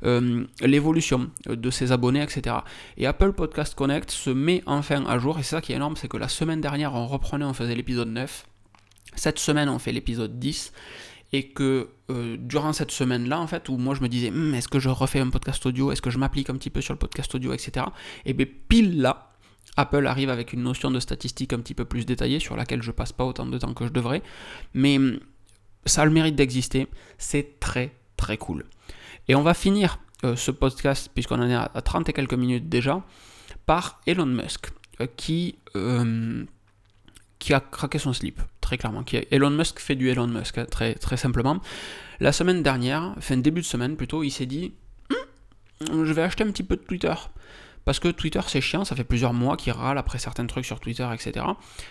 euh, 0.05 0.45
l'évolution 0.61 1.31
de 1.47 1.71
ces 1.71 1.93
abonnés, 1.93 2.23
etc. 2.23 2.57
Et 2.97 3.07
Apple 3.07 3.33
Podcast 3.33 3.75
Connect 3.75 4.11
se 4.11 4.31
met 4.31 4.63
enfin 4.67 5.05
à 5.07 5.19
jour. 5.19 5.39
Et 5.39 5.43
c'est 5.43 5.57
ça 5.57 5.61
qui 5.61 5.73
est 5.73 5.77
énorme, 5.77 5.97
c'est 5.97 6.09
que 6.09 6.17
la 6.17 6.29
semaine 6.29 6.61
dernière, 6.61 6.95
on 6.95 7.07
reprenait, 7.07 7.45
on 7.45 7.55
faisait 7.55 7.75
l'épisode 7.75 8.09
9. 8.09 8.47
Cette 9.15 9.39
semaine, 9.39 9.69
on 9.69 9.79
fait 9.79 9.93
l'épisode 9.93 10.39
10. 10.39 10.73
Et 11.33 11.49
que 11.49 11.89
euh, 12.11 12.37
durant 12.39 12.73
cette 12.73 12.93
semaine-là, 12.93 13.41
en 13.41 13.49
fait, 13.49 13.69
où 13.69 13.77
moi 13.77 13.95
je 13.97 14.03
me 14.03 14.09
disais, 14.09 14.29
hum, 14.29 14.55
est-ce 14.55 14.69
que 14.69 14.79
je 14.79 14.89
refais 14.89 15.19
un 15.19 15.31
podcast 15.31 15.65
audio, 15.67 15.91
est-ce 15.91 16.03
que 16.03 16.11
je 16.11 16.19
m'applique 16.19 16.49
un 16.49 16.55
petit 16.55 16.71
peu 16.71 16.81
sur 16.81 16.95
le 16.95 16.99
podcast 16.99 17.35
audio, 17.35 17.53
etc. 17.53 17.87
Et 18.25 18.35
bien 18.35 18.47
pile 18.69 19.01
là, 19.01 19.34
Apple 19.77 20.07
arrive 20.07 20.31
avec 20.31 20.53
une 20.53 20.63
notion 20.63 20.91
de 20.91 21.01
statistique 21.01 21.53
un 21.53 21.59
petit 21.59 21.75
peu 21.75 21.85
plus 21.85 22.07
détaillée 22.07 22.39
sur 22.39 22.57
laquelle 22.57 22.83
je 22.83 22.91
passe 22.91 23.13
pas 23.13 23.25
autant 23.25 23.47
de 23.47 23.59
temps 23.59 23.75
que 23.75 23.87
je 23.87 23.93
devrais, 23.93 24.23
mais 24.73 24.99
hum, 24.99 25.19
ça 25.87 26.03
a 26.03 26.05
le 26.05 26.11
mérite 26.11 26.37
d'exister, 26.37 26.87
c'est 27.19 27.59
très 27.61 27.93
très 28.17 28.37
cool. 28.39 28.65
Et 29.29 29.35
on 29.35 29.43
va 29.43 29.55
finir 29.55 29.99
euh, 30.25 30.37
ce 30.37 30.51
podcast, 30.51 31.11
puisqu'on 31.13 31.41
en 31.41 31.49
est 31.49 31.55
à 31.55 31.69
30 31.83 32.09
et 32.09 32.13
quelques 32.13 32.35
minutes 32.35 32.69
déjà, 32.69 33.03
par 33.67 34.01
Elon 34.07 34.27
Musk, 34.27 34.71
euh, 35.01 35.07
qui, 35.17 35.57
hum, 35.75 36.47
qui 37.39 37.53
a 37.53 37.61
craqué 37.61 37.99
son 37.99 38.13
slip, 38.13 38.41
très 38.61 38.79
clairement. 38.79 39.03
Qui, 39.03 39.17
Elon 39.31 39.51
Musk 39.51 39.81
fait 39.81 39.97
du 39.97 40.09
Elon 40.09 40.29
Musk, 40.29 40.59
hein, 40.59 40.67
très, 40.71 40.95
très 40.95 41.17
simplement. 41.17 41.61
La 42.21 42.33
semaine 42.33 42.63
dernière, 42.63 43.15
fin 43.19 43.37
début 43.37 43.61
de 43.61 43.67
semaine 43.67 43.97
plutôt, 43.97 44.23
il 44.23 44.31
s'est 44.31 44.47
dit, 44.47 44.73
hum, 45.91 46.05
je 46.05 46.13
vais 46.13 46.23
acheter 46.23 46.45
un 46.45 46.51
petit 46.51 46.63
peu 46.63 46.77
de 46.77 46.83
Twitter. 46.83 47.15
Parce 47.85 48.01
que 48.01 48.09
Twitter 48.09 48.41
c'est 48.47 48.61
chiant, 48.61 48.85
ça 48.85 48.97
fait 48.97 49.05
plusieurs 49.05 49.33
mois 49.33 49.57
qu'il 49.57 49.73
râle 49.73 49.99
après 49.99 50.19
certains 50.19 50.47
trucs 50.47 50.65
sur 50.65 50.81
Twitter, 50.81 51.07
etc. 51.13 51.45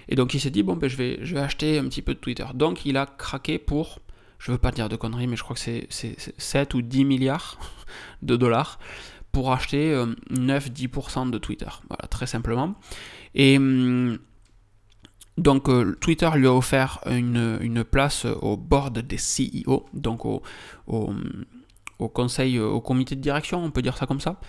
Et 0.10 0.16
donc 0.16 0.34
il 0.34 0.40
s'est 0.40 0.50
dit, 0.50 0.64
bon 0.64 0.76
ben 0.76 0.90
je 0.90 0.98
vais, 0.98 1.38
acheter 1.38 1.80
un 1.80 1.86
petit 1.86 2.02
peu 2.02 2.14
de 2.14 2.20
Twitter. 2.20 2.46
Donc 2.54 2.86
il 2.86 2.98
a 2.98 3.06
craqué 3.06 3.60
pour, 3.60 4.00
je 4.40 4.52
veux 4.52 4.58
pas 4.58 4.72
dire 4.72 4.90
de 4.90 4.96
conneries, 4.96 5.28
mais 5.28 5.36
je 5.36 5.44
crois 5.44 5.56
que 5.56 5.62
c'est 5.62 5.88
7 6.38 6.74
ou 6.74 6.82
10 6.82 7.06
milliards 7.06 7.58
de 8.22 8.36
dollars 8.36 8.80
pour 9.32 9.52
acheter 9.52 9.94
9-10% 10.32 11.28
euh, 11.28 11.32
de 11.32 11.38
Twitter. 11.38 11.70
Voilà, 11.90 12.08
très 12.08 12.28
simplement. 12.28 12.76
Et 13.36 13.58
hum, 13.58 14.20
donc 15.38 15.68
euh, 15.70 15.98
Twitter 16.00 16.30
lui 16.36 16.48
a 16.48 16.54
offert 16.54 17.00
une, 17.08 17.84
place 17.84 18.26
au 18.26 18.56
board 18.58 19.00
des 19.00 19.18
CEO, 19.18 19.86
donc 19.94 20.26
au, 20.26 20.42
conseil, 22.10 22.60
au 22.60 22.82
comité 22.82 23.16
de 23.16 23.22
direction, 23.22 23.64
on 23.64 23.72
peut 23.72 23.82
dire 23.82 23.98
ça 23.98 24.06
comme 24.06 24.20
ça. 24.20 24.40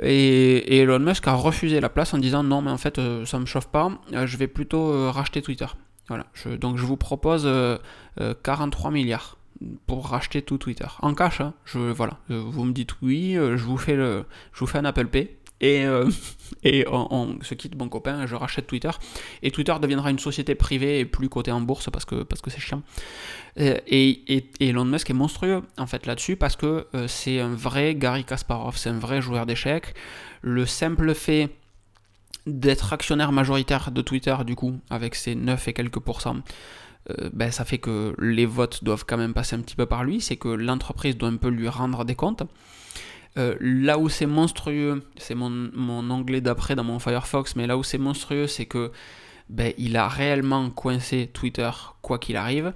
Et, 0.00 0.78
Elon 0.80 0.98
Musk 0.98 1.26
a 1.26 1.34
refusé 1.34 1.80
la 1.80 1.88
place 1.88 2.14
en 2.14 2.18
disant 2.18 2.42
non 2.42 2.62
mais 2.62 2.70
en 2.70 2.78
fait 2.78 2.98
euh, 2.98 3.24
ça 3.24 3.38
me 3.38 3.46
chauffe 3.46 3.68
pas, 3.68 3.90
euh, 4.12 4.26
je 4.26 4.36
vais 4.36 4.46
plutôt 4.46 4.92
euh, 4.92 5.10
racheter 5.10 5.42
Twitter. 5.42 5.66
Voilà, 6.08 6.24
donc 6.58 6.78
je 6.78 6.86
vous 6.86 6.96
propose 6.96 7.46
43 8.42 8.90
milliards 8.90 9.36
pour 9.86 10.06
racheter 10.06 10.40
tout 10.40 10.56
Twitter. 10.56 10.86
En 11.02 11.12
cash, 11.12 11.42
hein, 11.42 11.52
je, 11.66 11.78
voilà, 11.78 12.14
vous 12.30 12.64
me 12.64 12.72
dites 12.72 12.92
oui, 13.02 13.34
je 13.34 13.62
vous 13.62 13.76
fais, 13.76 13.94
le, 13.94 14.24
je 14.54 14.60
vous 14.60 14.66
fais 14.66 14.78
un 14.78 14.86
Apple 14.86 15.08
Pay 15.08 15.36
et, 15.60 15.84
euh, 15.84 16.08
et 16.62 16.84
on, 16.88 17.38
se 17.42 17.54
quitte 17.54 17.76
mon 17.76 17.88
copain, 17.88 18.26
je 18.26 18.34
rachète 18.34 18.66
Twitter, 18.66 18.90
et 19.42 19.50
Twitter 19.50 19.74
deviendra 19.80 20.10
une 20.10 20.18
société 20.18 20.54
privée 20.54 21.00
et 21.00 21.04
plus 21.04 21.28
cotée 21.28 21.52
en 21.52 21.60
bourse 21.60 21.90
parce 21.90 22.04
que 22.04 22.22
parce 22.22 22.40
que 22.40 22.50
c'est 22.50 22.60
chiant. 22.60 22.82
Euh, 23.58 23.76
et, 23.86 24.36
et, 24.36 24.68
Elon 24.68 24.84
Musk 24.84 25.10
est 25.10 25.14
monstrueux 25.14 25.62
en 25.76 25.86
fait 25.86 26.06
là-dessus 26.06 26.36
parce 26.36 26.56
que 26.56 26.86
euh, 26.94 27.08
c'est 27.08 27.40
un 27.40 27.54
vrai 27.54 27.94
Gary 27.94 28.24
Kasparov, 28.24 28.76
c'est 28.76 28.90
un 28.90 28.98
vrai 28.98 29.20
joueur 29.20 29.46
d'échecs. 29.46 29.94
Le 30.42 30.66
simple 30.66 31.14
fait 31.14 31.50
d'être 32.46 32.92
actionnaire 32.92 33.32
majoritaire 33.32 33.90
de 33.90 34.00
Twitter 34.00 34.36
du 34.46 34.54
coup, 34.54 34.78
avec 34.90 35.14
ses 35.14 35.34
9 35.34 35.68
et 35.68 35.72
quelques 35.72 35.98
pourcents, 35.98 36.38
ben, 37.32 37.50
ça 37.50 37.64
fait 37.64 37.78
que 37.78 38.14
les 38.18 38.44
votes 38.44 38.84
doivent 38.84 39.06
quand 39.06 39.16
même 39.16 39.32
passer 39.32 39.56
un 39.56 39.60
petit 39.60 39.76
peu 39.76 39.86
par 39.86 40.04
lui, 40.04 40.20
c'est 40.20 40.36
que 40.36 40.48
l'entreprise 40.48 41.16
doit 41.16 41.30
un 41.30 41.36
peu 41.36 41.48
lui 41.48 41.66
rendre 41.66 42.04
des 42.04 42.14
comptes. 42.14 42.42
Euh, 43.36 43.56
là 43.60 43.98
où 43.98 44.08
c'est 44.08 44.26
monstrueux, 44.26 45.04
c'est 45.16 45.34
mon, 45.34 46.10
anglais 46.10 46.40
d'après 46.40 46.74
dans 46.74 46.84
mon 46.84 46.98
Firefox, 46.98 47.56
mais 47.56 47.66
là 47.66 47.76
où 47.76 47.82
c'est 47.82 47.98
monstrueux, 47.98 48.46
c'est 48.46 48.66
que 48.66 48.90
ben, 49.48 49.72
il 49.78 49.96
a 49.96 50.08
réellement 50.08 50.70
coincé 50.70 51.30
Twitter 51.32 51.70
quoi 52.02 52.18
qu'il 52.18 52.36
arrive. 52.36 52.72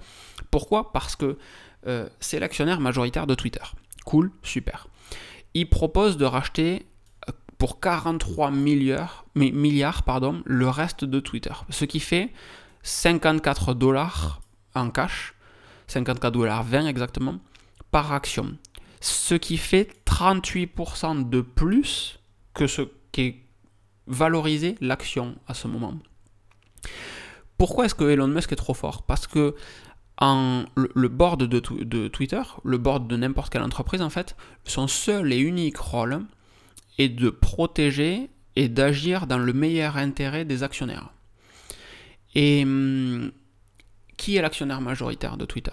Pourquoi? 0.51 0.93
Parce 0.93 1.17
que 1.17 1.38
euh, 1.87 2.09
c'est 2.21 2.38
l'actionnaire 2.38 2.81
majoritaire 2.81 3.27
de 3.27 3.35
Twitter. 3.35 3.62
Cool, 4.05 4.31
super. 4.43 4.87
Il 5.55 5.69
propose 5.69 6.17
de 6.17 6.25
racheter 6.25 6.87
euh, 7.29 7.33
pour 7.59 7.81
43 7.81 8.51
milliards, 8.51 9.25
milliards 9.35 10.03
pardon, 10.03 10.43
le 10.45 10.69
reste 10.69 11.05
de 11.05 11.21
Twitter. 11.21 11.53
Ce 11.71 11.85
qui 11.85 12.01
fait 12.01 12.33
54 12.83 13.75
dollars 13.75 14.41
en 14.75 14.91
cash, 14.91 15.35
54 15.88 16.33
dollars 16.33 16.62
20 16.62 16.87
exactement, 16.87 17.38
par 17.91 18.12
action 18.12 18.57
ce 19.03 19.35
qui 19.35 19.57
fait 19.57 19.91
38% 20.07 21.29
de 21.29 21.41
plus 21.41 22.21
que 22.55 22.67
ce 22.67 22.83
qui 23.11 23.21
est 23.21 23.37
valorisé 24.07 24.77
l'action 24.81 25.37
à 25.49 25.55
ce 25.55 25.67
moment. 25.67 25.95
Pourquoi 27.59 27.87
est-ce 27.87 27.95
que 27.95 28.05
Elon 28.05 28.29
Musk 28.29 28.53
est 28.53 28.57
trop 28.57 28.75
fort? 28.75 29.03
Parce 29.03 29.27
que 29.27 29.57
le, 30.21 31.09
board 31.09 31.42
de, 31.42 31.59
de, 31.59 32.09
Twitter, 32.09 32.42
le 32.65 32.79
board 32.79 33.09
de 33.09 33.17
n'importe 33.17 33.53
quelle 33.53 33.63
entreprise 33.63 34.03
en 34.03 34.11
fait, 34.11 34.37
son 34.65 34.87
seul 34.87 35.33
et 35.33 35.38
unique 35.38 35.79
rôle 35.79 36.21
est 36.98 37.09
de 37.09 37.29
protéger 37.29 38.31
et 38.55 38.69
d'agir 38.69 39.27
dans 39.27 39.38
le 39.38 39.53
meilleur 39.53 39.96
intérêt 39.96 40.44
des 40.44 40.63
actionnaires. 40.63 41.13
Et 42.37 42.63
hum, 42.63 43.33
qui 44.17 44.37
est 44.37 44.42
l'actionnaire 44.42 44.81
majoritaire 44.81 45.37
de 45.37 45.44
Twitter? 45.44 45.73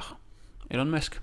Elon 0.71 0.85
Musk. 0.85 1.21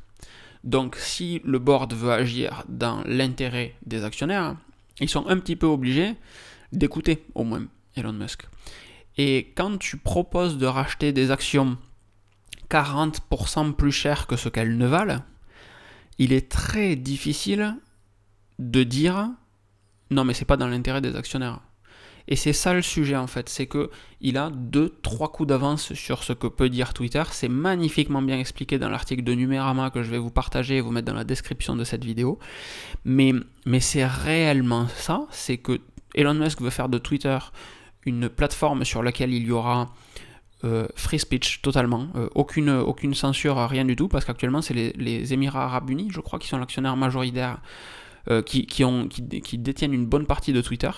Donc 0.67 0.97
si 0.97 1.41
le 1.45 1.61
board 1.61 1.95
veut 1.95 2.12
agir 2.12 2.64
dans 2.69 3.03
l'intérêt 3.07 3.77
des 3.87 4.03
actionnaires, 4.05 4.57
ils 5.01 5.09
sont 5.09 5.27
un 5.29 5.39
petit 5.39 5.55
peu 5.55 5.67
obligés 5.67 6.14
d'écouter 6.73 7.25
au 7.35 7.45
moins 7.45 7.64
Elon 7.95 8.12
Musk. 8.12 8.43
Et 9.17 9.53
quand 9.57 9.79
tu 9.79 9.97
proposes 9.97 10.59
de 10.59 10.67
racheter 10.67 11.12
des 11.12 11.31
actions 11.31 11.79
40% 12.69 13.75
plus 13.75 13.93
cher 13.93 14.27
que 14.27 14.35
ce 14.37 14.49
qu'elles 14.49 14.77
ne 14.77 14.87
valent, 14.87 15.23
il 16.19 16.33
est 16.33 16.51
très 16.51 16.97
difficile 16.97 17.77
de 18.59 18.83
dire 18.83 19.31
non 20.11 20.25
mais 20.25 20.35
c'est 20.35 20.45
pas 20.45 20.57
dans 20.57 20.67
l'intérêt 20.67 21.01
des 21.01 21.14
actionnaires. 21.14 21.61
Et 22.29 22.37
c'est 22.37 22.53
ça 22.53 22.74
le 22.74 22.83
sujet 22.83 23.16
en 23.16 23.27
fait, 23.27 23.49
c'est 23.49 23.66
que 23.66 23.91
il 24.20 24.37
a 24.37 24.51
deux, 24.51 24.95
trois 25.03 25.31
coups 25.31 25.49
d'avance 25.49 25.93
sur 25.95 26.24
ce 26.24 26.33
que 26.33 26.47
peut 26.47 26.68
dire 26.68 26.93
Twitter. 26.93 27.22
C'est 27.31 27.49
magnifiquement 27.49 28.22
bien 28.22 28.39
expliqué 28.39 28.79
dans 28.79 28.89
l'article 28.89 29.22
de 29.22 29.33
Numérama 29.33 29.91
que 29.91 30.03
je 30.03 30.11
vais 30.11 30.18
vous 30.18 30.31
partager 30.31 30.79
et 30.79 30.81
vous 30.81 30.91
mettre 30.91 31.07
dans 31.07 31.14
la 31.14 31.24
description 31.24 31.77
de 31.77 31.85
cette 31.85 32.05
vidéo. 32.05 32.39
Mais, 33.05 33.33
mais 33.64 33.81
c'est 33.81 34.07
réellement 34.07 34.89
ça, 34.89 35.27
c'est 35.31 35.59
que 35.59 35.81
Elon 36.14 36.35
Musk 36.35 36.61
veut 36.61 36.70
faire 36.70 36.89
de 36.89 36.99
Twitter 36.99 37.39
une 38.05 38.29
plateforme 38.29 38.85
sur 38.85 39.03
laquelle 39.03 39.33
il 39.33 39.47
y 39.47 39.51
aura 39.51 39.93
euh, 40.64 40.89
free 40.95 41.18
speech 41.18 41.61
totalement, 41.61 42.09
euh, 42.16 42.29
aucune, 42.35 42.70
aucune 42.70 43.14
censure, 43.14 43.57
rien 43.68 43.85
du 43.85 43.95
tout, 43.95 44.09
parce 44.09 44.24
qu'actuellement 44.24 44.62
c'est 44.62 44.74
les, 44.74 45.33
Émirats 45.35 45.64
arabes 45.64 45.91
unis, 45.91 46.09
je 46.11 46.20
crois, 46.20 46.39
qui 46.39 46.49
sont 46.49 46.59
l'actionnaire 46.59 46.97
majoritaire, 46.97 47.59
euh, 48.29 48.41
qui, 48.43 48.64
qui, 48.66 48.83
ont, 48.83 49.07
qui, 49.07 49.22
détiennent 49.59 49.93
une 49.93 50.07
bonne 50.07 50.24
partie 50.24 50.53
de 50.53 50.62
Twitter. 50.62 50.91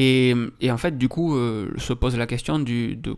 Et, 0.00 0.34
en 0.70 0.76
fait, 0.76 0.96
du 0.96 1.08
coup, 1.08 1.36
se 1.76 1.92
pose 1.92 2.16
la 2.16 2.26
question 2.26 2.58
de 2.58 3.16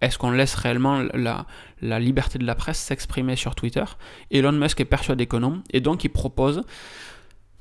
est-ce 0.00 0.16
qu'on 0.16 0.30
laisse 0.30 0.54
réellement 0.54 1.02
la, 1.12 1.98
liberté 1.98 2.38
de 2.38 2.46
la 2.46 2.54
presse 2.54 2.78
s'exprimer 2.78 3.36
sur 3.36 3.54
Twitter? 3.54 3.84
Elon 4.30 4.52
Musk 4.52 4.80
est 4.80 4.86
persuadé 4.86 5.26
que 5.26 5.36
non, 5.36 5.62
et 5.70 5.80
donc 5.80 6.04
il 6.04 6.08
propose 6.08 6.62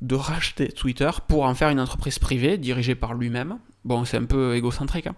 de 0.01 0.15
racheter 0.15 0.67
Twitter 0.71 1.09
pour 1.27 1.43
en 1.45 1.55
faire 1.55 1.69
une 1.69 1.79
entreprise 1.79 2.19
privée 2.19 2.57
dirigée 2.57 2.95
par 2.95 3.15
lui-même. 3.15 3.57
Bon, 3.83 4.05
c'est 4.05 4.17
un 4.17 4.25
peu 4.25 4.55
égocentrique. 4.55 5.07
Hein 5.07 5.15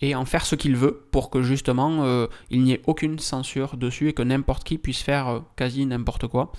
et 0.00 0.14
en 0.14 0.24
faire 0.24 0.44
ce 0.44 0.54
qu'il 0.54 0.76
veut 0.76 1.06
pour 1.10 1.30
que 1.30 1.42
justement 1.42 2.04
euh, 2.04 2.26
il 2.50 2.62
n'y 2.62 2.72
ait 2.72 2.82
aucune 2.86 3.18
censure 3.18 3.76
dessus 3.76 4.08
et 4.08 4.12
que 4.12 4.22
n'importe 4.22 4.64
qui 4.64 4.78
puisse 4.78 5.02
faire 5.02 5.28
euh, 5.28 5.40
quasi 5.56 5.86
n'importe 5.86 6.26
quoi. 6.26 6.52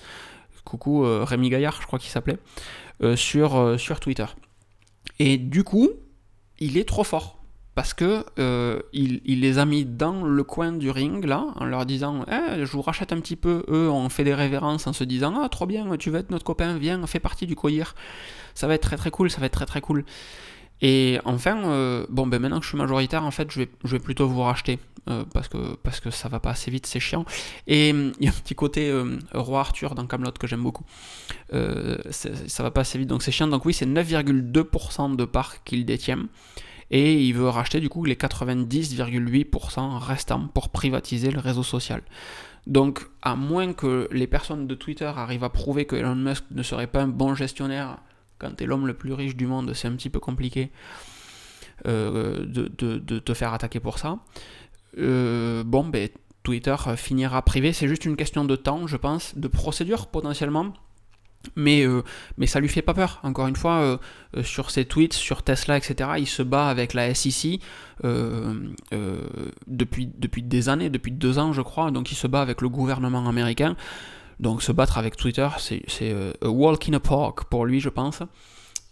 Coucou 0.64 1.04
euh, 1.04 1.22
Rémi 1.22 1.48
Gaillard, 1.48 1.80
je 1.80 1.86
crois 1.86 2.00
qu'il 2.00 2.10
s'appelait, 2.10 2.38
sur, 3.14 3.78
sur 3.78 4.00
Twitter. 4.00 4.24
Et 5.20 5.38
du 5.38 5.62
coup, 5.62 5.90
il 6.58 6.78
est 6.78 6.88
trop 6.88 7.04
fort 7.04 7.36
parce 7.74 7.92
que 7.92 8.24
il, 8.94 9.40
les 9.40 9.58
a 9.58 9.66
mis 9.66 9.84
dans 9.84 10.24
le 10.24 10.42
coin 10.44 10.72
du 10.72 10.90
ring 10.90 11.24
là, 11.24 11.44
en 11.56 11.66
leur 11.66 11.84
disant 11.84 12.24
eh, 12.26 12.64
je 12.64 12.72
vous 12.72 12.80
rachète 12.80 13.12
un 13.12 13.20
petit 13.20 13.36
peu. 13.36 13.64
Eux 13.68 13.90
ont 13.90 14.08
fait 14.08 14.24
des 14.24 14.32
révérences 14.32 14.86
en 14.86 14.94
se 14.94 15.04
disant 15.04 15.38
ah 15.42 15.48
trop 15.50 15.66
bien, 15.66 15.86
tu 15.98 16.08
vas 16.08 16.20
être 16.20 16.30
notre 16.30 16.44
copain, 16.44 16.78
viens, 16.78 17.06
fais 17.06 17.20
partie 17.20 17.46
du 17.46 17.54
coïr. 17.54 17.94
Ça 18.54 18.66
va 18.66 18.74
être 18.74 18.82
très 18.82 18.96
très 18.96 19.10
cool, 19.10 19.30
ça 19.30 19.40
va 19.40 19.46
être 19.46 19.52
très 19.52 19.66
très 19.66 19.82
cool. 19.82 20.06
Et 20.82 21.18
enfin, 21.24 21.64
euh, 21.64 22.06
bon, 22.08 22.26
ben 22.26 22.40
maintenant 22.40 22.58
que 22.58 22.64
je 22.64 22.70
suis 22.70 22.78
majoritaire, 22.78 23.24
en 23.24 23.30
fait, 23.30 23.50
je 23.50 23.60
vais, 23.84 23.98
plutôt 23.98 24.28
vous 24.28 24.42
racheter 24.42 24.78
euh, 25.08 25.24
parce, 25.32 25.48
que, 25.48 25.76
parce 25.76 26.00
que 26.00 26.10
ça 26.10 26.28
va 26.28 26.40
pas 26.40 26.50
assez 26.50 26.70
vite, 26.70 26.86
c'est 26.86 27.00
chiant. 27.00 27.24
Et 27.66 27.92
hum, 27.92 28.12
il 28.20 28.26
y 28.26 28.28
a 28.28 28.30
un 28.30 28.34
petit 28.34 28.54
côté 28.54 28.90
euh, 28.90 29.18
roi 29.32 29.60
Arthur 29.60 29.94
dans 29.94 30.06
Camelot 30.06 30.32
que 30.32 30.46
j'aime 30.46 30.62
beaucoup. 30.62 30.84
ça 31.50 32.62
va 32.62 32.70
pas 32.70 32.82
assez 32.82 32.98
vite, 32.98 33.08
donc 33.08 33.22
c'est 33.22 33.32
chiant. 33.32 33.48
Donc 33.48 33.64
oui, 33.64 33.72
c'est 33.72 33.86
9,2% 33.86 35.16
de 35.16 35.24
parts 35.24 35.64
qu'il 35.64 35.84
détient. 35.86 36.26
Et 36.92 37.20
il 37.20 37.32
veut 37.32 37.48
racheter 37.48 37.80
du 37.80 37.88
coup 37.88 38.04
les 38.04 38.14
90,8% 38.14 39.98
restants 39.98 40.46
pour 40.54 40.68
privatiser 40.68 41.30
le 41.32 41.40
réseau 41.40 41.64
social. 41.64 42.02
Donc, 42.66 43.06
à 43.22 43.36
moins 43.36 43.72
que 43.72 44.08
les 44.10 44.26
personnes 44.26 44.66
de 44.66 44.74
Twitter 44.74 45.10
arrivent 45.16 45.44
à 45.44 45.50
prouver 45.50 45.84
que 45.84 45.94
Elon 45.94 46.16
Musk 46.16 46.44
ne 46.50 46.62
serait 46.62 46.88
pas 46.88 47.02
un 47.02 47.08
bon 47.08 47.34
gestionnaire 47.34 47.98
quand 48.38 48.56
tu 48.56 48.64
es 48.64 48.66
l'homme 48.66 48.86
le 48.86 48.94
plus 48.94 49.12
riche 49.12 49.36
du 49.36 49.46
monde, 49.46 49.72
c'est 49.74 49.88
un 49.88 49.92
petit 49.92 50.10
peu 50.10 50.20
compliqué 50.20 50.70
euh, 51.86 52.46
de, 52.46 53.18
te 53.18 53.34
faire 53.34 53.52
attaquer 53.52 53.80
pour 53.80 53.98
ça. 53.98 54.18
Euh, 54.98 55.62
bon, 55.64 55.84
ben, 55.84 56.08
Twitter 56.42 56.74
finira 56.96 57.42
privé, 57.42 57.72
c'est 57.72 57.86
juste 57.88 58.04
une 58.06 58.16
question 58.16 58.44
de 58.44 58.56
temps, 58.56 58.86
je 58.86 58.96
pense, 58.96 59.36
de 59.36 59.48
procédure 59.48 60.06
potentiellement. 60.06 60.72
Mais, 61.54 61.86
euh, 61.86 62.02
mais 62.38 62.46
ça 62.46 62.58
lui 62.60 62.68
fait 62.68 62.82
pas 62.82 62.94
peur. 62.94 63.20
Encore 63.22 63.46
une 63.46 63.56
fois, 63.56 64.00
sur 64.42 64.70
ses 64.70 64.84
tweets, 64.84 65.12
sur 65.12 65.42
Tesla, 65.42 65.76
etc., 65.76 66.10
il 66.18 66.26
se 66.26 66.42
bat 66.42 66.68
avec 66.68 66.92
la 66.94 67.14
SEC 67.14 67.60
depuis 69.66 70.42
des 70.42 70.68
années, 70.68 70.90
depuis 70.90 71.12
deux 71.12 71.38
ans, 71.38 71.52
je 71.52 71.62
crois. 71.62 71.90
Donc 71.90 72.10
il 72.10 72.16
se 72.16 72.26
bat 72.26 72.40
avec 72.40 72.62
le 72.62 72.68
gouvernement 72.68 73.28
américain. 73.28 73.76
Donc 74.38 74.62
se 74.62 74.72
battre 74.72 74.98
avec 74.98 75.16
Twitter, 75.16 75.48
c'est 75.58 75.82
euh, 76.02 76.32
a 76.42 76.48
walk 76.48 76.88
in 76.88 76.94
a 76.94 77.00
park 77.00 77.44
pour 77.44 77.64
lui, 77.64 77.80
je 77.80 77.88
pense. 77.88 78.22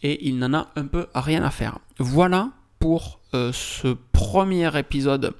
Et 0.03 0.27
il 0.27 0.39
n'en 0.39 0.55
a 0.55 0.69
un 0.77 0.87
peu 0.87 1.07
rien 1.15 1.43
à 1.43 1.51
faire. 1.51 1.79
Voilà 1.99 2.51
pour 2.79 3.21
euh, 3.35 3.53
ce 3.53 3.97
premier 4.13 4.77
épisode 4.79 5.35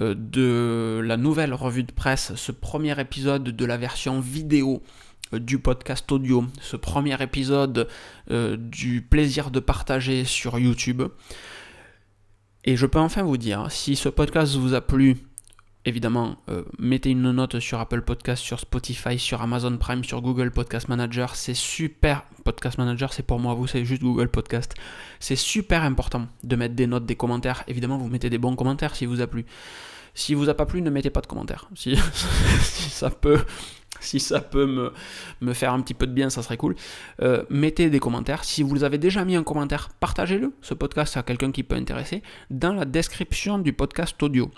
euh, 0.00 0.14
de 0.16 1.00
la 1.02 1.16
nouvelle 1.16 1.54
revue 1.54 1.84
de 1.84 1.92
presse, 1.92 2.34
ce 2.34 2.52
premier 2.52 2.98
épisode 3.00 3.44
de 3.44 3.64
la 3.64 3.76
version 3.76 4.20
vidéo 4.20 4.82
du 5.32 5.58
podcast 5.58 6.10
audio, 6.10 6.44
ce 6.62 6.76
premier 6.76 7.22
épisode 7.22 7.86
du 8.30 9.02
plaisir 9.02 9.50
de 9.50 9.60
partager 9.60 10.24
sur 10.24 10.58
YouTube. 10.58 11.02
Et 12.64 12.76
je 12.76 12.86
peux 12.86 12.98
enfin 12.98 13.22
vous 13.24 13.36
dire, 13.36 13.70
si 13.70 13.94
ce 13.94 14.08
podcast 14.08 14.56
vous 14.56 14.72
a 14.72 14.80
plu, 14.80 15.18
évidemment, 15.88 16.36
euh, 16.48 16.62
mettez 16.78 17.10
une 17.10 17.32
note 17.32 17.58
sur 17.60 17.80
Apple 17.80 18.02
Podcast, 18.02 18.42
sur 18.42 18.60
Spotify, 18.60 19.18
sur 19.18 19.42
Amazon 19.42 19.76
Prime, 19.76 20.04
sur 20.04 20.20
Google 20.22 20.50
Podcast 20.50 20.88
Manager. 20.88 21.34
C'est 21.34 21.54
super. 21.54 22.24
Podcast 22.44 22.78
Manager, 22.78 23.12
c'est 23.12 23.22
pour 23.22 23.40
moi, 23.40 23.54
vous, 23.54 23.66
c'est 23.66 23.84
juste 23.84 24.02
Google 24.02 24.28
Podcast. 24.28 24.74
C'est 25.20 25.36
super 25.36 25.82
important 25.82 26.26
de 26.44 26.56
mettre 26.56 26.74
des 26.74 26.86
notes, 26.86 27.06
des 27.06 27.16
commentaires. 27.16 27.64
Évidemment, 27.66 27.98
vous 27.98 28.08
mettez 28.08 28.30
des 28.30 28.38
bons 28.38 28.54
commentaires 28.54 28.94
si 28.94 29.06
vous 29.06 29.20
a 29.20 29.26
plu. 29.26 29.44
Si 30.14 30.34
vous 30.34 30.48
a 30.48 30.54
pas 30.54 30.66
plu, 30.66 30.82
ne 30.82 30.90
mettez 30.90 31.10
pas 31.10 31.20
de 31.20 31.26
commentaires. 31.26 31.68
Si, 31.74 31.96
ça 31.96 33.10
peut, 33.10 33.44
si 34.00 34.20
ça 34.20 34.40
peut 34.40 34.92
me, 35.40 35.52
faire 35.54 35.72
un 35.72 35.80
petit 35.80 35.94
peu 35.94 36.06
de 36.06 36.12
bien, 36.12 36.30
ça 36.30 36.42
serait 36.42 36.56
cool. 36.56 36.74
Euh, 37.22 37.44
mettez 37.50 37.90
des 37.90 38.00
commentaires. 38.00 38.44
Si 38.44 38.62
vous 38.62 38.84
avez 38.84 38.98
déjà 38.98 39.24
mis 39.24 39.36
un 39.36 39.44
commentaire, 39.44 39.90
partagez-le, 40.00 40.52
ce 40.60 40.74
podcast, 40.74 41.16
à 41.16 41.22
quelqu'un 41.22 41.52
qui 41.52 41.62
peut 41.62 41.76
intéresser, 41.76 42.22
dans 42.50 42.72
la 42.72 42.84
description 42.84 43.58
du 43.58 43.72
podcast 43.72 44.20
audio 44.22 44.50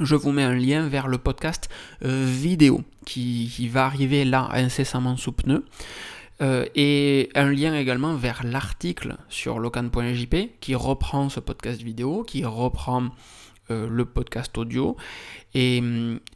je 0.00 0.14
vous 0.14 0.32
mets 0.32 0.42
un 0.42 0.54
lien 0.54 0.88
vers 0.88 1.08
le 1.08 1.18
podcast 1.18 1.68
euh, 2.04 2.24
vidéo 2.26 2.82
qui, 3.04 3.68
va 3.68 3.86
arriver 3.86 4.24
là 4.24 4.48
incessamment 4.52 5.16
sous 5.16 5.32
pneu. 5.32 5.64
Euh, 6.42 6.66
et 6.74 7.30
un 7.34 7.50
lien 7.50 7.74
également 7.74 8.14
vers 8.14 8.42
l'article 8.44 9.16
sur 9.30 9.58
locan.jp 9.58 10.50
qui 10.60 10.74
reprend 10.74 11.30
ce 11.30 11.40
podcast 11.40 11.80
vidéo, 11.80 12.24
qui 12.24 12.44
reprend 12.44 13.08
euh, 13.70 13.88
le 13.90 14.04
podcast 14.04 14.56
audio. 14.58 14.96
Et, 15.54 15.82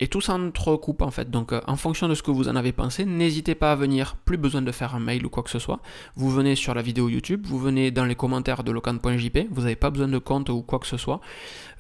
et, 0.00 0.08
tout 0.08 0.20
s'entrecoupe 0.20 1.02
en 1.02 1.10
fait. 1.10 1.30
Donc 1.30 1.52
euh, 1.52 1.60
en 1.66 1.76
fonction 1.76 2.08
de 2.08 2.14
ce 2.14 2.22
que 2.22 2.30
vous 2.30 2.48
en 2.48 2.56
avez 2.56 2.72
pensé, 2.72 3.04
n'hésitez 3.04 3.54
pas 3.54 3.70
à 3.70 3.76
venir, 3.76 4.16
plus 4.24 4.36
besoin 4.36 4.62
de 4.62 4.72
faire 4.72 4.96
un 4.96 5.00
mail 5.00 5.24
ou 5.24 5.28
quoi 5.28 5.42
que 5.42 5.50
ce 5.50 5.60
soit. 5.60 5.80
Vous 6.16 6.30
venez 6.30 6.56
sur 6.56 6.74
la 6.74 6.82
vidéo 6.82 7.08
YouTube, 7.08 7.46
vous 7.46 7.58
venez 7.58 7.92
dans 7.92 8.04
les 8.04 8.16
commentaires 8.16 8.64
de 8.64 8.72
locan.jp, 8.72 9.46
vous 9.50 9.62
n'avez 9.62 9.76
pas 9.76 9.90
besoin 9.90 10.08
de 10.08 10.18
compte 10.18 10.48
ou 10.48 10.62
quoi 10.62 10.80
que 10.80 10.88
ce 10.88 10.96
soit. 10.96 11.20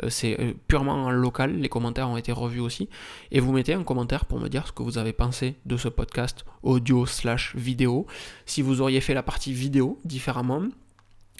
Euh, 0.04 0.08
c'est 0.08 0.54
purement 0.68 0.92
en 0.92 1.10
local, 1.10 1.56
les 1.56 1.68
commentaires 1.68 2.08
ont 2.08 2.16
été 2.16 2.30
revus 2.30 2.60
aussi. 2.60 2.88
Et 3.32 3.40
vous 3.40 3.52
mettez 3.52 3.74
un 3.74 3.82
commentaire 3.82 4.26
pour 4.26 4.38
me 4.38 4.48
dire 4.48 4.68
ce 4.68 4.72
que 4.72 4.84
vous 4.84 4.98
avez 4.98 5.12
pensé 5.12 5.56
de 5.66 5.76
ce 5.76 5.88
podcast 5.88 6.44
audio 6.62 7.06
slash 7.06 7.56
vidéo. 7.56 8.06
Si 8.46 8.62
vous 8.62 8.80
auriez 8.80 9.00
fait 9.00 9.14
la 9.14 9.22
partie 9.22 9.52
vidéo 9.52 9.98
différemment, 10.04 10.62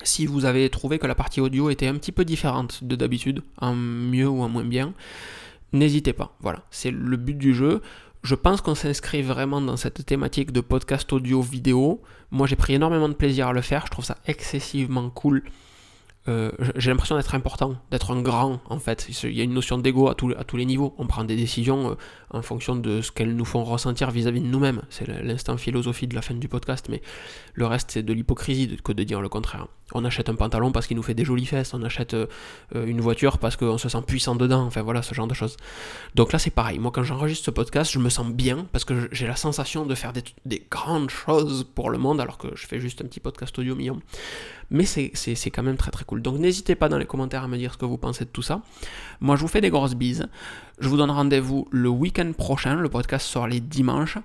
si 0.03 0.26
vous 0.26 0.44
avez 0.44 0.68
trouvé 0.70 0.98
que 0.98 1.07
la 1.07 1.14
partie 1.14 1.40
audio 1.40 1.70
était 1.70 1.86
un 1.86 1.94
petit 1.94 2.12
peu 2.12 2.24
différente 2.24 2.84
de 2.84 2.96
d'habitude, 2.96 3.42
en 3.59 3.74
mieux 3.74 4.28
ou 4.28 4.42
en 4.42 4.48
moins 4.48 4.64
bien, 4.64 4.92
n'hésitez 5.72 6.12
pas. 6.12 6.36
Voilà, 6.40 6.62
c'est 6.70 6.90
le 6.90 7.16
but 7.16 7.36
du 7.36 7.55
jeu. 7.55 7.82
Je 8.22 8.34
pense 8.34 8.61
qu'on 8.61 8.74
s'inscrit 8.74 9.22
vraiment 9.22 9.61
dans 9.61 9.76
cette 9.76 10.05
thématique 10.05 10.53
de 10.53 10.61
podcast 10.61 11.11
audio 11.12 11.40
vidéo. 11.40 12.03
Moi 12.30 12.46
j'ai 12.46 12.57
pris 12.57 12.74
énormément 12.74 13.09
de 13.09 13.14
plaisir 13.14 13.48
à 13.48 13.53
le 13.53 13.62
faire, 13.62 13.86
je 13.86 13.90
trouve 13.90 14.05
ça 14.05 14.18
excessivement 14.26 15.09
cool 15.11 15.42
euh, 16.28 16.51
j'ai 16.76 16.90
l'impression 16.90 17.16
d'être 17.16 17.34
important, 17.34 17.76
d'être 17.90 18.11
un 18.11 18.20
grand 18.20 18.61
en 18.68 18.78
fait. 18.78 19.09
Il 19.24 19.32
y 19.32 19.40
a 19.40 19.44
une 19.44 19.55
notion 19.55 19.78
d'ego 19.78 20.09
à, 20.09 20.14
tous 20.14 20.57
les 20.57 20.66
niveaux. 20.66 20.94
On 20.98 21.07
prend 21.07 21.24
des 21.24 21.36
décisions 21.36 21.92
euh, 21.92 21.94
en 22.30 22.42
fonction 22.42 22.76
de 22.76 23.01
ce 23.01 23.11
qu'elles 23.11 23.34
nous 23.34 23.46
font 23.46 23.64
ressentir 23.64 24.11
vis-à-vis 24.11 24.42
de 24.42 24.46
nous-mêmes. 24.46 24.82
C'est 24.90 25.09
l'instant 25.09 25.57
philosophie 25.57 26.07
de 26.07 26.14
la 26.14 26.22
fin 26.22 26.34
du 26.34 26.48
podcast, 26.48 26.86
mais 26.90 27.01
le 27.55 27.66
reste 27.66 27.92
c'est 27.92 28.03
de 28.03 28.12
l'hypocrisie 28.12 28.78
que 28.84 28.92
de 28.92 29.03
dire 29.03 29.22
le 29.22 29.30
contraire. 29.30 29.66
On 29.93 30.05
achète 30.05 30.28
un 30.28 30.34
pantalon 30.34 30.72
parce 30.72 30.86
qu'il 30.86 30.97
nous 30.97 31.03
fait 31.03 31.14
des 31.14 31.24
jolies 31.24 31.47
fesses, 31.47 31.74
on 31.74 31.82
achète 31.82 32.14
euh, 32.14 32.26
une 32.74 33.01
voiture 33.01 33.38
parce 33.38 33.57
qu'on 33.57 33.78
se 33.78 33.88
sent 33.88 34.03
puissant 34.07 34.34
dedans, 34.34 34.64
enfin 34.64 34.82
voilà 34.82 35.03
ce 35.03 35.14
genre 35.14 35.26
de 35.26 35.34
choses. 35.34 35.57
Donc 36.14 36.32
là 36.32 36.38
c'est 36.38 36.51
pareil, 36.51 36.78
moi 36.78 36.91
quand 36.91 37.03
j'enregistre 37.03 37.47
ce 37.47 37.51
podcast, 37.51 37.91
je 37.93 37.99
me 37.99 38.09
sens 38.09 38.26
bien 38.26 38.66
parce 38.72 38.84
que 38.84 39.09
j'ai 39.12 39.26
la 39.26 39.36
sensation 39.36 39.86
de 39.86 39.95
faire 39.95 40.12
des, 40.12 40.24
des 40.45 40.66
grandes 40.70 41.11
choses 41.11 41.66
pour 41.74 41.91
le 41.91 41.99
monde 41.99 42.20
alors 42.20 42.38
que 42.38 42.49
je 42.55 42.66
fais 42.66 42.80
juste 42.80 43.03
un 43.03 43.07
petit 43.07 43.20
podcast 43.20 43.59
audio 43.59 43.74
million 43.74 44.01
mais 44.70 44.84
c'est 44.84 45.51
quand 45.51 45.62
même 45.62 45.76
très 45.76 45.91
très 45.91 46.05
cool. 46.05 46.22
Donc 46.22 46.38
n'hésitez 46.38 46.74
pas 46.74 46.88
dans 46.88 46.99
les 46.99 47.07
commentaires 47.07 47.45
à 47.45 47.49
me 47.49 47.59
dire 47.59 47.72
ce 47.72 47.78
que 47.78 47.84
vous 47.84 47.99
pensez 47.99 48.24
de 48.24 48.30
tout 48.30 48.43
ça. 48.43 48.62
Moi 49.20 49.36
je 49.36 49.43
vous 49.43 49.49
fais 49.49 49.61
des 49.61 49.70
grosses 49.70 49.95
bises. 49.95 50.28
Je 50.78 50.88
vous 50.88 50.97
donne 50.97 51.11
rendez-vous 51.11 51.68
le 51.70 51.88
week-end 51.88 52.32
prochain. 52.32 52.76
Le 52.76 52.88
podcast 52.88 53.26
sort 53.26 53.49
les 53.49 53.61
dimanches. 53.61 54.18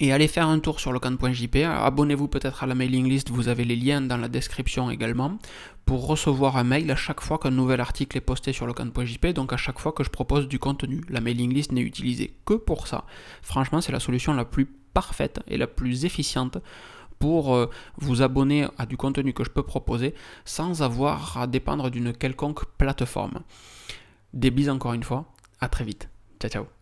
Et 0.00 0.12
allez 0.12 0.28
faire 0.28 0.48
un 0.48 0.58
tour 0.58 0.80
sur 0.80 0.92
le 0.92 0.98
camp.jp. 0.98 1.64
Abonnez-vous 1.64 2.26
peut-être 2.26 2.64
à 2.64 2.66
la 2.66 2.74
mailing 2.74 3.06
list, 3.06 3.28
vous 3.28 3.48
avez 3.48 3.64
les 3.64 3.76
liens 3.76 4.00
dans 4.00 4.16
la 4.16 4.28
description 4.28 4.90
également, 4.90 5.38
pour 5.84 6.06
recevoir 6.06 6.56
un 6.56 6.64
mail 6.64 6.90
à 6.90 6.96
chaque 6.96 7.20
fois 7.20 7.38
qu'un 7.38 7.50
nouvel 7.50 7.80
article 7.80 8.16
est 8.16 8.22
posté 8.22 8.54
sur 8.54 8.66
le 8.66 8.72
camp.jp, 8.72 9.34
donc 9.34 9.52
à 9.52 9.58
chaque 9.58 9.78
fois 9.78 9.92
que 9.92 10.02
je 10.02 10.08
propose 10.08 10.48
du 10.48 10.58
contenu. 10.58 11.02
La 11.10 11.20
mailing 11.20 11.52
list 11.52 11.72
n'est 11.72 11.82
utilisée 11.82 12.34
que 12.46 12.54
pour 12.54 12.86
ça. 12.86 13.04
Franchement, 13.42 13.82
c'est 13.82 13.92
la 13.92 14.00
solution 14.00 14.32
la 14.32 14.46
plus 14.46 14.66
parfaite 14.94 15.40
et 15.46 15.58
la 15.58 15.66
plus 15.66 16.06
efficiente 16.06 16.58
pour 17.18 17.54
euh, 17.54 17.68
vous 17.98 18.22
abonner 18.22 18.66
à 18.78 18.86
du 18.86 18.96
contenu 18.96 19.34
que 19.34 19.44
je 19.44 19.50
peux 19.50 19.62
proposer 19.62 20.14
sans 20.46 20.82
avoir 20.82 21.36
à 21.36 21.46
dépendre 21.46 21.90
d'une 21.90 22.14
quelconque 22.14 22.64
plateforme. 22.78 23.40
Des 24.32 24.50
bises 24.50 24.70
encore 24.70 24.94
une 24.94 25.04
fois, 25.04 25.26
à 25.60 25.68
très 25.68 25.84
vite. 25.84 26.08
Ciao 26.40 26.50
ciao 26.50 26.79